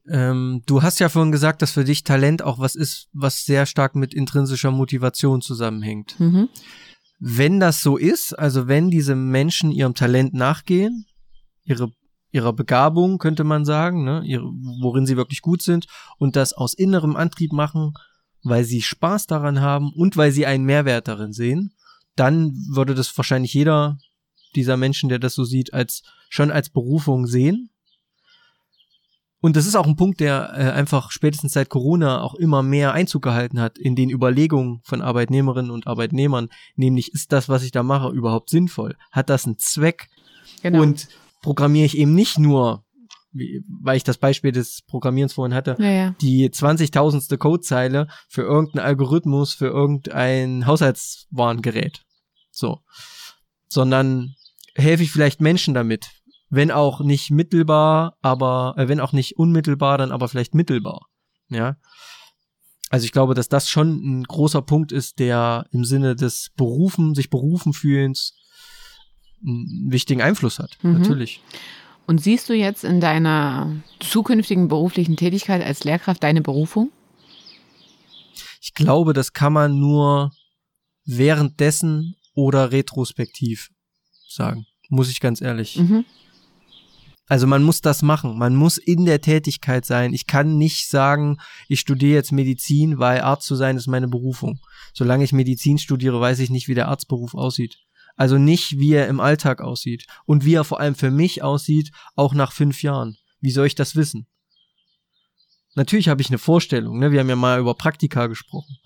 Ähm, 0.09 0.61
du 0.65 0.83
hast 0.83 0.99
ja 0.99 1.09
vorhin 1.09 1.31
gesagt, 1.31 1.61
dass 1.61 1.71
für 1.71 1.83
dich 1.83 2.03
Talent 2.03 2.41
auch 2.41 2.59
was 2.59 2.75
ist, 2.75 3.07
was 3.13 3.45
sehr 3.45 3.65
stark 3.65 3.95
mit 3.95 4.13
intrinsischer 4.13 4.71
Motivation 4.71 5.41
zusammenhängt. 5.41 6.19
Mhm. 6.19 6.49
Wenn 7.19 7.59
das 7.59 7.81
so 7.81 7.97
ist, 7.97 8.33
also 8.33 8.67
wenn 8.67 8.91
diese 8.91 9.15
Menschen 9.15 9.71
ihrem 9.71 9.95
Talent 9.95 10.33
nachgehen, 10.33 11.05
ihre, 11.63 11.91
ihrer 12.31 12.53
Begabung, 12.53 13.17
könnte 13.17 13.43
man 13.43 13.65
sagen, 13.65 14.03
ne, 14.03 14.21
ihre, 14.25 14.43
worin 14.43 15.05
sie 15.05 15.17
wirklich 15.17 15.41
gut 15.41 15.61
sind 15.61 15.87
und 16.17 16.35
das 16.35 16.53
aus 16.53 16.73
innerem 16.73 17.15
Antrieb 17.15 17.51
machen, 17.51 17.93
weil 18.43 18.63
sie 18.63 18.81
Spaß 18.81 19.25
daran 19.25 19.59
haben 19.59 19.91
und 19.95 20.17
weil 20.17 20.31
sie 20.31 20.45
einen 20.45 20.65
Mehrwert 20.65 21.07
darin 21.07 21.33
sehen, 21.33 21.73
dann 22.15 22.53
würde 22.69 22.93
das 22.93 23.15
wahrscheinlich 23.17 23.53
jeder 23.53 23.97
dieser 24.55 24.77
Menschen, 24.77 25.09
der 25.09 25.19
das 25.19 25.33
so 25.33 25.43
sieht, 25.43 25.73
als 25.73 26.03
schon 26.29 26.51
als 26.51 26.69
Berufung 26.69 27.27
sehen. 27.27 27.69
Und 29.45 29.55
das 29.55 29.67
ist 29.67 29.75
auch 29.75 29.85
ein 29.85 29.95
Punkt, 29.95 30.21
der 30.21 30.53
äh, 30.55 30.71
einfach 30.71 31.11
spätestens 31.11 31.53
seit 31.53 31.69
Corona 31.69 32.19
auch 32.19 32.33
immer 32.33 32.63
mehr 32.63 32.93
Einzug 32.93 33.21
gehalten 33.21 33.61
hat 33.61 33.77
in 33.77 33.95
den 33.95 34.09
Überlegungen 34.09 34.81
von 34.83 35.03
Arbeitnehmerinnen 35.03 35.69
und 35.69 35.85
Arbeitnehmern, 35.85 36.49
nämlich 36.75 37.13
ist 37.13 37.31
das, 37.31 37.47
was 37.47 37.61
ich 37.61 37.69
da 37.71 37.83
mache, 37.83 38.09
überhaupt 38.09 38.49
sinnvoll? 38.49 38.95
Hat 39.11 39.29
das 39.29 39.45
einen 39.45 39.59
Zweck? 39.59 40.07
Genau. 40.63 40.81
Und 40.81 41.09
programmiere 41.43 41.85
ich 41.85 41.95
eben 41.95 42.15
nicht 42.15 42.39
nur, 42.39 42.85
wie, 43.33 43.63
weil 43.69 43.97
ich 43.97 44.03
das 44.03 44.17
Beispiel 44.17 44.51
des 44.51 44.81
Programmierens 44.87 45.33
vorhin 45.33 45.53
hatte, 45.53 45.75
ja, 45.77 45.91
ja. 45.91 46.15
die 46.21 46.49
20.000ste 46.49 47.37
Codezeile 47.37 48.07
für 48.27 48.41
irgendeinen 48.41 48.87
Algorithmus, 48.87 49.53
für 49.53 49.67
irgendein 49.67 50.65
Haushaltswarengerät. 50.65 52.01
So. 52.49 52.79
Sondern 53.69 54.33
helfe 54.73 55.03
ich 55.03 55.11
vielleicht 55.11 55.39
Menschen 55.39 55.75
damit. 55.75 56.09
Wenn 56.49 56.71
auch 56.71 57.01
nicht 57.01 57.31
mittelbar, 57.31 58.17
aber, 58.21 58.75
äh, 58.77 58.87
wenn 58.87 58.99
auch 58.99 59.13
nicht 59.13 59.37
unmittelbar, 59.37 59.97
dann 59.97 60.11
aber 60.11 60.27
vielleicht 60.27 60.53
mittelbar. 60.53 61.07
Ja. 61.49 61.77
Also 62.89 63.05
ich 63.05 63.11
glaube, 63.11 63.33
dass 63.33 63.49
das 63.49 63.67
schon 63.69 64.19
ein 64.19 64.23
großer 64.23 64.61
Punkt 64.61 64.91
ist, 64.91 65.19
der 65.19 65.65
im 65.71 65.85
Sinne 65.85 66.15
des 66.15 66.51
Berufen, 66.55 67.15
sich 67.15 67.29
berufen 67.29 67.73
fühlens 67.73 68.35
einen 69.45 69.91
wichtigen 69.91 70.21
Einfluss 70.21 70.59
hat. 70.59 70.77
Mhm. 70.81 70.99
Natürlich. 70.99 71.41
Und 72.07 72.21
siehst 72.21 72.47
du 72.49 72.53
jetzt 72.53 72.83
in 72.83 73.01
deiner 73.01 73.75
zukünftigen 73.99 74.67
beruflichen 74.67 75.17
Tätigkeit 75.17 75.63
als 75.63 75.83
Lehrkraft 75.83 76.23
deine 76.23 76.41
Berufung? 76.41 76.91
Ich 78.61 78.73
glaube, 78.73 79.13
das 79.13 79.33
kann 79.33 79.53
man 79.53 79.79
nur 79.79 80.31
währenddessen 81.05 82.15
oder 82.33 82.71
retrospektiv 82.71 83.69
sagen. 84.27 84.65
Muss 84.89 85.09
ich 85.09 85.19
ganz 85.19 85.41
ehrlich. 85.41 85.77
Mhm. 85.77 86.05
Also 87.27 87.47
man 87.47 87.63
muss 87.63 87.81
das 87.81 88.01
machen. 88.01 88.37
Man 88.37 88.55
muss 88.55 88.77
in 88.77 89.05
der 89.05 89.21
Tätigkeit 89.21 89.85
sein. 89.85 90.13
Ich 90.13 90.27
kann 90.27 90.57
nicht 90.57 90.89
sagen, 90.89 91.37
ich 91.67 91.79
studiere 91.79 92.13
jetzt 92.13 92.31
Medizin, 92.31 92.99
weil 92.99 93.21
Arzt 93.21 93.47
zu 93.47 93.55
sein 93.55 93.77
ist 93.77 93.87
meine 93.87 94.07
Berufung. 94.07 94.59
Solange 94.93 95.23
ich 95.23 95.33
Medizin 95.33 95.77
studiere, 95.77 96.21
weiß 96.21 96.39
ich 96.39 96.49
nicht, 96.49 96.67
wie 96.67 96.75
der 96.75 96.87
Arztberuf 96.87 97.33
aussieht. 97.33 97.79
Also 98.15 98.37
nicht, 98.37 98.77
wie 98.77 98.93
er 98.93 99.07
im 99.07 99.19
Alltag 99.19 99.61
aussieht. 99.61 100.05
Und 100.25 100.45
wie 100.45 100.53
er 100.53 100.63
vor 100.63 100.79
allem 100.79 100.95
für 100.95 101.11
mich 101.11 101.41
aussieht, 101.41 101.91
auch 102.15 102.33
nach 102.33 102.51
fünf 102.51 102.83
Jahren. 102.83 103.17
Wie 103.41 103.51
soll 103.51 103.67
ich 103.67 103.75
das 103.75 103.95
wissen? 103.95 104.27
Natürlich 105.73 106.07
habe 106.07 106.21
ich 106.21 106.29
eine 106.29 106.37
Vorstellung. 106.37 106.99
Ne? 106.99 107.11
Wir 107.11 107.19
haben 107.19 107.29
ja 107.29 107.35
mal 107.35 107.59
über 107.59 107.73
Praktika 107.73 108.27
gesprochen. 108.27 108.77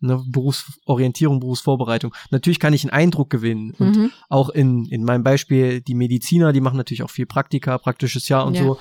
Ne? 0.00 0.22
Berufsorientierung, 0.26 1.40
Berufsvorbereitung. 1.40 2.14
Natürlich 2.30 2.60
kann 2.60 2.72
ich 2.72 2.84
einen 2.84 2.92
Eindruck 2.92 3.30
gewinnen. 3.30 3.72
Und 3.78 3.96
Mhm. 3.96 4.10
auch 4.28 4.48
in, 4.50 4.86
in 4.86 5.02
meinem 5.04 5.24
Beispiel, 5.24 5.80
die 5.80 5.94
Mediziner, 5.94 6.52
die 6.52 6.60
machen 6.60 6.76
natürlich 6.76 7.02
auch 7.02 7.10
viel 7.10 7.26
Praktika, 7.26 7.78
praktisches 7.78 8.28
Jahr 8.28 8.46
und 8.46 8.54
Ja. 8.54 8.62
so. 8.64 8.78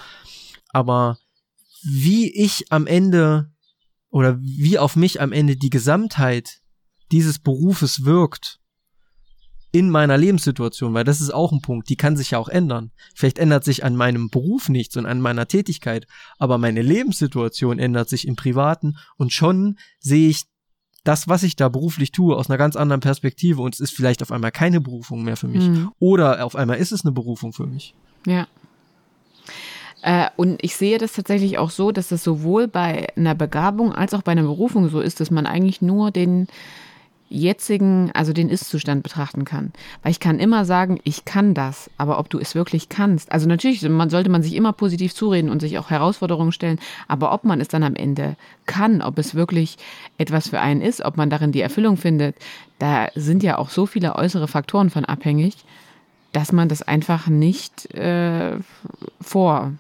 Aber 0.70 1.18
wie 1.84 2.32
ich 2.32 2.72
am 2.72 2.86
Ende 2.88 3.50
oder 4.10 4.38
wie 4.42 4.78
auf 4.78 4.96
mich 4.96 5.20
am 5.22 5.32
Ende 5.32 5.56
die 5.56 5.70
Gesamtheit 5.70 6.60
dieses 7.12 7.40
Berufes 7.40 8.04
wirkt 8.06 8.60
in 9.72 9.90
meiner 9.90 10.18
Lebenssituation, 10.18 10.94
weil 10.94 11.04
das 11.04 11.20
ist 11.22 11.34
auch 11.34 11.52
ein 11.52 11.62
Punkt, 11.62 11.90
die 11.90 11.98
kann 11.98 12.16
sich 12.18 12.32
ja 12.32 12.38
auch 12.40 12.48
ändern. 12.50 12.92
Vielleicht 13.16 13.38
ändert 13.38 13.64
sich 13.64 13.84
an 13.84 13.96
meinem 13.96 14.30
Beruf 14.30 14.70
nichts 14.70 14.96
und 14.98 15.06
an 15.06 15.20
meiner 15.22 15.48
Tätigkeit, 15.48 16.08
aber 16.38 16.58
meine 16.58 16.82
Lebenssituation 16.82 17.78
ändert 17.78 18.08
sich 18.10 18.28
im 18.28 18.36
Privaten 18.36 18.96
und 19.18 19.34
schon 19.34 19.78
sehe 20.00 20.30
ich 20.30 20.46
das, 21.08 21.28
was 21.28 21.44
ich 21.44 21.56
da 21.56 21.70
beruflich 21.70 22.12
tue, 22.12 22.36
aus 22.36 22.50
einer 22.50 22.58
ganz 22.58 22.76
anderen 22.76 23.00
Perspektive 23.00 23.62
und 23.62 23.74
es 23.74 23.80
ist 23.80 23.94
vielleicht 23.94 24.22
auf 24.22 24.32
einmal 24.32 24.52
keine 24.52 24.82
Berufung 24.82 25.24
mehr 25.24 25.38
für 25.38 25.48
mich. 25.48 25.68
Mhm. 25.68 25.92
Oder 26.00 26.46
auf 26.46 26.56
einmal 26.56 26.78
ist 26.78 26.92
es 26.92 27.06
eine 27.06 27.14
Berufung 27.14 27.54
für 27.54 27.66
mich. 27.66 27.94
Ja. 28.26 28.48
Äh, 30.02 30.30
und 30.36 30.62
ich 30.62 30.76
sehe 30.76 30.98
das 30.98 31.14
tatsächlich 31.14 31.58
auch 31.58 31.70
so, 31.70 31.92
dass 31.92 32.10
das 32.10 32.24
sowohl 32.24 32.68
bei 32.68 33.08
einer 33.16 33.36
Begabung 33.36 33.94
als 33.94 34.14
auch 34.14 34.22
bei 34.22 34.34
einer 34.34 34.44
Berufung 34.44 34.90
so 34.90 35.00
ist, 35.00 35.20
dass 35.20 35.32
man 35.32 35.46
eigentlich 35.46 35.82
nur 35.82 36.12
den 36.12 36.48
jetzigen, 37.30 38.12
also 38.14 38.34
den 38.34 38.50
Ist-Zustand 38.50 39.04
betrachten 39.04 39.46
kann. 39.46 39.74
Weil 40.02 40.12
ich 40.12 40.20
kann 40.20 40.40
immer 40.40 40.66
sagen, 40.66 41.00
ich 41.04 41.26
kann 41.26 41.54
das, 41.54 41.90
aber 41.98 42.20
ob 42.20 42.30
du 42.30 42.40
es 42.40 42.56
wirklich 42.56 42.90
kannst, 42.90 43.32
also 43.32 43.48
natürlich 43.48 43.88
man, 43.88 44.10
sollte 44.10 44.30
man 44.30 44.44
sich 44.44 44.56
immer 44.56 44.74
positiv 44.74 45.14
zureden 45.14 45.50
und 45.50 45.60
sich 45.60 45.78
auch 45.78 45.90
Herausforderungen 45.90 46.52
stellen, 46.52 46.80
aber 47.08 47.34
ob 47.34 47.44
man 47.44 47.60
es 47.60 47.68
dann 47.68 47.84
am 47.84 47.96
Ende 47.96 48.36
kann, 48.66 49.02
ob 49.02 49.18
es 49.20 49.36
wirklich 49.36 49.78
etwas 50.18 50.50
für 50.50 50.60
einen 50.60 50.82
ist, 50.82 51.04
ob 51.04 51.18
man 51.18 51.30
darin 51.30 51.52
die 51.52 51.62
Erfüllung 51.62 51.98
findet, 51.98 52.36
da 52.80 53.08
sind 53.16 53.44
ja 53.44 53.58
auch 53.58 53.70
so 53.70 53.86
viele 53.86 54.16
äußere 54.16 54.48
Faktoren 54.48 54.90
von 54.90 55.04
abhängig, 55.06 55.56
dass 56.32 56.52
man 56.52 56.70
das 56.70 56.82
einfach 56.82 57.28
nicht 57.28 57.94
äh, 57.96 58.58
vor, 59.20 59.74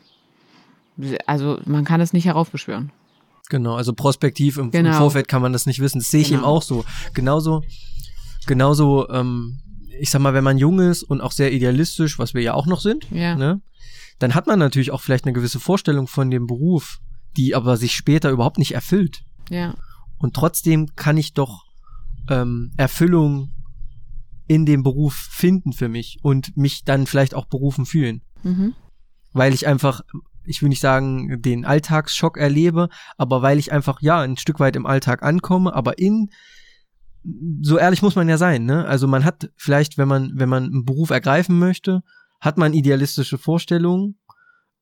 also 1.25 1.59
man 1.65 1.85
kann 1.85 2.01
es 2.01 2.13
nicht 2.13 2.25
heraufbeschwören. 2.25 2.91
Genau, 3.49 3.75
also 3.75 3.93
prospektiv 3.93 4.57
im, 4.57 4.71
Genau. 4.71 4.89
im 4.89 4.95
Vorfeld 4.95 5.27
kann 5.27 5.41
man 5.41 5.53
das 5.53 5.65
nicht 5.65 5.79
wissen. 5.79 5.99
Das 5.99 6.09
sehe 6.09 6.21
ich 6.21 6.29
Genau. 6.29 6.39
eben 6.41 6.45
auch 6.47 6.61
so. 6.61 6.85
Genauso, 7.13 7.63
genauso, 8.45 9.09
ähm, 9.09 9.59
ich 9.99 10.09
sag 10.09 10.21
mal, 10.21 10.33
wenn 10.33 10.43
man 10.43 10.57
jung 10.57 10.79
ist 10.79 11.03
und 11.03 11.21
auch 11.21 11.31
sehr 11.31 11.51
idealistisch, 11.53 12.19
was 12.19 12.33
wir 12.33 12.41
ja 12.41 12.53
auch 12.53 12.65
noch 12.67 12.81
sind, 12.81 13.07
Ja. 13.11 13.35
ne, 13.35 13.61
dann 14.19 14.35
hat 14.35 14.47
man 14.47 14.59
natürlich 14.59 14.91
auch 14.91 15.01
vielleicht 15.01 15.25
eine 15.25 15.33
gewisse 15.33 15.59
Vorstellung 15.59 16.07
von 16.07 16.29
dem 16.29 16.47
Beruf, 16.47 16.99
die 17.35 17.55
aber 17.55 17.77
sich 17.77 17.93
später 17.95 18.29
überhaupt 18.31 18.57
nicht 18.57 18.73
erfüllt. 18.73 19.23
Ja. 19.49 19.75
Und 20.17 20.33
trotzdem 20.35 20.95
kann 20.95 21.17
ich 21.17 21.33
doch 21.33 21.63
ähm, 22.29 22.71
Erfüllung 22.77 23.51
in 24.47 24.65
dem 24.65 24.81
Beruf 24.83 25.13
finden 25.13 25.71
für 25.73 25.87
mich 25.89 26.19
und 26.23 26.57
mich 26.57 26.83
dann 26.83 27.05
vielleicht 27.05 27.33
auch 27.35 27.45
berufen 27.45 27.85
fühlen. 27.85 28.21
Mhm. 28.43 28.73
Weil 29.33 29.53
ich 29.53 29.67
einfach, 29.67 30.01
ich 30.47 30.61
will 30.61 30.69
nicht 30.69 30.81
sagen, 30.81 31.41
den 31.41 31.65
Alltagsschock 31.65 32.37
erlebe, 32.37 32.89
aber 33.17 33.41
weil 33.41 33.59
ich 33.59 33.71
einfach, 33.71 34.01
ja, 34.01 34.21
ein 34.21 34.37
Stück 34.37 34.59
weit 34.59 34.75
im 34.75 34.85
Alltag 34.85 35.23
ankomme, 35.23 35.73
aber 35.73 35.99
in, 35.99 36.29
so 37.61 37.77
ehrlich 37.77 38.01
muss 38.01 38.15
man 38.15 38.29
ja 38.29 38.37
sein, 38.37 38.65
ne? 38.65 38.85
Also 38.85 39.07
man 39.07 39.25
hat 39.25 39.49
vielleicht, 39.55 39.97
wenn 39.97 40.07
man, 40.07 40.31
wenn 40.35 40.49
man 40.49 40.63
einen 40.65 40.85
Beruf 40.85 41.09
ergreifen 41.09 41.59
möchte, 41.59 42.01
hat 42.39 42.57
man 42.57 42.73
idealistische 42.73 43.37
Vorstellungen, 43.37 44.17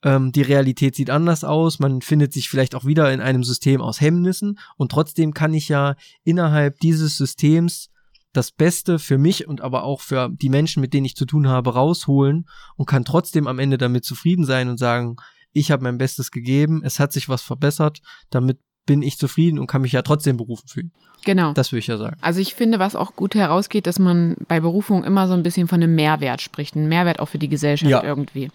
ähm, 0.03 0.31
die 0.31 0.43
Realität 0.43 0.95
sieht 0.95 1.09
anders 1.09 1.43
aus, 1.43 1.79
man 1.79 2.01
findet 2.01 2.31
sich 2.33 2.49
vielleicht 2.49 2.75
auch 2.75 2.85
wieder 2.85 3.11
in 3.11 3.21
einem 3.21 3.43
System 3.43 3.81
aus 3.81 4.01
Hemmnissen 4.01 4.59
und 4.77 4.91
trotzdem 4.91 5.33
kann 5.33 5.53
ich 5.53 5.67
ja 5.69 5.95
innerhalb 6.23 6.79
dieses 6.79 7.17
Systems 7.17 7.89
das 8.35 8.51
Beste 8.51 8.99
für 8.99 9.17
mich 9.17 9.47
und 9.47 9.61
aber 9.61 9.83
auch 9.83 10.01
für 10.01 10.29
die 10.29 10.49
Menschen, 10.49 10.81
mit 10.81 10.93
denen 10.93 11.05
ich 11.05 11.15
zu 11.15 11.25
tun 11.25 11.47
habe, 11.47 11.73
rausholen 11.73 12.47
und 12.75 12.85
kann 12.85 13.05
trotzdem 13.05 13.47
am 13.47 13.59
Ende 13.59 13.77
damit 13.77 14.03
zufrieden 14.03 14.45
sein 14.45 14.69
und 14.69 14.77
sagen, 14.77 15.15
ich 15.55 15.71
habe 15.71 15.83
mein 15.83 15.97
Bestes 15.97 16.31
gegeben, 16.31 16.81
es 16.83 16.99
hat 16.99 17.13
sich 17.13 17.29
was 17.29 17.41
verbessert, 17.41 18.01
damit 18.29 18.59
bin 18.85 19.01
ich 19.01 19.17
zufrieden 19.17 19.57
und 19.57 19.65
kann 19.67 19.81
mich 19.81 19.93
ja 19.93 20.01
trotzdem 20.03 20.37
berufen 20.37 20.67
fühlen. 20.67 20.91
Genau. 21.23 21.53
Das 21.53 21.71
würde 21.71 21.79
ich 21.79 21.87
ja 21.87 21.97
sagen. 21.97 22.17
Also 22.21 22.39
ich 22.39 22.53
finde, 22.53 22.77
was 22.77 22.95
auch 22.95 23.15
gut 23.15 23.33
herausgeht, 23.33 23.87
dass 23.87 23.97
man 23.97 24.35
bei 24.47 24.59
Berufung 24.59 25.03
immer 25.03 25.27
so 25.27 25.33
ein 25.33 25.41
bisschen 25.41 25.67
von 25.67 25.81
einem 25.81 25.95
Mehrwert 25.95 26.41
spricht, 26.41 26.75
einen 26.75 26.87
Mehrwert 26.89 27.19
auch 27.19 27.29
für 27.29 27.39
die 27.39 27.49
Gesellschaft 27.49 27.89
Ja. 27.89 28.03
irgendwie. 28.03 28.51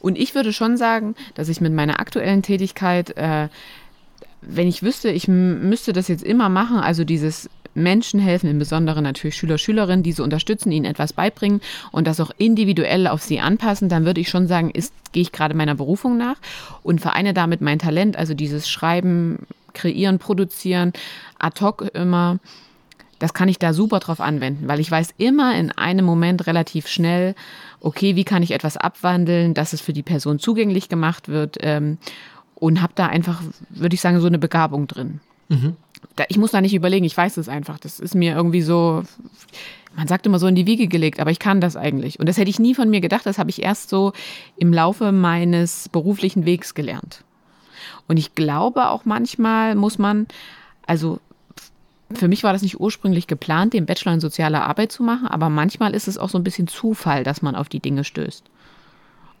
Und 0.00 0.18
ich 0.18 0.34
würde 0.34 0.52
schon 0.52 0.76
sagen, 0.76 1.14
dass 1.34 1.48
ich 1.48 1.60
mit 1.60 1.72
meiner 1.72 2.00
aktuellen 2.00 2.42
Tätigkeit, 2.42 3.16
äh, 3.16 3.48
wenn 4.42 4.66
ich 4.66 4.82
wüsste, 4.82 5.10
ich 5.10 5.28
müsste 5.28 5.92
das 5.92 6.08
jetzt 6.08 6.24
immer 6.24 6.48
machen, 6.48 6.78
also 6.78 7.04
dieses 7.04 7.48
Menschen 7.74 8.20
helfen, 8.20 8.50
im 8.50 8.58
Besonderen 8.58 9.04
natürlich 9.04 9.36
Schüler, 9.36 9.58
Schülerinnen, 9.58 10.02
diese 10.02 10.22
unterstützen, 10.22 10.72
ihnen 10.72 10.84
etwas 10.84 11.12
beibringen 11.12 11.60
und 11.90 12.06
das 12.06 12.20
auch 12.20 12.30
individuell 12.38 13.06
auf 13.06 13.22
sie 13.22 13.40
anpassen, 13.40 13.88
dann 13.88 14.04
würde 14.04 14.20
ich 14.20 14.28
schon 14.28 14.46
sagen, 14.46 14.70
ist, 14.70 14.92
gehe 15.12 15.22
ich 15.22 15.32
gerade 15.32 15.54
meiner 15.54 15.74
Berufung 15.74 16.16
nach 16.16 16.36
und 16.82 17.00
vereine 17.00 17.34
damit 17.34 17.60
mein 17.60 17.78
Talent, 17.78 18.16
also 18.16 18.34
dieses 18.34 18.68
Schreiben, 18.68 19.46
Kreieren, 19.72 20.18
Produzieren, 20.18 20.92
ad 21.38 21.60
hoc 21.60 21.90
immer 21.94 22.38
das 23.22 23.34
kann 23.34 23.48
ich 23.48 23.60
da 23.60 23.72
super 23.72 24.00
drauf 24.00 24.20
anwenden, 24.20 24.66
weil 24.66 24.80
ich 24.80 24.90
weiß 24.90 25.14
immer 25.16 25.54
in 25.54 25.70
einem 25.70 26.04
Moment 26.04 26.48
relativ 26.48 26.88
schnell, 26.88 27.36
okay, 27.78 28.16
wie 28.16 28.24
kann 28.24 28.42
ich 28.42 28.50
etwas 28.50 28.76
abwandeln, 28.76 29.54
dass 29.54 29.72
es 29.72 29.80
für 29.80 29.92
die 29.92 30.02
Person 30.02 30.40
zugänglich 30.40 30.88
gemacht 30.88 31.28
wird 31.28 31.56
ähm, 31.60 31.98
und 32.56 32.82
habe 32.82 32.94
da 32.96 33.06
einfach, 33.06 33.40
würde 33.70 33.94
ich 33.94 34.00
sagen, 34.00 34.20
so 34.20 34.26
eine 34.26 34.40
Begabung 34.40 34.88
drin. 34.88 35.20
Mhm. 35.48 35.76
Ich 36.28 36.38
muss 36.38 36.50
da 36.50 36.60
nicht 36.60 36.74
überlegen, 36.74 37.04
ich 37.04 37.16
weiß 37.16 37.36
es 37.36 37.48
einfach. 37.48 37.78
Das 37.78 38.00
ist 38.00 38.14
mir 38.14 38.34
irgendwie 38.34 38.62
so, 38.62 39.02
man 39.96 40.08
sagt 40.08 40.26
immer 40.26 40.38
so 40.38 40.46
in 40.46 40.54
die 40.54 40.66
Wiege 40.66 40.88
gelegt, 40.88 41.20
aber 41.20 41.30
ich 41.30 41.38
kann 41.38 41.60
das 41.60 41.76
eigentlich. 41.76 42.18
Und 42.20 42.28
das 42.28 42.36
hätte 42.36 42.50
ich 42.50 42.58
nie 42.58 42.74
von 42.74 42.90
mir 42.90 43.00
gedacht, 43.00 43.26
das 43.26 43.38
habe 43.38 43.50
ich 43.50 43.62
erst 43.62 43.88
so 43.88 44.12
im 44.56 44.72
Laufe 44.72 45.12
meines 45.12 45.88
beruflichen 45.88 46.44
Wegs 46.44 46.74
gelernt. 46.74 47.24
Und 48.08 48.16
ich 48.16 48.34
glaube 48.34 48.88
auch 48.88 49.04
manchmal 49.04 49.74
muss 49.74 49.98
man, 49.98 50.26
also 50.86 51.18
für 52.14 52.28
mich 52.28 52.42
war 52.42 52.52
das 52.52 52.62
nicht 52.62 52.80
ursprünglich 52.80 53.26
geplant, 53.26 53.72
den 53.72 53.86
Bachelor 53.86 54.14
in 54.14 54.20
soziale 54.20 54.62
Arbeit 54.62 54.92
zu 54.92 55.02
machen, 55.02 55.28
aber 55.28 55.48
manchmal 55.48 55.94
ist 55.94 56.08
es 56.08 56.18
auch 56.18 56.28
so 56.28 56.38
ein 56.38 56.44
bisschen 56.44 56.68
Zufall, 56.68 57.24
dass 57.24 57.42
man 57.42 57.54
auf 57.54 57.68
die 57.68 57.80
Dinge 57.80 58.04
stößt. 58.04 58.44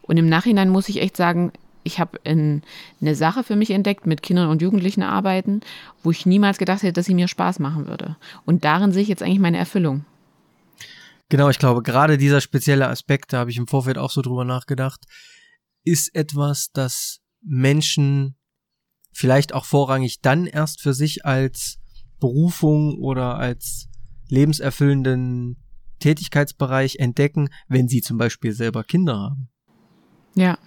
Und 0.02 0.16
im 0.16 0.28
Nachhinein 0.28 0.68
muss 0.68 0.88
ich 0.88 1.00
echt 1.00 1.16
sagen, 1.16 1.52
ich 1.84 1.98
habe 1.98 2.18
in- 2.24 2.62
eine 3.00 3.14
Sache 3.14 3.44
für 3.44 3.56
mich 3.56 3.70
entdeckt, 3.70 4.06
mit 4.06 4.22
Kindern 4.22 4.48
und 4.48 4.62
Jugendlichen 4.62 5.02
arbeiten, 5.02 5.60
wo 6.02 6.10
ich 6.10 6.26
niemals 6.26 6.58
gedacht 6.58 6.82
hätte, 6.82 6.92
dass 6.94 7.06
sie 7.06 7.14
mir 7.14 7.28
Spaß 7.28 7.58
machen 7.58 7.86
würde. 7.86 8.16
Und 8.44 8.64
darin 8.64 8.92
sehe 8.92 9.02
ich 9.02 9.08
jetzt 9.08 9.22
eigentlich 9.22 9.38
meine 9.38 9.58
Erfüllung. 9.58 10.04
Genau, 11.28 11.48
ich 11.48 11.58
glaube, 11.58 11.82
gerade 11.82 12.18
dieser 12.18 12.40
spezielle 12.40 12.88
Aspekt, 12.88 13.32
da 13.32 13.38
habe 13.38 13.50
ich 13.50 13.56
im 13.56 13.66
Vorfeld 13.66 13.98
auch 13.98 14.10
so 14.10 14.20
drüber 14.20 14.44
nachgedacht, 14.44 15.00
ist 15.84 16.14
etwas, 16.14 16.70
das 16.72 17.20
Menschen 17.42 18.36
vielleicht 19.12 19.54
auch 19.54 19.64
vorrangig 19.64 20.20
dann 20.20 20.46
erst 20.46 20.80
für 20.80 20.94
sich 20.94 21.24
als 21.24 21.78
Berufung 22.20 22.98
oder 22.98 23.36
als 23.36 23.88
lebenserfüllenden 24.28 25.56
Tätigkeitsbereich 25.98 26.96
entdecken, 26.96 27.48
wenn 27.68 27.88
sie 27.88 28.00
zum 28.00 28.18
Beispiel 28.18 28.52
selber 28.52 28.84
Kinder 28.84 29.16
haben. 29.18 29.48
Ja, 30.34 30.58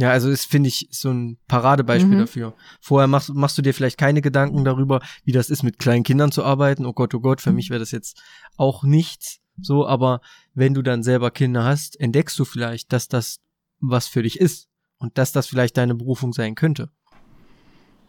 Ja, 0.00 0.10
also 0.10 0.30
ist, 0.30 0.46
finde 0.46 0.68
ich, 0.68 0.88
so 0.90 1.10
ein 1.10 1.36
Paradebeispiel 1.46 2.14
Mhm. 2.14 2.18
dafür. 2.20 2.54
Vorher 2.80 3.06
machst, 3.06 3.34
machst 3.34 3.58
du 3.58 3.62
dir 3.62 3.74
vielleicht 3.74 3.98
keine 3.98 4.22
Gedanken 4.22 4.64
darüber, 4.64 5.00
wie 5.24 5.32
das 5.32 5.50
ist, 5.50 5.62
mit 5.62 5.78
kleinen 5.78 6.04
Kindern 6.04 6.32
zu 6.32 6.42
arbeiten. 6.42 6.86
Oh 6.86 6.92
Gott, 6.94 7.14
oh 7.14 7.20
Gott, 7.20 7.40
für 7.42 7.52
mich 7.52 7.68
wäre 7.68 7.80
das 7.80 7.90
jetzt 7.90 8.18
auch 8.56 8.82
nichts. 8.82 9.40
So, 9.60 9.86
aber 9.86 10.22
wenn 10.54 10.72
du 10.72 10.80
dann 10.82 11.02
selber 11.02 11.30
Kinder 11.30 11.64
hast, 11.64 12.00
entdeckst 12.00 12.38
du 12.38 12.46
vielleicht, 12.46 12.92
dass 12.94 13.08
das 13.08 13.40
was 13.80 14.06
für 14.08 14.22
dich 14.22 14.40
ist. 14.40 14.68
Und 14.98 15.16
dass 15.18 15.32
das 15.32 15.46
vielleicht 15.46 15.76
deine 15.76 15.94
Berufung 15.94 16.32
sein 16.32 16.54
könnte. 16.54 16.90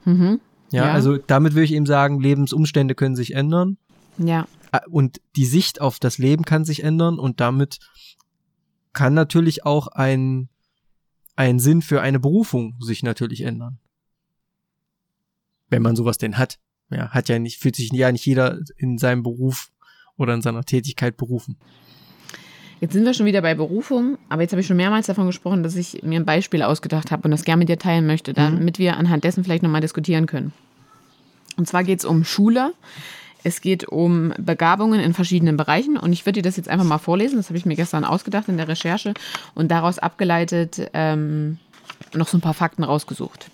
mhm. 0.06 0.40
Ja, 0.72 0.86
Ja. 0.88 0.92
also 0.94 1.18
damit 1.18 1.54
würde 1.54 1.66
ich 1.66 1.74
eben 1.74 1.86
sagen, 1.86 2.20
Lebensumstände 2.22 2.96
können 2.96 3.16
sich 3.16 3.34
ändern. 3.36 3.78
ja, 4.18 4.48
Äh, 4.72 4.80
Und 4.90 5.20
die 5.36 5.46
Sicht 5.46 5.82
auf 5.82 6.00
das 6.00 6.18
Leben 6.18 6.46
kann 6.46 6.64
sich 6.64 6.84
ändern 6.84 7.20
und 7.20 7.42
damit 7.42 7.80
kann 8.94 9.14
natürlich 9.14 9.66
auch 9.66 9.88
ein, 9.88 10.48
ein 11.36 11.60
Sinn 11.60 11.82
für 11.82 12.02
eine 12.02 12.20
Berufung 12.20 12.76
sich 12.80 13.04
natürlich 13.04 13.42
ändern. 13.42 13.80
Wenn 15.70 15.82
man 15.82 15.96
sowas 15.96 16.18
denn 16.18 16.38
hat. 16.38 16.60
Ja, 16.90 17.10
hat 17.10 17.30
ja 17.30 17.40
nicht, 17.40 17.60
fühlt 17.60 17.78
sich 17.78 17.92
ja 17.94 18.12
nicht 18.12 18.26
jeder 18.26 18.60
in 18.76 18.98
seinem 18.98 19.24
Beruf 19.24 19.72
oder 20.18 20.34
in 20.34 20.42
seiner 20.42 20.66
Tätigkeit 20.66 21.16
berufen. 21.16 21.58
Jetzt 22.82 22.94
sind 22.94 23.06
wir 23.06 23.14
schon 23.14 23.28
wieder 23.28 23.42
bei 23.42 23.54
Berufung, 23.54 24.18
aber 24.28 24.42
jetzt 24.42 24.52
habe 24.52 24.62
ich 24.62 24.68
schon 24.68 24.76
mehrmals 24.76 25.06
davon 25.06 25.28
gesprochen, 25.28 25.62
dass 25.62 25.76
ich 25.76 26.02
mir 26.04 26.20
ein 26.20 26.26
Beispiel 26.26 26.64
ausgedacht 26.64 27.12
habe 27.12 27.24
und 27.24 27.32
das 27.32 27.46
gerne 27.46 27.60
mit 27.60 27.70
dir 27.70 27.78
teilen 27.78 28.08
möchte, 28.08 28.34
damit 28.34 28.80
wir 28.80 28.98
anhand 28.98 29.24
dessen 29.24 29.44
vielleicht 29.44 29.62
nochmal 29.62 29.82
diskutieren 29.82 30.26
können. 30.26 30.52
Und 31.58 31.68
zwar 31.68 31.84
geht 31.84 32.00
es 32.00 32.06
um 32.06 32.24
Schule. 32.24 32.74
Es 33.44 33.62
geht 33.62 33.88
um 33.88 34.34
Begabungen 34.38 35.00
in 35.00 35.14
verschiedenen 35.14 35.58
Bereichen 35.58 35.98
und 35.98 36.14
ich 36.14 36.26
würde 36.26 36.42
dir 36.42 36.48
das 36.48 36.58
jetzt 36.58 36.70
einfach 36.70 36.86
mal 36.86 37.00
vorlesen. 37.00 37.38
Das 37.38 37.50
habe 37.50 37.58
ich 37.58 37.66
mir 37.66 37.76
gestern 37.76 38.06
ausgedacht 38.06 38.48
in 38.50 38.58
der 38.58 38.68
Recherche 38.68 39.14
und 39.56 39.72
daraus 39.72 40.00
abgeleitet 40.00 40.90
ähm, 40.94 41.58
noch 42.14 42.28
so 42.28 42.38
ein 42.38 42.42
paar 42.42 42.54
Fakten 42.54 42.84
rausgesucht. 42.84 43.50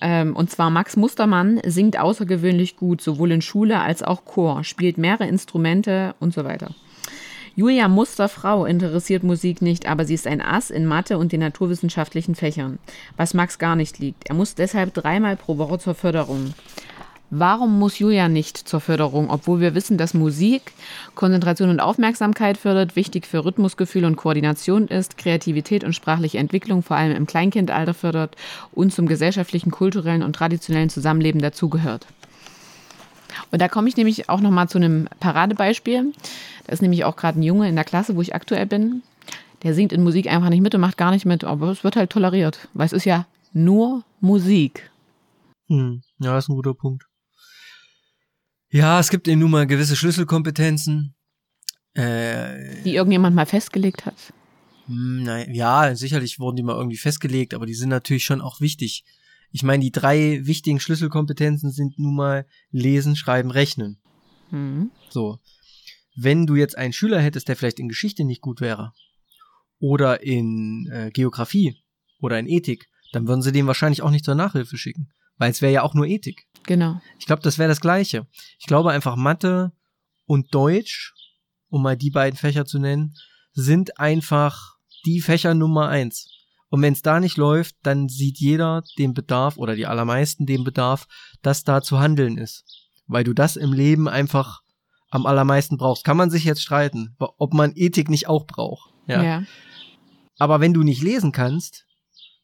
Ähm, 0.00 0.36
und 0.36 0.50
zwar 0.50 0.70
Max 0.70 0.96
Mustermann 0.96 1.60
singt 1.66 1.98
außergewöhnlich 1.98 2.76
gut, 2.76 3.00
sowohl 3.00 3.32
in 3.32 3.42
Schule 3.42 3.80
als 3.80 4.02
auch 4.02 4.24
Chor, 4.24 4.62
spielt 4.64 4.98
mehrere 4.98 5.26
Instrumente 5.26 6.14
und 6.20 6.34
so 6.34 6.44
weiter. 6.44 6.74
Julia 7.56 7.88
Musterfrau 7.88 8.66
interessiert 8.66 9.24
Musik 9.24 9.62
nicht, 9.62 9.88
aber 9.88 10.04
sie 10.04 10.14
ist 10.14 10.28
ein 10.28 10.40
Ass 10.40 10.70
in 10.70 10.86
Mathe 10.86 11.18
und 11.18 11.32
den 11.32 11.40
naturwissenschaftlichen 11.40 12.36
Fächern, 12.36 12.78
was 13.16 13.34
Max 13.34 13.58
gar 13.58 13.74
nicht 13.74 13.98
liegt. 13.98 14.28
Er 14.28 14.36
muss 14.36 14.54
deshalb 14.54 14.94
dreimal 14.94 15.34
pro 15.34 15.58
Woche 15.58 15.80
zur 15.80 15.96
Förderung. 15.96 16.54
Warum 17.30 17.78
muss 17.78 17.98
Julia 17.98 18.28
nicht 18.28 18.56
zur 18.56 18.80
Förderung, 18.80 19.28
obwohl 19.28 19.60
wir 19.60 19.74
wissen, 19.74 19.98
dass 19.98 20.14
Musik 20.14 20.72
Konzentration 21.14 21.68
und 21.68 21.80
Aufmerksamkeit 21.80 22.56
fördert, 22.56 22.96
wichtig 22.96 23.26
für 23.26 23.44
Rhythmusgefühl 23.44 24.06
und 24.06 24.16
Koordination 24.16 24.88
ist, 24.88 25.18
Kreativität 25.18 25.84
und 25.84 25.94
sprachliche 25.94 26.38
Entwicklung 26.38 26.82
vor 26.82 26.96
allem 26.96 27.14
im 27.14 27.26
Kleinkindalter 27.26 27.92
fördert 27.92 28.34
und 28.72 28.94
zum 28.94 29.06
gesellschaftlichen, 29.06 29.70
kulturellen 29.70 30.22
und 30.22 30.34
traditionellen 30.34 30.88
Zusammenleben 30.88 31.42
dazugehört? 31.42 32.06
Und 33.50 33.60
da 33.60 33.68
komme 33.68 33.88
ich 33.88 33.96
nämlich 33.96 34.30
auch 34.30 34.40
noch 34.40 34.50
mal 34.50 34.68
zu 34.68 34.78
einem 34.78 35.06
Paradebeispiel. 35.20 36.12
Da 36.66 36.72
ist 36.72 36.82
nämlich 36.82 37.04
auch 37.04 37.16
gerade 37.16 37.38
ein 37.38 37.42
Junge 37.42 37.68
in 37.68 37.76
der 37.76 37.84
Klasse, 37.84 38.16
wo 38.16 38.22
ich 38.22 38.34
aktuell 38.34 38.66
bin. 38.66 39.02
Der 39.62 39.74
singt 39.74 39.92
in 39.92 40.02
Musik 40.02 40.28
einfach 40.28 40.48
nicht 40.48 40.62
mit 40.62 40.74
und 40.74 40.80
macht 40.80 40.96
gar 40.96 41.10
nicht 41.10 41.26
mit, 41.26 41.44
aber 41.44 41.70
es 41.70 41.84
wird 41.84 41.96
halt 41.96 42.10
toleriert, 42.10 42.68
weil 42.72 42.86
es 42.86 42.92
ist 42.92 43.04
ja 43.04 43.26
nur 43.52 44.02
Musik. 44.20 44.90
Hm, 45.68 46.02
ja, 46.20 46.32
das 46.32 46.44
ist 46.44 46.48
ein 46.48 46.56
guter 46.56 46.74
Punkt. 46.74 47.07
Ja, 48.70 49.00
es 49.00 49.10
gibt 49.10 49.28
eben 49.28 49.40
nun 49.40 49.50
mal 49.50 49.66
gewisse 49.66 49.96
Schlüsselkompetenzen. 49.96 51.14
Äh, 51.94 52.82
die 52.82 52.94
irgendjemand 52.94 53.34
mal 53.34 53.46
festgelegt 53.46 54.04
hat. 54.06 54.32
Hm, 54.86 55.22
nein, 55.22 55.54
ja, 55.54 55.94
sicherlich 55.94 56.38
wurden 56.38 56.56
die 56.56 56.62
mal 56.62 56.76
irgendwie 56.76 56.96
festgelegt, 56.96 57.54
aber 57.54 57.66
die 57.66 57.74
sind 57.74 57.88
natürlich 57.88 58.24
schon 58.24 58.40
auch 58.40 58.60
wichtig. 58.60 59.04
Ich 59.50 59.62
meine, 59.62 59.82
die 59.82 59.92
drei 59.92 60.40
wichtigen 60.44 60.80
Schlüsselkompetenzen 60.80 61.70
sind 61.70 61.98
nun 61.98 62.14
mal 62.14 62.46
Lesen, 62.70 63.16
Schreiben, 63.16 63.50
Rechnen. 63.50 63.98
Mhm. 64.50 64.90
So. 65.08 65.38
Wenn 66.14 66.46
du 66.46 66.56
jetzt 66.56 66.76
einen 66.76 66.92
Schüler 66.92 67.20
hättest, 67.20 67.48
der 67.48 67.56
vielleicht 67.56 67.78
in 67.78 67.88
Geschichte 67.88 68.24
nicht 68.24 68.42
gut 68.42 68.60
wäre 68.60 68.92
oder 69.78 70.22
in 70.22 70.88
äh, 70.90 71.10
Geografie 71.10 71.76
oder 72.20 72.38
in 72.38 72.48
Ethik, 72.48 72.88
dann 73.12 73.28
würden 73.28 73.42
sie 73.42 73.52
den 73.52 73.66
wahrscheinlich 73.66 74.02
auch 74.02 74.10
nicht 74.10 74.24
zur 74.24 74.34
Nachhilfe 74.34 74.76
schicken, 74.76 75.10
weil 75.38 75.50
es 75.50 75.62
wäre 75.62 75.72
ja 75.72 75.82
auch 75.82 75.94
nur 75.94 76.06
Ethik. 76.06 76.46
Genau. 76.64 77.00
Ich 77.18 77.26
glaube, 77.26 77.42
das 77.42 77.58
wäre 77.58 77.68
das 77.68 77.80
Gleiche. 77.80 78.26
Ich 78.58 78.66
glaube 78.66 78.90
einfach 78.90 79.16
Mathe 79.16 79.72
und 80.26 80.54
Deutsch, 80.54 81.14
um 81.70 81.82
mal 81.82 81.96
die 81.96 82.10
beiden 82.10 82.36
Fächer 82.36 82.66
zu 82.66 82.78
nennen, 82.78 83.14
sind 83.52 83.98
einfach 83.98 84.76
die 85.06 85.20
Fächer 85.20 85.54
Nummer 85.54 85.88
eins. 85.88 86.28
Und 86.70 86.82
wenn 86.82 86.92
es 86.92 87.02
da 87.02 87.18
nicht 87.20 87.38
läuft, 87.38 87.76
dann 87.82 88.08
sieht 88.08 88.38
jeder 88.38 88.82
den 88.98 89.14
Bedarf 89.14 89.56
oder 89.56 89.74
die 89.74 89.86
allermeisten 89.86 90.44
den 90.44 90.64
Bedarf, 90.64 91.06
dass 91.40 91.64
da 91.64 91.80
zu 91.80 91.98
handeln 91.98 92.36
ist. 92.36 92.64
Weil 93.06 93.24
du 93.24 93.32
das 93.32 93.56
im 93.56 93.72
Leben 93.72 94.06
einfach 94.06 94.60
am 95.10 95.24
allermeisten 95.24 95.78
brauchst. 95.78 96.04
Kann 96.04 96.18
man 96.18 96.30
sich 96.30 96.44
jetzt 96.44 96.62
streiten, 96.62 97.16
ob 97.18 97.54
man 97.54 97.72
Ethik 97.74 98.10
nicht 98.10 98.28
auch 98.28 98.46
braucht. 98.46 98.92
Ja. 99.06 99.22
ja. 99.22 99.42
Aber 100.38 100.60
wenn 100.60 100.74
du 100.74 100.82
nicht 100.82 101.02
lesen 101.02 101.32
kannst, 101.32 101.86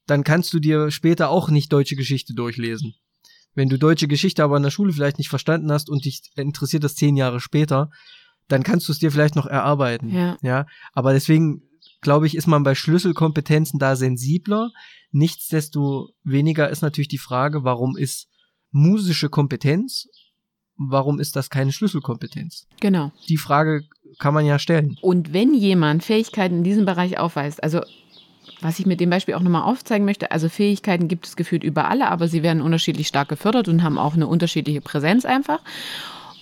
dann 0.07 0.25
kannst 0.25 0.53
du 0.53 0.59
dir 0.59 0.91
später 0.91 1.31
auch 1.31 1.51
nicht 1.51 1.73
deutsche 1.73 1.97
Geschichte 1.97 2.35
durchlesen. 2.35 2.95
Wenn 3.55 3.69
du 3.69 3.79
deutsche 3.79 4.09
Geschichte 4.09 4.43
aber 4.43 4.57
in 4.57 4.63
der 4.63 4.71
Schule 4.71 4.93
vielleicht 4.93 5.19
nicht 5.19 5.29
verstanden 5.29 5.71
hast 5.71 5.89
und 5.89 6.05
dich 6.05 6.23
interessiert 6.37 6.85
das 6.85 6.97
zehn 6.97 7.17
Jahre 7.17 7.41
später, 7.41 7.91
dann 8.49 8.63
kannst 8.63 8.89
du 8.89 8.93
es 8.93 8.99
dir 8.99 9.11
vielleicht 9.11 9.37
noch 9.37 9.47
erarbeiten. 9.47 10.13
Ja. 10.13 10.37
ja. 10.43 10.67
Aber 10.93 11.13
deswegen 11.13 11.63
glaube 12.01 12.27
ich, 12.27 12.37
ist 12.37 12.47
man 12.47 12.63
bei 12.63 12.75
Schlüsselkompetenzen 12.75 13.79
da 13.79 13.97
sensibler. 13.97 14.71
Nichtsdestoweniger 15.13 16.69
ist 16.69 16.83
natürlich 16.83 17.09
die 17.09 17.19
Frage, 17.19 17.65
warum 17.65 17.97
ist 17.97 18.29
musische 18.71 19.29
Kompetenz, 19.29 20.09
warum 20.77 21.21
ist 21.21 21.37
das 21.37 21.49
keine 21.49 21.73
Schlüsselkompetenz? 21.73 22.67
Genau. 22.81 23.13
Die 23.29 23.37
Frage 23.37 23.83
kann 24.19 24.35
man 24.35 24.45
ja 24.45 24.59
stellen. 24.59 24.99
Und 25.01 25.33
wenn 25.33 25.55
jemand 25.55 26.03
Fähigkeiten 26.03 26.59
in 26.59 26.65
diesem 26.65 26.85
Bereich 26.85 27.19
aufweist, 27.19 27.63
also 27.63 27.81
was 28.65 28.79
ich 28.79 28.87
mit 28.87 28.99
dem 28.99 29.11
Beispiel 29.11 29.35
auch 29.35 29.43
nochmal 29.43 29.71
aufzeigen 29.71 30.07
möchte, 30.07 30.31
also 30.31 30.49
Fähigkeiten 30.49 31.07
gibt 31.07 31.27
es 31.27 31.37
gefühlt 31.37 31.63
überall, 31.63 32.01
aber 32.01 32.29
sie 32.29 32.43
werden 32.43 32.63
unterschiedlich 32.63 33.09
stark 33.09 33.29
gefördert 33.29 33.69
und 33.69 33.83
haben 33.83 33.99
auch 33.99 34.15
eine 34.15 34.27
unterschiedliche 34.27 34.81
Präsenz 34.81 35.27
einfach. 35.27 35.61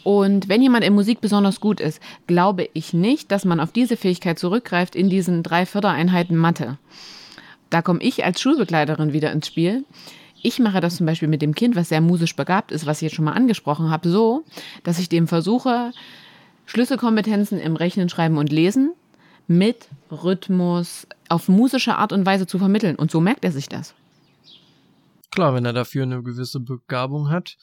Und 0.04 0.48
wenn 0.48 0.62
jemand 0.62 0.84
in 0.84 0.94
Musik 0.94 1.20
besonders 1.20 1.58
gut 1.58 1.80
ist, 1.80 2.00
glaube 2.28 2.68
ich 2.74 2.92
nicht, 2.92 3.32
dass 3.32 3.44
man 3.44 3.58
auf 3.58 3.72
diese 3.72 3.96
Fähigkeit 3.96 4.38
zurückgreift 4.38 4.94
in 4.94 5.10
diesen 5.10 5.42
drei 5.42 5.66
Fördereinheiten 5.66 6.36
Mathe. 6.36 6.78
Da 7.70 7.82
komme 7.82 8.00
ich 8.00 8.24
als 8.24 8.40
Schulbegleiterin 8.40 9.12
wieder 9.12 9.32
ins 9.32 9.48
Spiel. 9.48 9.84
Ich 10.42 10.60
mache 10.60 10.80
das 10.80 10.96
zum 10.98 11.06
Beispiel 11.06 11.28
mit 11.28 11.42
dem 11.42 11.56
Kind, 11.56 11.74
was 11.74 11.88
sehr 11.88 12.00
musisch 12.00 12.36
begabt 12.36 12.70
ist, 12.70 12.86
was 12.86 12.98
ich 12.98 13.06
jetzt 13.06 13.16
schon 13.16 13.24
mal 13.24 13.32
angesprochen 13.32 13.90
habe, 13.90 14.08
so, 14.08 14.44
dass 14.84 15.00
ich 15.00 15.08
dem 15.08 15.26
versuche, 15.26 15.90
Schlüsselkompetenzen 16.66 17.58
im 17.58 17.74
Rechnen, 17.74 18.08
Schreiben 18.08 18.38
und 18.38 18.52
Lesen 18.52 18.92
mit 19.46 19.88
Rhythmus 20.10 21.06
auf 21.28 21.48
musische 21.48 21.96
Art 21.96 22.12
und 22.12 22.26
Weise 22.26 22.46
zu 22.46 22.58
vermitteln. 22.58 22.96
Und 22.96 23.10
so 23.10 23.20
merkt 23.20 23.44
er 23.44 23.52
sich 23.52 23.68
das. 23.68 23.94
Klar, 25.30 25.54
wenn 25.54 25.64
er 25.64 25.72
dafür 25.72 26.02
eine 26.02 26.22
gewisse 26.22 26.60
Begabung 26.60 27.30
hat, 27.30 27.56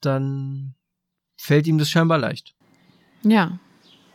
dann 0.00 0.74
fällt 1.36 1.66
ihm 1.66 1.78
das 1.78 1.88
scheinbar 1.88 2.18
leicht. 2.18 2.54
Ja. 3.22 3.58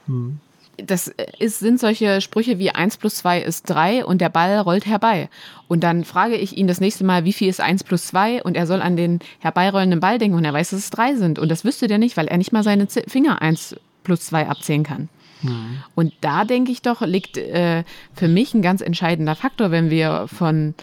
Hm. 0.06 0.40
Das 0.78 1.08
ist, 1.40 1.60
sind 1.60 1.80
solche 1.80 2.20
Sprüche 2.20 2.60
wie 2.60 2.70
1 2.70 2.98
plus 2.98 3.16
2 3.16 3.42
ist 3.42 3.70
3 3.70 4.06
und 4.06 4.20
der 4.20 4.30
Ball 4.30 4.60
rollt 4.60 4.86
herbei. 4.86 5.30
Und 5.70 5.84
dann 5.84 6.04
frage 6.04 6.36
ich 6.36 6.58
ihn 6.58 6.68
das 6.68 6.82
nächste 6.82 7.06
Mal, 7.06 7.24
wie 7.24 7.34
viel 7.34 7.48
ist 7.48 7.62
1 7.62 7.86
plus 7.86 8.08
2 8.08 8.44
und 8.44 8.58
er 8.58 8.68
soll 8.68 8.82
an 8.82 8.98
den 8.98 9.20
herbeirollenden 9.40 10.02
Ball 10.02 10.18
denken 10.18 10.38
und 10.38 10.44
er 10.44 10.54
weiß, 10.54 10.72
dass 10.72 10.80
es 10.80 10.90
3 10.90 11.16
sind. 11.16 11.40
Und 11.40 11.50
das 11.50 11.64
wüsste 11.64 11.88
der 11.88 11.98
nicht, 11.98 12.18
weil 12.18 12.28
er 12.28 12.38
nicht 12.38 12.52
mal 12.52 12.64
seine 12.64 12.88
Finger 12.88 13.42
1 13.42 13.78
plus 14.04 14.26
2 14.26 14.48
abzählen 14.48 14.84
kann. 14.84 15.10
Hm. 15.46 15.84
Und 15.96 16.14
da 16.22 16.46
denke 16.46 16.72
ich 16.72 16.82
doch, 16.82 17.02
liegt 17.02 17.38
äh, 17.38 17.84
für 18.14 18.28
mich 18.28 18.54
ein 18.54 18.62
ganz 18.62 18.82
entscheidender 18.82 19.36
Faktor, 19.36 19.72
wenn 19.72 19.90
wir 19.90 20.28
von 20.28 20.74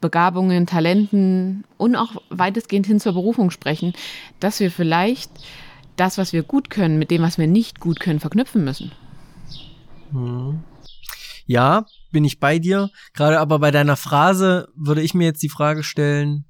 Begabungen, 0.00 0.66
Talenten 0.66 1.64
und 1.76 1.96
auch 1.96 2.22
weitestgehend 2.30 2.86
hin 2.86 3.00
zur 3.00 3.14
Berufung 3.14 3.50
sprechen, 3.50 3.94
dass 4.40 4.60
wir 4.60 4.70
vielleicht 4.70 5.30
das, 5.96 6.18
was 6.18 6.32
wir 6.32 6.44
gut 6.44 6.70
können, 6.70 6.98
mit 6.98 7.10
dem, 7.10 7.22
was 7.22 7.38
wir 7.38 7.48
nicht 7.48 7.80
gut 7.80 7.98
können, 7.98 8.20
verknüpfen 8.20 8.64
müssen. 8.64 8.92
Hm. 10.12 10.60
Ja, 11.46 11.86
bin 12.12 12.24
ich 12.24 12.38
bei 12.38 12.58
dir. 12.58 12.90
Gerade 13.14 13.40
aber 13.40 13.58
bei 13.58 13.70
deiner 13.70 13.96
Phrase 13.96 14.68
würde 14.76 15.02
ich 15.02 15.14
mir 15.14 15.24
jetzt 15.24 15.42
die 15.42 15.48
Frage 15.48 15.82
stellen, 15.82 16.44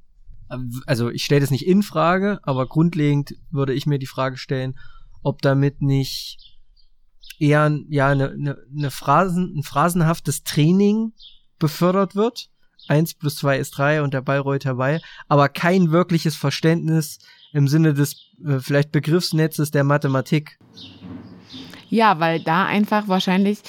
also 0.87 1.11
ich 1.11 1.25
stelle 1.25 1.41
das 1.41 1.51
nicht 1.51 1.67
in 1.67 1.83
Frage, 1.83 2.41
aber 2.43 2.67
grundlegend 2.67 3.35
würde 3.51 3.75
ich 3.75 3.87
mir 3.87 3.99
die 3.99 4.07
Frage 4.07 4.37
stellen, 4.37 4.79
ob 5.23 5.43
damit 5.43 5.83
nicht 5.83 6.48
eher 7.39 7.71
ja 7.89 8.09
eine, 8.09 8.31
eine, 8.31 8.59
eine 8.77 8.91
Phrasen, 8.91 9.57
ein 9.57 9.63
phrasenhaftes 9.63 10.45
Training 10.45 11.13
befördert 11.59 12.15
wird. 12.15 12.49
Eins 12.89 13.15
plus 13.15 13.37
zwei 13.37 13.59
ist 13.59 13.73
drei 13.73 14.03
und 14.03 14.15
der 14.15 14.23
Ball 14.23 14.39
rollt 14.39 14.65
herbei, 14.65 15.01
aber 15.29 15.49
kein 15.49 15.91
wirkliches 15.91 16.37
Verständnis 16.37 17.19
im 17.53 17.69
Sinne 17.69 17.93
des 17.93 18.17
äh, 18.47 18.61
vielleicht 18.61 18.93
Begriffsnetzes 18.93 19.71
der 19.71 19.85
Mathematik. 19.85 20.59
Ja, 21.91 22.21
weil 22.21 22.41
da 22.41 22.67
einfach 22.67 23.09
wahrscheinlich 23.09 23.61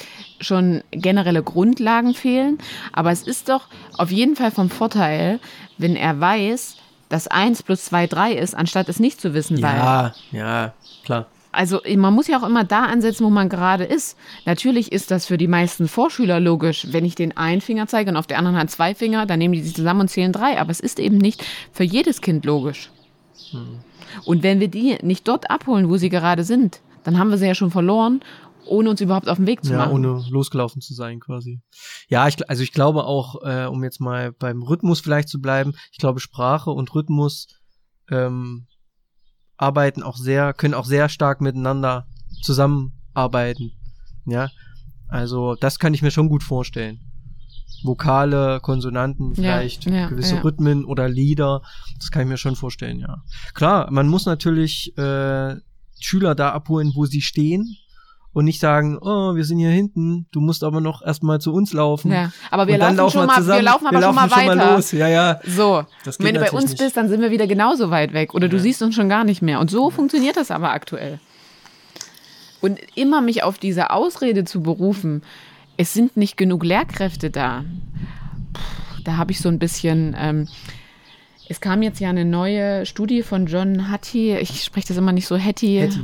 schon 0.41 0.83
generelle 0.91 1.41
Grundlagen 1.43 2.13
fehlen. 2.13 2.57
Aber 2.91 3.11
es 3.11 3.23
ist 3.23 3.49
doch 3.49 3.67
auf 3.97 4.11
jeden 4.11 4.35
Fall 4.35 4.51
vom 4.51 4.69
Vorteil, 4.69 5.39
wenn 5.77 5.95
er 5.95 6.19
weiß, 6.19 6.75
dass 7.07 7.27
1 7.27 7.63
plus 7.63 7.85
2 7.85 8.07
3 8.07 8.33
ist, 8.33 8.55
anstatt 8.55 8.89
es 8.89 8.99
nicht 8.99 9.19
zu 9.21 9.33
wissen. 9.33 9.57
Ja, 9.57 10.13
ja, 10.31 10.73
klar. 11.03 11.27
Also 11.51 11.81
man 11.95 12.13
muss 12.13 12.27
ja 12.27 12.39
auch 12.39 12.47
immer 12.47 12.63
da 12.63 12.83
ansetzen, 12.83 13.25
wo 13.25 13.29
man 13.29 13.49
gerade 13.49 13.83
ist. 13.83 14.17
Natürlich 14.45 14.91
ist 14.91 15.09
das 15.11 15.25
für 15.25 15.37
die 15.37 15.47
meisten 15.47 15.87
Vorschüler 15.87 16.39
logisch. 16.39 16.87
Wenn 16.91 17.05
ich 17.05 17.15
den 17.15 17.35
einen 17.35 17.61
Finger 17.61 17.87
zeige 17.87 18.11
und 18.11 18.17
auf 18.17 18.27
der 18.27 18.37
anderen 18.37 18.57
Hand 18.57 18.71
zwei 18.71 18.93
Finger, 18.93 19.25
dann 19.25 19.39
nehmen 19.39 19.55
die 19.55 19.61
sich 19.61 19.75
zusammen 19.75 20.01
und 20.01 20.09
zählen 20.09 20.31
drei. 20.31 20.59
Aber 20.59 20.71
es 20.71 20.79
ist 20.79 20.99
eben 20.99 21.17
nicht 21.17 21.43
für 21.71 21.83
jedes 21.83 22.21
Kind 22.21 22.45
logisch. 22.45 22.91
Hm. 23.51 23.79
Und 24.25 24.43
wenn 24.43 24.59
wir 24.59 24.67
die 24.67 24.97
nicht 25.01 25.27
dort 25.27 25.49
abholen, 25.49 25.89
wo 25.89 25.97
sie 25.97 26.09
gerade 26.09 26.43
sind, 26.43 26.81
dann 27.03 27.17
haben 27.17 27.29
wir 27.29 27.37
sie 27.37 27.47
ja 27.47 27.55
schon 27.55 27.71
verloren 27.71 28.21
ohne 28.69 28.89
uns 28.89 29.01
überhaupt 29.01 29.27
auf 29.27 29.37
den 29.37 29.47
Weg 29.47 29.63
zu 29.63 29.71
ja, 29.71 29.79
machen. 29.79 29.93
ohne 29.93 30.23
losgelaufen 30.29 30.81
zu 30.81 30.93
sein 30.93 31.19
quasi. 31.19 31.61
Ja, 32.07 32.27
ich, 32.27 32.49
also 32.49 32.63
ich 32.63 32.71
glaube 32.71 33.05
auch, 33.05 33.41
äh, 33.43 33.65
um 33.65 33.83
jetzt 33.83 33.99
mal 33.99 34.31
beim 34.31 34.61
Rhythmus 34.61 34.99
vielleicht 34.99 35.29
zu 35.29 35.41
bleiben, 35.41 35.73
ich 35.91 35.97
glaube 35.97 36.19
Sprache 36.19 36.71
und 36.71 36.93
Rhythmus 36.93 37.47
ähm, 38.09 38.67
arbeiten 39.59 40.01
auch 40.03 40.17
sehr, 40.17 40.53
können 40.53 40.73
auch 40.73 40.85
sehr 40.85 41.09
stark 41.09 41.41
miteinander 41.41 42.07
zusammenarbeiten. 42.41 43.73
Ja, 44.25 44.49
also 45.07 45.55
das 45.55 45.79
kann 45.79 45.93
ich 45.93 46.01
mir 46.01 46.11
schon 46.11 46.29
gut 46.29 46.43
vorstellen. 46.43 46.99
Vokale, 47.83 48.59
Konsonanten, 48.61 49.35
vielleicht 49.35 49.85
ja, 49.85 50.07
gewisse 50.07 50.35
ja. 50.35 50.41
Rhythmen 50.41 50.85
oder 50.85 51.07
Lieder, 51.07 51.61
das 51.97 52.11
kann 52.11 52.23
ich 52.23 52.27
mir 52.27 52.37
schon 52.37 52.55
vorstellen, 52.55 52.99
ja. 52.99 53.23
Klar, 53.53 53.91
man 53.91 54.07
muss 54.07 54.25
natürlich 54.25 54.97
äh, 54.97 55.55
Schüler 55.99 56.35
da 56.35 56.51
abholen, 56.51 56.93
wo 56.95 57.05
sie 57.05 57.21
stehen 57.21 57.77
und 58.33 58.45
nicht 58.45 58.59
sagen, 58.59 58.97
oh, 59.01 59.35
wir 59.35 59.43
sind 59.43 59.57
hier 59.59 59.69
hinten, 59.71 60.27
du 60.31 60.39
musst 60.39 60.63
aber 60.63 60.81
noch 60.81 61.01
erstmal 61.01 61.39
zu 61.41 61.51
uns 61.51 61.73
laufen. 61.73 62.11
Ja, 62.11 62.31
aber 62.51 62.67
wir 62.67 62.77
laufen, 62.77 62.95
laufen 62.97 63.11
schon 63.13 63.21
wir 63.23 63.27
mal, 63.27 63.35
zusammen, 63.37 63.57
wir 63.59 63.63
laufen 63.63 63.87
aber 63.87 64.01
schon 64.01 64.15
mal 64.15 64.31
weiter. 64.31 64.75
los. 64.75 64.91
Ja, 64.91 65.07
ja. 65.07 65.39
So, 65.47 65.83
wenn 66.19 66.35
du 66.35 66.41
bei 66.41 66.51
uns 66.51 66.69
nicht. 66.71 66.77
bist, 66.79 66.95
dann 66.97 67.09
sind 67.09 67.21
wir 67.21 67.31
wieder 67.31 67.47
genauso 67.47 67.89
weit 67.89 68.13
weg 68.13 68.33
oder 68.35 68.47
du 68.47 68.57
Ja. 68.57 68.61
siehst 68.63 68.81
uns 68.83 68.93
schon 68.95 69.09
gar 69.09 69.23
nicht 69.23 69.41
mehr. 69.41 69.59
Und 69.59 69.71
so 69.71 69.89
funktioniert 69.89 70.37
das 70.37 70.51
aber 70.51 70.71
aktuell. 70.71 71.19
Und 72.61 72.79
immer 72.95 73.21
mich 73.21 73.43
auf 73.43 73.57
diese 73.57 73.89
Ausrede 73.91 74.43
zu 74.43 74.61
berufen, 74.61 75.23
es 75.77 75.93
sind 75.93 76.17
nicht 76.17 76.35
genug 76.37 76.63
Lehrkräfte 76.65 77.29
da. 77.29 77.63
Puh, 78.53 79.01
Da 79.05 79.15
habe 79.17 79.31
ich 79.31 79.39
so 79.39 79.47
ein 79.49 79.59
bisschen. 79.59 80.15
Ähm, 80.19 80.47
es 81.47 81.61
kam 81.61 81.81
jetzt 81.81 81.99
ja 81.99 82.09
eine 82.09 82.25
neue 82.25 82.85
Studie 82.85 83.23
von 83.23 83.47
John 83.47 83.89
Hattie, 83.89 84.37
ich 84.37 84.63
spreche 84.63 84.89
das 84.89 84.97
immer 84.97 85.13
nicht 85.13 85.25
so 85.25 85.35
Hattie, 85.37 85.81
Hattie. 85.81 86.03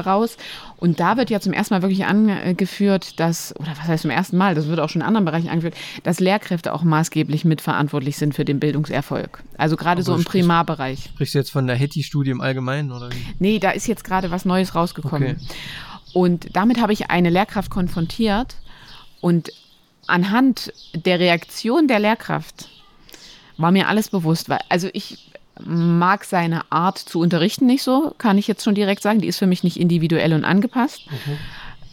Raus. 0.00 0.36
Und 0.76 0.98
da 1.00 1.16
wird 1.16 1.30
ja 1.30 1.38
zum 1.40 1.52
ersten 1.52 1.74
Mal 1.74 1.82
wirklich 1.82 2.04
angeführt, 2.04 3.20
dass, 3.20 3.54
oder 3.58 3.70
was 3.70 3.86
heißt 3.86 4.02
zum 4.02 4.10
ersten 4.10 4.36
Mal, 4.36 4.54
das 4.54 4.66
wird 4.66 4.80
auch 4.80 4.88
schon 4.88 5.02
in 5.02 5.06
anderen 5.06 5.24
Bereichen 5.24 5.48
angeführt, 5.48 5.74
dass 6.02 6.18
Lehrkräfte 6.20 6.72
auch 6.72 6.82
maßgeblich 6.82 7.44
mitverantwortlich 7.44 8.16
sind 8.16 8.34
für 8.34 8.44
den 8.44 8.58
Bildungserfolg. 8.60 9.42
Also 9.58 9.76
gerade 9.76 10.02
so 10.02 10.12
Aber 10.12 10.18
im 10.18 10.22
sprich- 10.22 10.42
Primarbereich. 10.42 11.04
Sprichst 11.14 11.34
du 11.34 11.38
jetzt 11.38 11.50
von 11.52 11.66
der 11.66 11.76
Hetty-Studie 11.76 12.30
im 12.30 12.40
Allgemeinen 12.40 12.90
oder 12.92 13.10
wie? 13.10 13.26
Nee, 13.38 13.58
da 13.58 13.70
ist 13.70 13.86
jetzt 13.86 14.04
gerade 14.04 14.30
was 14.30 14.44
Neues 14.44 14.74
rausgekommen. 14.74 15.36
Okay. 15.36 15.46
Und 16.14 16.54
damit 16.56 16.80
habe 16.80 16.92
ich 16.92 17.10
eine 17.10 17.30
Lehrkraft 17.30 17.70
konfrontiert 17.70 18.56
und 19.20 19.50
anhand 20.08 20.72
der 20.94 21.20
Reaktion 21.20 21.86
der 21.88 22.00
Lehrkraft 22.00 22.68
war 23.56 23.70
mir 23.70 23.88
alles 23.88 24.10
bewusst, 24.10 24.48
weil 24.48 24.58
also 24.68 24.88
ich 24.92 25.30
mag 25.66 26.24
seine 26.24 26.70
Art 26.70 26.98
zu 26.98 27.20
unterrichten 27.20 27.66
nicht 27.66 27.82
so, 27.82 28.14
kann 28.18 28.38
ich 28.38 28.46
jetzt 28.48 28.64
schon 28.64 28.74
direkt 28.74 29.02
sagen. 29.02 29.20
Die 29.20 29.28
ist 29.28 29.38
für 29.38 29.46
mich 29.46 29.64
nicht 29.64 29.78
individuell 29.78 30.32
und 30.34 30.44
angepasst. 30.44 31.02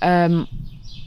Ähm, 0.01 0.47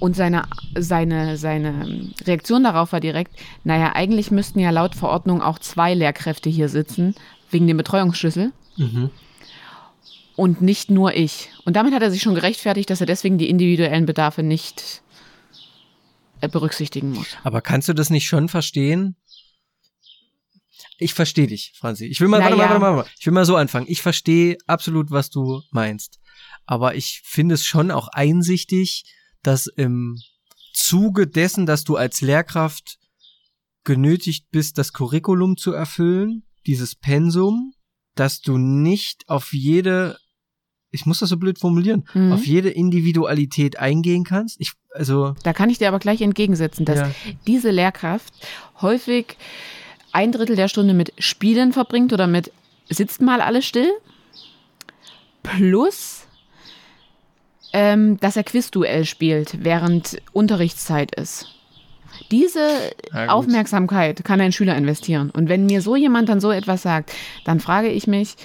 und 0.00 0.16
seine, 0.16 0.42
seine, 0.76 1.36
seine 1.36 2.10
Reaktion 2.26 2.64
darauf 2.64 2.92
war 2.92 2.98
direkt, 3.00 3.36
naja, 3.62 3.92
eigentlich 3.94 4.30
müssten 4.32 4.58
ja 4.58 4.70
laut 4.70 4.94
Verordnung 4.96 5.40
auch 5.42 5.58
zwei 5.60 5.94
Lehrkräfte 5.94 6.50
hier 6.50 6.68
sitzen, 6.68 7.14
wegen 7.50 7.66
dem 7.66 7.76
Betreuungsschlüssel 7.76 8.52
Mhm. 8.78 9.10
und 10.34 10.60
nicht 10.62 10.90
nur 10.90 11.14
ich. 11.14 11.50
Und 11.64 11.76
damit 11.76 11.92
hat 11.94 12.02
er 12.02 12.10
sich 12.10 12.22
schon 12.22 12.34
gerechtfertigt, 12.34 12.88
dass 12.90 13.00
er 13.00 13.06
deswegen 13.06 13.38
die 13.38 13.48
individuellen 13.50 14.06
Bedarfe 14.06 14.42
nicht 14.42 15.02
äh, 16.40 16.48
berücksichtigen 16.48 17.12
muss. 17.12 17.36
Aber 17.44 17.60
kannst 17.60 17.88
du 17.88 17.92
das 17.92 18.10
nicht 18.10 18.26
schon 18.26 18.48
verstehen? 18.48 19.14
Ich 21.02 21.14
verstehe 21.14 21.46
dich, 21.46 21.72
Franzi. 21.76 22.06
Ich 22.06 22.20
will 22.20 22.28
mal, 22.28 22.40
warte 22.40 22.54
ja. 22.56 22.58
warte 22.68 22.80
warte 22.80 22.96
mal. 22.96 23.06
Ich 23.18 23.26
will 23.26 23.32
mal 23.32 23.44
so 23.44 23.56
anfangen. 23.56 23.86
Ich 23.88 24.02
verstehe 24.02 24.56
absolut, 24.66 25.10
was 25.10 25.30
du 25.30 25.62
meinst. 25.70 26.18
Aber 26.66 26.94
ich 26.94 27.20
finde 27.24 27.54
es 27.56 27.64
schon 27.66 27.90
auch 27.90 28.08
einsichtig, 28.08 29.04
dass 29.42 29.66
im 29.66 30.18
Zuge 30.72 31.26
dessen, 31.26 31.66
dass 31.66 31.84
du 31.84 31.96
als 31.96 32.20
Lehrkraft 32.20 32.98
genötigt 33.84 34.46
bist, 34.50 34.78
das 34.78 34.92
Curriculum 34.92 35.56
zu 35.56 35.72
erfüllen, 35.72 36.44
dieses 36.66 36.94
Pensum, 36.94 37.74
dass 38.14 38.40
du 38.40 38.58
nicht 38.58 39.28
auf 39.28 39.52
jede, 39.52 40.18
ich 40.90 41.04
muss 41.06 41.18
das 41.18 41.30
so 41.30 41.36
blöd 41.36 41.58
formulieren, 41.58 42.04
Mhm. 42.14 42.32
auf 42.32 42.46
jede 42.46 42.70
Individualität 42.70 43.78
eingehen 43.78 44.22
kannst. 44.24 44.60
Ich, 44.60 44.72
also, 44.90 45.34
Da 45.42 45.52
kann 45.52 45.70
ich 45.70 45.78
dir 45.78 45.88
aber 45.88 45.98
gleich 45.98 46.20
entgegensetzen, 46.20 46.84
dass 46.84 46.98
Ja. 47.00 47.10
diese 47.46 47.70
Lehrkraft 47.70 48.32
häufig 48.80 49.36
ein 50.12 50.32
Drittel 50.32 50.56
der 50.56 50.68
Stunde 50.68 50.94
mit 50.94 51.12
Spielen 51.18 51.72
verbringt 51.72 52.12
oder 52.12 52.26
mit 52.26 52.52
sitzt 52.88 53.20
mal 53.20 53.40
alle 53.40 53.62
still. 53.62 53.90
Plus, 55.42 56.26
ähm, 57.72 58.18
dass 58.20 58.36
er 58.36 58.44
Quizduell 58.44 59.04
spielt, 59.04 59.64
während 59.64 60.20
Unterrichtszeit 60.32 61.14
ist. 61.14 61.48
Diese 62.30 62.60
Ja. 63.12 63.28
Aufmerksamkeit 63.28 64.24
kann 64.24 64.40
ein 64.40 64.52
Schüler 64.52 64.76
investieren. 64.76 65.30
Und 65.30 65.48
wenn 65.48 65.66
mir 65.66 65.80
so 65.82 65.96
jemand 65.96 66.28
dann 66.28 66.40
so 66.40 66.50
etwas 66.50 66.82
sagt, 66.82 67.12
dann 67.44 67.60
frage 67.60 67.88
ich 67.88 68.06
mich, 68.06 68.36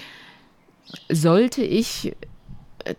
sollte 1.10 1.62
ich 1.62 2.16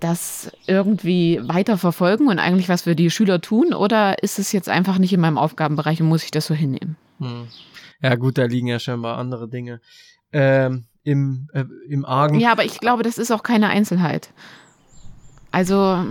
das 0.00 0.52
irgendwie 0.66 1.40
weiter 1.42 1.78
verfolgen 1.78 2.28
und 2.28 2.38
eigentlich 2.38 2.68
was 2.68 2.82
für 2.82 2.94
die 2.94 3.10
Schüler 3.10 3.40
tun 3.40 3.72
oder 3.72 4.22
ist 4.22 4.38
es 4.38 4.52
jetzt 4.52 4.68
einfach 4.68 4.98
nicht 4.98 5.14
in 5.14 5.20
meinem 5.20 5.38
Aufgabenbereich 5.38 6.02
und 6.02 6.08
muss 6.08 6.24
ich 6.24 6.30
das 6.30 6.46
so 6.46 6.54
hinnehmen? 6.54 6.96
Hm. 7.18 7.48
Ja, 8.03 8.14
gut, 8.14 8.38
da 8.38 8.44
liegen 8.44 8.68
ja 8.68 8.78
scheinbar 8.78 9.18
andere 9.18 9.49
Dinge. 9.49 9.80
Ähm, 10.32 10.84
im, 11.03 11.49
äh, 11.53 11.64
Im 11.88 12.05
Argen. 12.05 12.38
Ja, 12.38 12.53
aber 12.53 12.64
ich 12.64 12.80
glaube, 12.80 13.03
das 13.03 13.18
ist 13.18 13.30
auch 13.30 13.42
keine 13.42 13.68
Einzelheit. 13.70 14.30
Also 15.51 16.05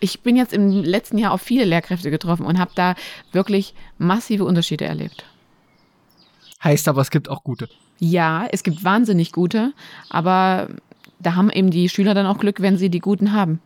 ich 0.00 0.22
bin 0.22 0.36
jetzt 0.36 0.52
im 0.52 0.82
letzten 0.82 1.18
Jahr 1.18 1.32
auf 1.32 1.42
viele 1.42 1.64
Lehrkräfte 1.64 2.10
getroffen 2.10 2.46
und 2.46 2.58
habe 2.58 2.72
da 2.74 2.94
wirklich 3.32 3.74
massive 3.98 4.44
Unterschiede 4.44 4.84
erlebt. 4.84 5.24
Heißt 6.64 6.88
aber, 6.88 7.02
es 7.02 7.10
gibt 7.10 7.28
auch 7.28 7.44
gute. 7.44 7.68
Ja, 7.98 8.46
es 8.50 8.62
gibt 8.62 8.82
wahnsinnig 8.82 9.30
gute, 9.30 9.72
aber 10.10 10.68
da 11.22 11.34
haben 11.36 11.50
eben 11.50 11.70
die 11.70 11.88
Schüler 11.88 12.14
dann 12.14 12.26
auch 12.26 12.38
Glück, 12.38 12.60
wenn 12.60 12.76
sie 12.76 12.90
die 12.90 12.98
guten 12.98 13.32
haben. 13.32 13.60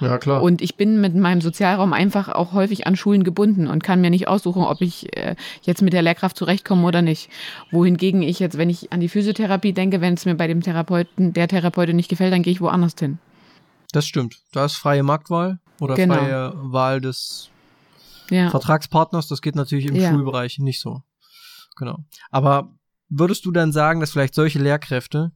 Ja, 0.00 0.18
klar. 0.18 0.42
Und 0.42 0.62
ich 0.62 0.76
bin 0.76 1.00
mit 1.00 1.14
meinem 1.14 1.40
Sozialraum 1.40 1.92
einfach 1.92 2.28
auch 2.28 2.52
häufig 2.52 2.86
an 2.86 2.96
Schulen 2.96 3.24
gebunden 3.24 3.66
und 3.66 3.82
kann 3.82 4.00
mir 4.00 4.10
nicht 4.10 4.28
aussuchen, 4.28 4.62
ob 4.62 4.80
ich 4.80 5.16
äh, 5.16 5.34
jetzt 5.62 5.82
mit 5.82 5.92
der 5.92 6.02
Lehrkraft 6.02 6.36
zurechtkomme 6.36 6.86
oder 6.86 7.02
nicht. 7.02 7.28
Wohingegen 7.70 8.22
ich 8.22 8.38
jetzt, 8.38 8.56
wenn 8.58 8.70
ich 8.70 8.92
an 8.92 9.00
die 9.00 9.08
Physiotherapie 9.08 9.72
denke, 9.72 10.00
wenn 10.00 10.14
es 10.14 10.24
mir 10.24 10.34
bei 10.36 10.46
dem 10.46 10.62
Therapeuten, 10.62 11.32
der 11.32 11.48
Therapeutin 11.48 11.96
nicht 11.96 12.08
gefällt, 12.08 12.32
dann 12.32 12.42
gehe 12.42 12.52
ich 12.52 12.60
woanders 12.60 12.94
hin. 12.98 13.18
das 13.92 14.06
stimmt. 14.06 14.36
Da 14.52 14.64
ist 14.66 14.76
freie 14.76 15.02
Marktwahl 15.02 15.58
oder 15.80 15.96
Genau. 15.96 16.14
freie 16.14 16.52
Wahl 16.56 17.00
des 17.00 17.50
Ja. 18.30 18.50
Vertragspartners. 18.50 19.26
Das 19.26 19.42
geht 19.42 19.56
natürlich 19.56 19.86
im 19.86 19.96
Ja. 19.96 20.10
Schulbereich 20.10 20.58
nicht 20.60 20.80
so. 20.80 21.02
Genau. 21.76 21.98
Aber 22.30 22.70
würdest 23.08 23.44
du 23.46 23.50
dann 23.50 23.72
sagen, 23.72 23.98
dass 23.98 24.12
vielleicht 24.12 24.34
solche 24.36 24.60
Lehrkräfte 24.60 25.32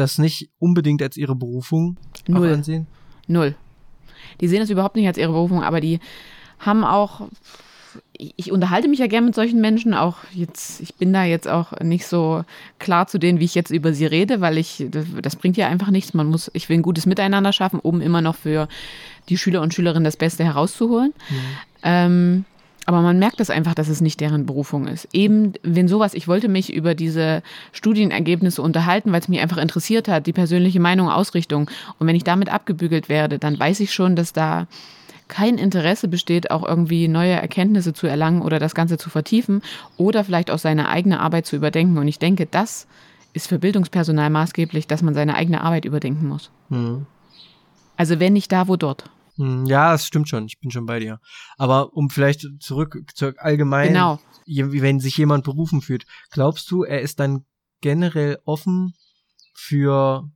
das 0.00 0.18
nicht 0.18 0.50
unbedingt 0.58 1.02
als 1.02 1.16
ihre 1.16 1.36
Berufung 1.36 1.96
Null. 2.26 2.52
ansehen? 2.54 2.86
Null. 3.26 3.54
Die 4.40 4.48
sehen 4.48 4.62
es 4.62 4.70
überhaupt 4.70 4.96
nicht 4.96 5.06
als 5.06 5.18
ihre 5.18 5.32
Berufung, 5.32 5.62
aber 5.62 5.80
die 5.80 6.00
haben 6.58 6.84
auch. 6.84 7.28
Ich, 8.12 8.52
unterhalte 8.52 8.86
mich 8.86 9.00
ja 9.00 9.08
gern 9.08 9.24
mit 9.24 9.34
solchen 9.34 9.60
Menschen, 9.60 9.94
auch 9.94 10.18
jetzt, 10.32 10.80
ich 10.80 10.94
bin 10.94 11.12
da 11.12 11.24
jetzt 11.24 11.48
auch 11.48 11.72
nicht 11.80 12.06
so 12.06 12.44
klar 12.78 13.08
zu 13.08 13.18
denen, 13.18 13.40
wie 13.40 13.46
ich 13.46 13.56
jetzt 13.56 13.70
über 13.70 13.92
sie 13.92 14.06
rede, 14.06 14.40
weil 14.40 14.58
ich, 14.58 14.86
das, 15.22 15.34
bringt 15.34 15.56
ja 15.56 15.66
einfach 15.66 15.90
nichts. 15.90 16.14
Man 16.14 16.28
muss, 16.28 16.50
ich 16.52 16.68
will 16.68 16.78
ein 16.78 16.82
gutes 16.82 17.06
Miteinander 17.06 17.52
schaffen, 17.52 17.80
um 17.80 18.00
immer 18.00 18.20
noch 18.20 18.36
für 18.36 18.68
die 19.28 19.38
Schüler 19.38 19.60
und 19.62 19.74
Schülerinnen 19.74 20.04
das 20.04 20.16
Beste 20.16 20.44
herauszuholen. 20.44 21.14
Ähm, 21.82 22.44
aber 22.90 23.02
man 23.02 23.20
merkt 23.20 23.38
das 23.38 23.50
einfach, 23.50 23.76
dass 23.76 23.88
es 23.88 24.00
nicht 24.00 24.18
deren 24.18 24.46
Berufung 24.46 24.88
ist. 24.88 25.06
Eben, 25.12 25.52
wenn 25.62 25.86
sowas, 25.86 26.12
ich 26.12 26.26
wollte 26.26 26.48
mich 26.48 26.74
über 26.74 26.96
diese 26.96 27.44
Studienergebnisse 27.70 28.60
unterhalten, 28.60 29.12
weil 29.12 29.20
es 29.20 29.28
mich 29.28 29.38
einfach 29.38 29.58
interessiert 29.58 30.08
hat, 30.08 30.26
die 30.26 30.32
persönliche 30.32 30.80
Meinung, 30.80 31.08
Ausrichtung. 31.08 31.70
Und 32.00 32.08
wenn 32.08 32.16
ich 32.16 32.24
damit 32.24 32.48
abgebügelt 32.48 33.08
werde, 33.08 33.38
dann 33.38 33.56
weiß 33.56 33.78
ich 33.78 33.94
schon, 33.94 34.16
dass 34.16 34.32
da 34.32 34.66
kein 35.28 35.56
Interesse 35.56 36.08
besteht, 36.08 36.50
auch 36.50 36.66
irgendwie 36.66 37.06
neue 37.06 37.34
Erkenntnisse 37.34 37.92
zu 37.92 38.08
erlangen 38.08 38.42
oder 38.42 38.58
das 38.58 38.74
Ganze 38.74 38.98
zu 38.98 39.08
vertiefen 39.08 39.62
oder 39.96 40.24
vielleicht 40.24 40.50
auch 40.50 40.58
seine 40.58 40.88
eigene 40.88 41.20
Arbeit 41.20 41.46
zu 41.46 41.54
überdenken. 41.54 41.96
Und 41.96 42.08
ich 42.08 42.18
denke, 42.18 42.46
das 42.50 42.88
ist 43.34 43.46
für 43.46 43.60
Bildungspersonal 43.60 44.30
maßgeblich, 44.30 44.88
dass 44.88 45.00
man 45.00 45.14
seine 45.14 45.36
eigene 45.36 45.60
Arbeit 45.60 45.84
überdenken 45.84 46.26
muss. 46.26 46.50
Hm. 46.70 47.06
Also 47.96 48.18
wenn 48.18 48.32
nicht 48.32 48.50
da, 48.50 48.66
wo 48.66 48.74
dort. 48.74 49.04
Hm, 49.40 49.64
Ja, 49.64 49.92
das 49.92 50.06
stimmt 50.06 50.28
schon. 50.28 50.44
Ich 50.46 50.58
bin 50.60 50.70
schon 50.70 50.84
bei 50.84 51.00
dir. 51.00 51.18
Aber 51.56 51.94
um 51.94 52.10
vielleicht 52.10 52.46
zurück 52.60 52.98
zur 53.14 53.34
allgemeinen, 53.38 53.94
Genau. 53.94 54.18
wenn 54.46 55.00
sich 55.00 55.16
jemand 55.16 55.44
berufen 55.44 55.80
fühlt, 55.80 56.04
glaubst 56.30 56.70
du, 56.70 56.84
er 56.84 57.00
ist 57.00 57.18
dann 57.20 57.46
generell 57.80 58.38
offen 58.44 58.94
für 59.54 60.28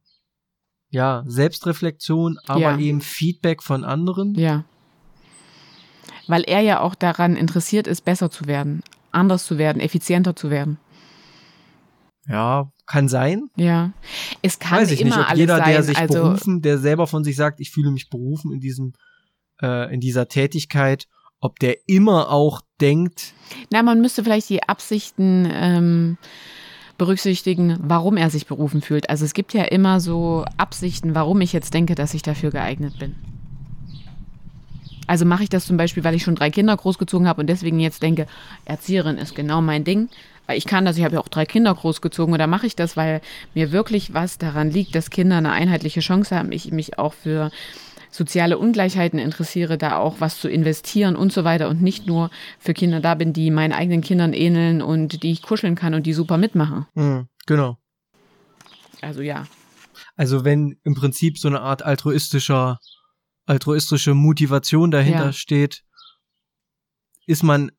ja 0.88 1.22
Selbstreflexion, 1.26 2.38
aber 2.46 2.60
Ja. 2.72 2.78
eben 2.78 3.00
Feedback 3.02 3.62
von 3.62 3.84
anderen? 3.84 4.34
Ja. 4.36 4.64
Weil 6.26 6.44
er 6.44 6.60
ja 6.60 6.80
auch 6.80 6.94
daran 6.94 7.36
interessiert 7.36 7.86
ist, 7.86 8.02
besser 8.06 8.30
zu 8.30 8.46
werden, 8.46 8.82
anders 9.12 9.44
zu 9.44 9.58
werden, 9.58 9.80
effizienter 9.80 10.34
zu 10.34 10.48
werden. 10.48 10.78
Ja, 12.26 12.70
kann 12.86 13.08
sein. 13.08 13.48
Ja. 13.56 13.92
Es 14.42 14.58
kann 14.58 14.82
Weiß 14.82 14.90
ich 14.90 15.00
immer 15.00 15.18
nicht, 15.18 15.30
ob 15.30 15.36
jeder, 15.36 15.56
sein. 15.58 15.68
der 15.70 15.82
sich 15.82 15.98
also, 15.98 16.14
berufen, 16.14 16.62
der 16.62 16.78
selber 16.78 17.06
von 17.06 17.24
sich 17.24 17.36
sagt, 17.36 17.60
ich 17.60 17.70
fühle 17.70 17.90
mich 17.90 18.10
berufen 18.10 18.52
in 18.52 18.60
diesem, 18.60 18.92
äh, 19.62 19.92
in 19.92 20.00
dieser 20.00 20.28
Tätigkeit, 20.28 21.06
ob 21.40 21.58
der 21.58 21.76
immer 21.88 22.30
auch 22.30 22.62
denkt, 22.80 23.34
na, 23.70 23.82
man 23.82 24.00
müsste 24.00 24.24
vielleicht 24.24 24.48
die 24.48 24.62
Absichten 24.62 25.48
ähm, 25.52 26.18
berücksichtigen, 26.96 27.78
warum 27.82 28.16
er 28.16 28.30
sich 28.30 28.46
berufen 28.46 28.80
fühlt. 28.80 29.10
Also 29.10 29.24
es 29.24 29.34
gibt 29.34 29.52
ja 29.52 29.64
immer 29.64 30.00
so 30.00 30.44
Absichten, 30.56 31.14
warum 31.14 31.40
ich 31.40 31.52
jetzt 31.52 31.74
denke, 31.74 31.94
dass 31.94 32.14
ich 32.14 32.22
dafür 32.22 32.50
geeignet 32.50 32.98
bin. 32.98 33.14
Also 35.06 35.26
mache 35.26 35.42
ich 35.42 35.50
das 35.50 35.66
zum 35.66 35.76
Beispiel, 35.76 36.04
weil 36.04 36.14
ich 36.14 36.22
schon 36.22 36.34
drei 36.34 36.50
Kinder 36.50 36.76
großgezogen 36.76 37.28
habe 37.28 37.40
und 37.40 37.46
deswegen 37.48 37.78
jetzt 37.78 38.02
denke, 38.02 38.26
Erzieherin 38.64 39.18
ist 39.18 39.34
genau 39.34 39.60
mein 39.60 39.84
Ding. 39.84 40.08
Weil 40.46 40.58
ich 40.58 40.66
kann 40.66 40.84
das, 40.84 40.96
ich 40.98 41.04
habe 41.04 41.14
ja 41.14 41.20
auch 41.20 41.28
drei 41.28 41.46
Kinder 41.46 41.74
großgezogen 41.74 42.34
oder 42.34 42.46
mache 42.46 42.66
ich 42.66 42.76
das, 42.76 42.96
weil 42.96 43.20
mir 43.54 43.72
wirklich 43.72 44.12
was 44.12 44.38
daran 44.38 44.70
liegt, 44.70 44.94
dass 44.94 45.10
Kinder 45.10 45.36
eine 45.38 45.52
einheitliche 45.52 46.00
Chance 46.00 46.36
haben. 46.36 46.52
Ich 46.52 46.70
mich 46.70 46.98
auch 46.98 47.14
für 47.14 47.50
soziale 48.10 48.58
Ungleichheiten 48.58 49.18
interessiere, 49.18 49.76
da 49.76 49.96
auch 49.96 50.16
was 50.20 50.38
zu 50.40 50.48
investieren 50.48 51.16
und 51.16 51.32
so 51.32 51.44
weiter 51.44 51.68
und 51.68 51.82
nicht 51.82 52.06
nur 52.06 52.30
für 52.58 52.72
Kinder 52.72 53.00
da 53.00 53.14
bin, 53.14 53.32
die 53.32 53.50
meinen 53.50 53.72
eigenen 53.72 54.02
Kindern 54.02 54.32
ähneln 54.32 54.82
und 54.82 55.22
die 55.22 55.32
ich 55.32 55.42
kuscheln 55.42 55.74
kann 55.74 55.94
und 55.94 56.04
die 56.04 56.12
super 56.12 56.38
mitmachen. 56.38 56.86
hm, 56.94 57.26
genau. 57.46 57.78
Also 59.00 59.20
ja. 59.20 59.46
Also 60.16 60.44
wenn 60.44 60.78
im 60.84 60.94
Prinzip 60.94 61.38
so 61.38 61.48
eine 61.48 61.60
Art 61.60 61.82
altruistischer, 61.82 62.78
altruistische 63.46 64.14
Motivation 64.14 64.90
dahinter 64.90 65.26
Ja. 65.26 65.32
steht, 65.32 65.82
ist 67.26 67.42
man, 67.42 67.72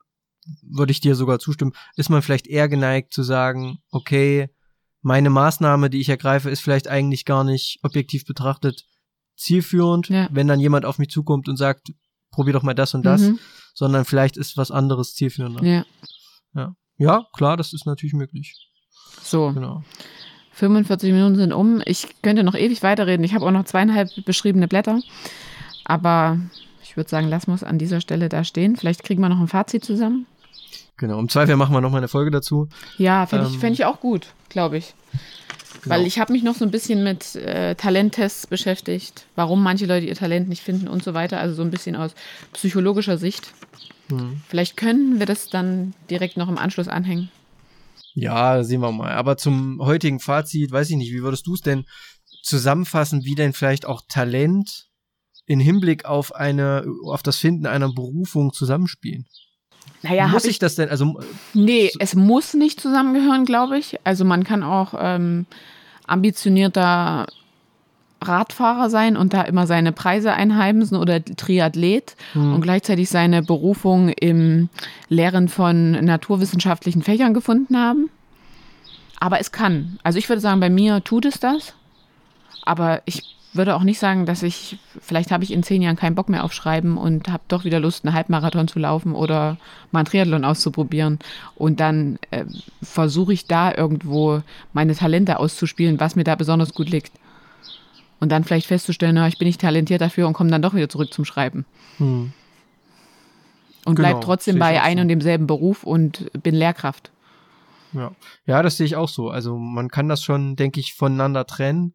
würde 0.62 0.92
ich 0.92 1.00
dir 1.02 1.16
sogar 1.16 1.40
zustimmen, 1.40 1.74
ist 1.96 2.10
man 2.10 2.22
vielleicht 2.22 2.48
eher 2.48 2.68
geneigt 2.70 3.14
zu 3.14 3.24
sagen, 3.24 3.80
okay, 3.92 4.50
meine 5.02 5.30
Maßnahme, 5.30 5.90
die 5.90 6.00
ich 6.02 6.10
ergreife, 6.10 6.50
ist 6.50 6.62
vielleicht 6.62 6.88
eigentlich 6.88 7.26
gar 7.26 7.44
nicht 7.44 7.80
objektiv 7.84 8.26
betrachtet 8.26 8.86
zielführend, 9.36 10.10
Ja. 10.10 10.28
wenn 10.32 10.48
dann 10.48 10.60
jemand 10.60 10.86
auf 10.86 10.98
mich 10.98 11.10
zukommt 11.10 11.48
und 11.50 11.58
sagt, 11.58 11.92
probier 12.32 12.54
doch 12.54 12.64
mal 12.64 12.74
das 12.74 12.94
und 12.94 13.04
das, 13.06 13.22
Mhm. 13.22 13.40
sondern 13.74 14.06
vielleicht 14.06 14.38
ist 14.38 14.58
was 14.58 14.72
anderes 14.72 15.14
zielführender. 15.14 15.64
Ja. 15.64 15.86
Ja, 16.98 17.26
klar, 17.34 17.58
das 17.58 17.74
ist 17.74 17.86
natürlich 17.86 18.14
möglich. 18.14 18.56
So, 19.22 19.52
Genau. 19.52 19.84
45 20.54 21.12
Minuten 21.12 21.36
sind 21.36 21.52
um. 21.52 21.82
Ich 21.86 22.08
könnte 22.22 22.44
noch 22.46 22.56
ewig 22.56 22.82
weiterreden. 22.84 23.26
Ich 23.26 23.34
habe 23.34 23.46
auch 23.46 23.52
noch 23.52 23.66
zweieinhalb 23.66 24.10
beschriebene 24.24 24.70
Blätter. 24.70 25.02
Aber 25.84 26.40
ich 26.82 26.96
würde 26.96 27.10
sagen, 27.10 27.28
lassen 27.28 27.48
wir 27.52 27.56
es 27.56 27.64
an 27.66 27.78
dieser 27.78 28.00
Stelle 28.00 28.30
da 28.30 28.46
stehen. 28.46 28.78
Vielleicht 28.78 29.04
kriegen 29.04 29.22
wir 29.22 29.28
noch 29.28 29.42
ein 29.42 29.50
Fazit 29.50 29.84
zusammen. 29.84 30.26
Genau. 30.98 31.20
Im 31.20 31.30
Zweifel 31.30 31.56
machen 31.56 31.74
wir 31.74 31.82
noch 31.82 31.92
mal 31.92 31.98
eine 31.98 32.08
Folge 32.08 32.32
dazu. 32.32 32.70
Ja, 32.98 33.26
fände 33.26 33.48
ich, 33.48 33.56
Ähm, 33.56 33.60
fänd 33.60 33.80
ich 33.80 33.86
auch 33.86 34.00
gut, 34.00 34.28
glaube 34.50 34.78
ich. 34.78 34.94
Genau. 35.82 35.96
Weil 35.96 36.08
ich 36.08 36.20
habe 36.20 36.34
mich 36.34 36.44
noch 36.44 36.56
so 36.56 36.66
ein 36.66 36.72
bisschen 36.72 37.04
mit 37.04 37.36
äh, 37.36 37.76
Talenttests 37.76 38.48
beschäftigt, 38.48 39.26
warum 39.36 39.62
manche 39.62 39.86
Leute 39.86 40.06
ihr 40.06 40.16
Talent 40.16 40.50
nicht 40.50 40.64
finden 40.64 40.88
und 40.88 41.04
so 41.04 41.14
weiter. 41.14 41.40
Also 41.40 41.56
so 41.56 41.62
ein 41.62 41.72
bisschen 41.72 41.96
aus 41.96 42.16
psychologischer 42.54 43.18
Sicht. 43.18 43.52
Hm. 44.10 44.42
Vielleicht 44.48 44.78
können 44.78 45.20
wir 45.20 45.26
das 45.26 45.50
dann 45.50 45.94
direkt 46.10 46.38
noch 46.38 46.50
im 46.50 46.58
Anschluss 46.58 46.88
anhängen. 46.88 47.30
Ja, 48.14 48.64
sehen 48.64 48.82
wir 48.82 48.92
mal. 48.92 49.12
Aber 49.12 49.38
zum 49.38 49.80
heutigen 49.82 50.20
Fazit, 50.20 50.72
weiß 50.72 50.90
ich 50.90 50.96
nicht, 50.96 51.12
wie 51.12 51.22
würdest 51.22 51.46
du 51.48 51.54
es 51.54 51.62
denn 51.62 51.86
zusammenfassen, 52.44 53.26
wie 53.26 53.36
denn 53.36 53.54
vielleicht 53.54 53.86
auch 53.86 54.02
Talent 54.08 54.88
in 55.46 55.60
Hinblick 55.60 56.06
auf 56.06 56.34
eine, 56.34 56.86
auf 57.06 57.24
das 57.24 57.38
Finden 57.38 57.66
einer 57.66 57.92
Berufung 57.94 58.54
zusammenspielen? 58.54 59.28
Naja, 60.04 60.28
Muss 60.28 60.44
hab 60.44 60.50
ich 60.52 60.60
das 60.60 60.76
denn, 60.76 60.90
also 60.90 61.20
Nee, 61.54 61.92
es 62.00 62.16
muss 62.16 62.54
nicht 62.54 62.80
zusammengehören, 62.80 63.46
glaube 63.46 63.78
ich. 63.80 63.98
Also 64.04 64.24
man 64.24 64.44
kann 64.44 64.62
auch 64.64 64.94
ähm, 65.00 65.46
ambitionierter 66.06 67.26
Radfahrer 68.22 68.90
sein 68.90 69.18
und 69.18 69.34
da 69.34 69.42
immer 69.44 69.68
seine 69.68 69.92
Preise 69.92 70.34
einheimsen 70.34 70.98
oder 70.98 71.24
Triathlet 71.24 72.16
Hm. 72.34 72.54
und 72.54 72.62
gleichzeitig 72.62 73.10
seine 73.10 73.44
Berufung 73.44 74.10
im 74.10 74.70
Lehren 75.10 75.48
von 75.50 75.92
naturwissenschaftlichen 75.92 77.02
Fächern 77.04 77.34
gefunden 77.34 77.78
haben. 77.78 78.10
Aber 79.20 79.40
es 79.40 79.52
kann. 79.52 80.00
Also 80.04 80.20
ich 80.20 80.30
würde 80.30 80.42
sagen, 80.42 80.60
bei 80.60 80.70
mir 80.70 81.04
tut 81.04 81.26
es 81.26 81.40
das. 81.40 81.74
Aber 82.64 83.02
ich 83.06 83.24
würde 83.56 83.76
auch 83.76 83.84
nicht 83.84 84.00
sagen, 84.00 84.26
dass 84.26 84.44
ich, 84.44 84.78
vielleicht 85.00 85.32
habe 85.32 85.44
ich 85.44 85.52
in 85.52 85.64
zehn 85.64 85.82
Jahren 85.82 85.96
keinen 85.96 86.16
Bock 86.16 86.30
mehr 86.30 86.44
auf 86.44 86.54
Schreiben 86.54 86.98
und 86.98 87.30
habe 87.30 87.44
doch 87.48 87.64
wieder 87.64 87.80
Lust, 87.80 88.06
einen 88.06 88.14
Halbmarathon 88.14 88.68
zu 88.68 88.80
laufen 88.80 89.14
oder 89.14 89.58
mal 89.92 90.00
einen 90.00 90.06
Triathlon 90.06 90.46
auszuprobieren. 90.46 91.20
Und 91.56 91.80
dann 91.80 92.18
äh, 92.32 92.46
versuche 92.82 93.34
ich 93.34 93.48
da 93.48 93.74
irgendwo 93.74 94.42
meine 94.74 94.96
Talente 94.96 95.40
auszuspielen, 95.40 96.00
was 96.00 96.16
mir 96.16 96.24
da 96.24 96.36
besonders 96.36 96.74
gut 96.74 96.90
liegt. 96.90 97.14
Und 98.20 98.32
dann 98.32 98.44
vielleicht 98.44 98.68
festzustellen, 98.68 99.16
na, 99.16 99.28
ich 99.28 99.38
bin 99.38 99.48
nicht 99.48 99.62
talentiert 99.62 100.02
dafür 100.02 100.28
und 100.28 100.34
komme 100.34 100.50
dann 100.50 100.62
doch 100.62 100.74
wieder 100.74 100.90
zurück 100.90 101.14
zum 101.14 101.26
Schreiben. 101.26 101.66
hm. 101.98 102.34
Und 103.88 103.98
Genau, 103.98 104.10
bleib 104.10 104.22
trotzdem 104.22 104.58
bei 104.58 104.82
einem 104.82 104.98
so. 104.98 105.02
und 105.04 105.08
demselben 105.10 105.46
Beruf 105.46 105.84
und 105.84 106.32
bin 106.42 106.56
Lehrkraft. 106.56 107.12
ja. 107.94 108.12
ja, 108.48 108.64
das 108.64 108.78
sehe 108.78 108.88
ich 108.88 108.96
auch 108.96 109.10
so. 109.10 109.30
Also 109.30 109.60
man 109.60 109.90
kann 109.90 110.10
das 110.10 110.24
schon, 110.24 110.56
denke 110.56 110.80
ich, 110.80 110.96
voneinander 110.96 111.46
trennen. 111.46 111.94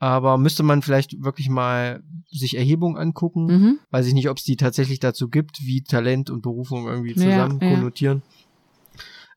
Aber 0.00 0.38
müsste 0.38 0.62
man 0.62 0.82
vielleicht 0.82 1.22
wirklich 1.22 1.48
mal 1.48 2.02
sich 2.30 2.56
Erhebungen 2.56 2.96
angucken. 2.96 3.46
Mhm. 3.46 3.78
Weiß 3.90 4.06
ich 4.06 4.14
nicht, 4.14 4.28
ob 4.28 4.38
es 4.38 4.44
die 4.44 4.56
tatsächlich 4.56 5.00
dazu 5.00 5.28
gibt, 5.28 5.60
wie 5.60 5.82
Talent 5.82 6.30
und 6.30 6.42
Berufung 6.42 6.86
irgendwie 6.86 7.14
Ja, 7.14 7.16
zusammen 7.16 7.58
ja. 7.60 7.74
konnotieren. 7.74 8.22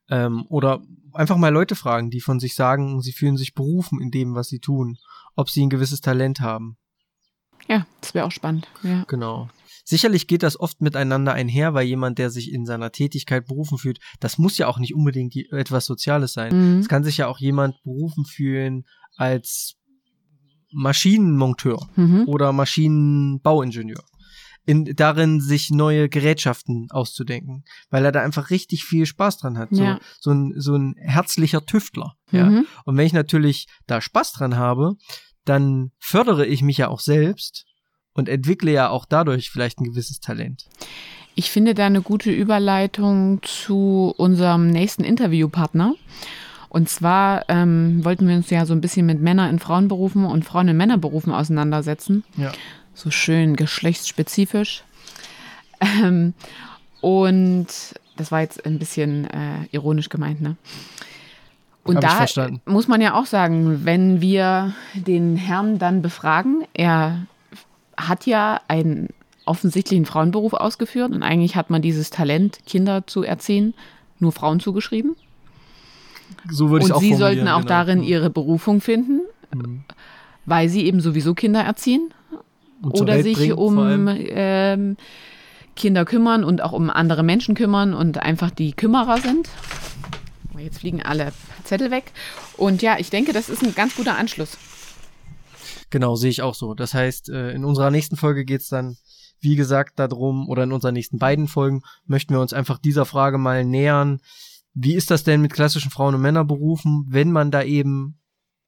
Ähm, 0.09 0.45
oder 0.49 0.81
einfach 1.13 1.37
mal 1.37 1.51
Leute 1.51 1.75
fragen, 1.75 2.11
die 2.11 2.21
von 2.21 2.39
sich 2.39 2.53
sagen, 2.55 3.01
sie 3.01 3.11
fühlen 3.11 3.37
sich 3.37 3.53
berufen 3.53 3.99
in 4.01 4.11
dem, 4.11 4.35
was 4.35 4.49
sie 4.49 4.59
tun. 4.59 4.97
Ob 5.35 5.49
sie 5.49 5.65
ein 5.65 5.69
gewisses 5.69 6.01
Talent 6.01 6.41
haben. 6.41 6.77
Ja, 7.67 7.85
das 8.01 8.13
wäre 8.13 8.25
auch 8.25 8.31
spannend. 8.31 8.67
Ja. 8.83 9.05
Genau. 9.07 9.49
Sicherlich 9.83 10.27
geht 10.27 10.43
das 10.43 10.59
oft 10.59 10.81
miteinander 10.81 11.33
einher, 11.33 11.73
weil 11.73 11.87
jemand, 11.87 12.19
der 12.19 12.29
sich 12.29 12.51
in 12.51 12.65
seiner 12.65 12.91
Tätigkeit 12.91 13.47
berufen 13.47 13.77
fühlt, 13.77 13.99
das 14.19 14.37
muss 14.37 14.57
ja 14.57 14.67
auch 14.67 14.77
nicht 14.77 14.93
unbedingt 14.93 15.35
etwas 15.51 15.85
Soziales 15.85 16.33
sein. 16.33 16.75
Mhm. 16.75 16.79
Es 16.79 16.87
kann 16.87 17.03
sich 17.03 17.17
ja 17.17 17.27
auch 17.27 17.39
jemand 17.39 17.81
berufen 17.83 18.25
fühlen 18.25 18.85
als 19.15 19.75
Maschinenmonteur 20.73 21.87
Mhm. 21.95 22.23
oder 22.27 22.51
Maschinenbauingenieur. 22.53 24.03
In, 24.65 24.85
darin 24.95 25.41
sich 25.41 25.71
neue 25.71 26.07
Gerätschaften 26.07 26.87
auszudenken, 26.91 27.63
weil 27.89 28.05
er 28.05 28.11
da 28.11 28.21
einfach 28.21 28.51
richtig 28.51 28.83
viel 28.85 29.07
Spaß 29.07 29.37
dran 29.39 29.57
hat. 29.57 29.69
So, 29.71 29.83
Ja. 29.83 29.99
so, 30.19 30.29
ein, 30.31 30.53
so 30.55 30.75
ein 30.75 30.93
herzlicher 30.99 31.65
Tüftler. 31.65 32.13
Ja? 32.31 32.45
Mhm. 32.45 32.65
Und 32.85 32.95
wenn 32.95 33.07
ich 33.07 33.13
natürlich 33.13 33.65
da 33.87 34.01
Spaß 34.01 34.33
dran 34.33 34.57
habe, 34.57 34.93
dann 35.45 35.91
fördere 35.97 36.45
ich 36.45 36.61
mich 36.61 36.77
ja 36.77 36.89
auch 36.89 36.99
selbst 36.99 37.65
und 38.13 38.29
entwickle 38.29 38.71
ja 38.71 38.89
auch 38.89 39.05
dadurch 39.05 39.49
vielleicht 39.49 39.79
ein 39.79 39.85
gewisses 39.85 40.19
Talent. 40.19 40.65
Ich 41.33 41.49
finde 41.49 41.73
da 41.73 41.87
eine 41.87 42.01
gute 42.03 42.29
Überleitung 42.31 43.41
zu 43.41 44.13
unserem 44.15 44.67
nächsten 44.67 45.03
Interviewpartner. 45.03 45.95
Und 46.71 46.87
zwar 46.87 47.49
ähm, 47.49 47.99
wollten 48.05 48.29
wir 48.29 48.35
uns 48.37 48.49
ja 48.49 48.65
so 48.65 48.73
ein 48.73 48.79
bisschen 48.79 49.05
mit 49.05 49.19
Männern 49.21 49.49
in 49.49 49.59
Frauenberufen 49.59 50.23
und 50.23 50.45
Frauen 50.45 50.69
in 50.69 50.77
Männerberufen 50.77 51.33
auseinandersetzen. 51.33 52.23
Ja. 52.37 52.53
So 52.93 53.11
schön 53.11 53.57
geschlechtsspezifisch. 53.57 54.85
Ähm, 55.81 56.33
und 57.01 57.67
das 58.15 58.31
war 58.31 58.39
jetzt 58.39 58.65
ein 58.65 58.79
bisschen 58.79 59.25
äh, 59.25 59.65
ironisch 59.71 60.07
gemeint, 60.07 60.39
ne? 60.39 60.55
Und 61.83 61.97
Hab 62.05 62.33
da 62.33 62.49
muss 62.63 62.87
man 62.87 63.01
ja 63.01 63.15
auch 63.15 63.25
sagen, 63.25 63.83
wenn 63.83 64.21
wir 64.21 64.73
den 64.93 65.35
Herrn 65.35 65.77
dann 65.77 66.01
befragen, 66.01 66.63
er 66.73 67.25
hat 67.97 68.25
ja 68.27 68.61
einen 68.69 69.09
offensichtlichen 69.43 70.05
Frauenberuf 70.05 70.53
ausgeführt 70.53 71.11
und 71.11 71.21
eigentlich 71.21 71.57
hat 71.57 71.69
man 71.69 71.81
dieses 71.81 72.11
Talent, 72.11 72.59
Kinder 72.65 73.07
zu 73.07 73.23
erziehen, 73.23 73.73
nur 74.19 74.31
Frauen 74.31 74.61
zugeschrieben. 74.61 75.17
So 76.49 76.69
würde 76.69 76.85
ich 76.85 76.91
Und 76.91 76.97
auch 76.97 77.01
sie 77.01 77.09
formulieren, 77.09 77.35
sollten 77.37 77.47
auch 77.49 77.57
genau. 77.59 77.69
darin 77.69 78.03
ihre 78.03 78.29
Berufung 78.29 78.81
finden, 78.81 79.21
Mhm. 79.53 79.83
weil 80.45 80.69
sie 80.69 80.85
eben 80.85 81.01
sowieso 81.01 81.33
Kinder 81.33 81.61
erziehen 81.61 82.13
oder 82.81 83.13
Welt 83.13 83.23
sich 83.23 83.37
bringen, 83.37 83.55
vor 83.55 83.67
um 83.67 84.07
ähm, 84.09 84.97
Kinder 85.75 86.05
kümmern 86.05 86.43
und 86.43 86.61
auch 86.61 86.71
um 86.71 86.89
andere 86.89 87.23
Menschen 87.23 87.55
kümmern 87.55 87.93
und 87.93 88.17
einfach 88.17 88.51
die 88.51 88.73
Kümmerer 88.73 89.17
sind. 89.19 89.49
Oh, 90.55 90.59
Jetzt 90.59 90.79
fliegen 90.79 91.01
alle 91.01 91.31
Zettel 91.63 91.91
weg. 91.91 92.11
Und 92.57 92.81
ja, 92.81 92.97
ich 92.99 93.09
denke, 93.09 93.33
das 93.33 93.49
ist 93.49 93.63
ein 93.63 93.73
ganz 93.75 93.95
guter 93.95 94.17
Anschluss. 94.17 94.57
Genau, 95.89 96.15
sehe 96.15 96.29
ich 96.29 96.41
auch 96.41 96.55
so. 96.55 96.73
Das 96.73 96.93
heißt, 96.93 97.29
äh, 97.29 97.51
in 97.51 97.65
unserer 97.65 97.91
nächsten 97.91 98.15
Folge 98.15 98.45
geht's 98.45 98.69
dann, 98.69 98.97
wie 99.41 99.55
gesagt, 99.55 99.99
darum, 99.99 100.47
oder 100.49 100.63
in 100.63 100.71
unseren 100.71 100.93
nächsten 100.93 101.17
beiden 101.17 101.47
Folgen 101.47 101.81
möchten 102.05 102.33
wir 102.33 102.41
uns 102.41 102.53
einfach 102.53 102.77
dieser 102.77 103.05
Frage 103.05 103.37
mal 103.37 103.65
nähern. 103.65 104.21
Wie 104.73 104.95
ist 104.95 105.11
das 105.11 105.23
denn 105.23 105.41
mit 105.41 105.53
klassischen 105.53 105.91
Frauen- 105.91 106.15
und 106.15 106.21
Männerberufen, 106.21 107.05
wenn 107.09 107.31
man 107.31 107.51
da 107.51 107.63
eben 107.63 108.19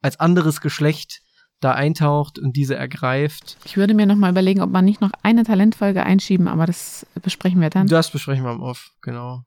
als 0.01 0.19
anderes 0.19 0.61
Geschlecht 0.61 1.21
da 1.61 1.71
eintaucht 1.71 2.39
und 2.39 2.55
diese 2.55 2.75
ergreift? 2.75 3.57
Ich 3.63 3.77
würde 3.77 3.93
mir 3.93 4.05
noch 4.05 4.15
mal 4.15 4.31
überlegen, 4.31 4.61
ob 4.61 4.71
man 4.71 4.85
nicht 4.85 5.01
noch 5.01 5.11
eine 5.21 5.43
Talentfolge 5.43 6.03
einschieben, 6.03 6.47
aber 6.47 6.65
das 6.65 7.05
besprechen 7.21 7.61
wir 7.61 7.69
dann. 7.69 7.87
Das 7.87 8.11
besprechen 8.11 8.43
wir 8.43 8.51
am 8.51 8.61
Off, 8.61 8.91
genau. 9.01 9.43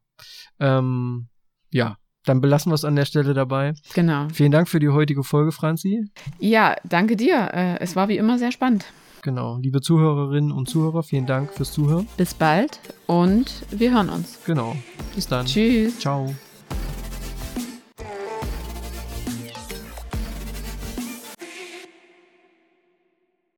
Ähm, 0.58 1.28
ja, 1.70 1.98
dann 2.24 2.40
belassen 2.40 2.70
wir 2.70 2.74
es 2.74 2.84
an 2.84 2.96
der 2.96 3.04
Stelle 3.04 3.34
dabei. 3.34 3.74
Genau. 3.94 4.28
Vielen 4.32 4.52
Dank 4.52 4.68
für 4.68 4.80
die 4.80 4.88
heutige 4.88 5.22
Folge, 5.22 5.52
Franzi. 5.52 6.10
Ja, 6.38 6.76
danke 6.84 7.16
dir. 7.16 7.50
Äh, 7.52 7.78
es 7.80 7.96
war 7.96 8.08
wie 8.08 8.16
immer 8.16 8.38
sehr 8.38 8.52
spannend. 8.52 8.86
Genau. 9.22 9.58
Liebe 9.58 9.80
Zuhörerinnen 9.80 10.52
und 10.52 10.68
Zuhörer, 10.68 11.02
vielen 11.02 11.26
Dank 11.26 11.52
fürs 11.52 11.72
Zuhören. 11.72 12.06
Bis 12.16 12.34
bald 12.34 12.80
und 13.06 13.64
wir 13.70 13.92
hören 13.92 14.08
uns. 14.08 14.38
Genau. 14.44 14.76
Bis 15.14 15.26
dann. 15.26 15.46
Tschüss. 15.46 15.98
Ciao. 15.98 16.34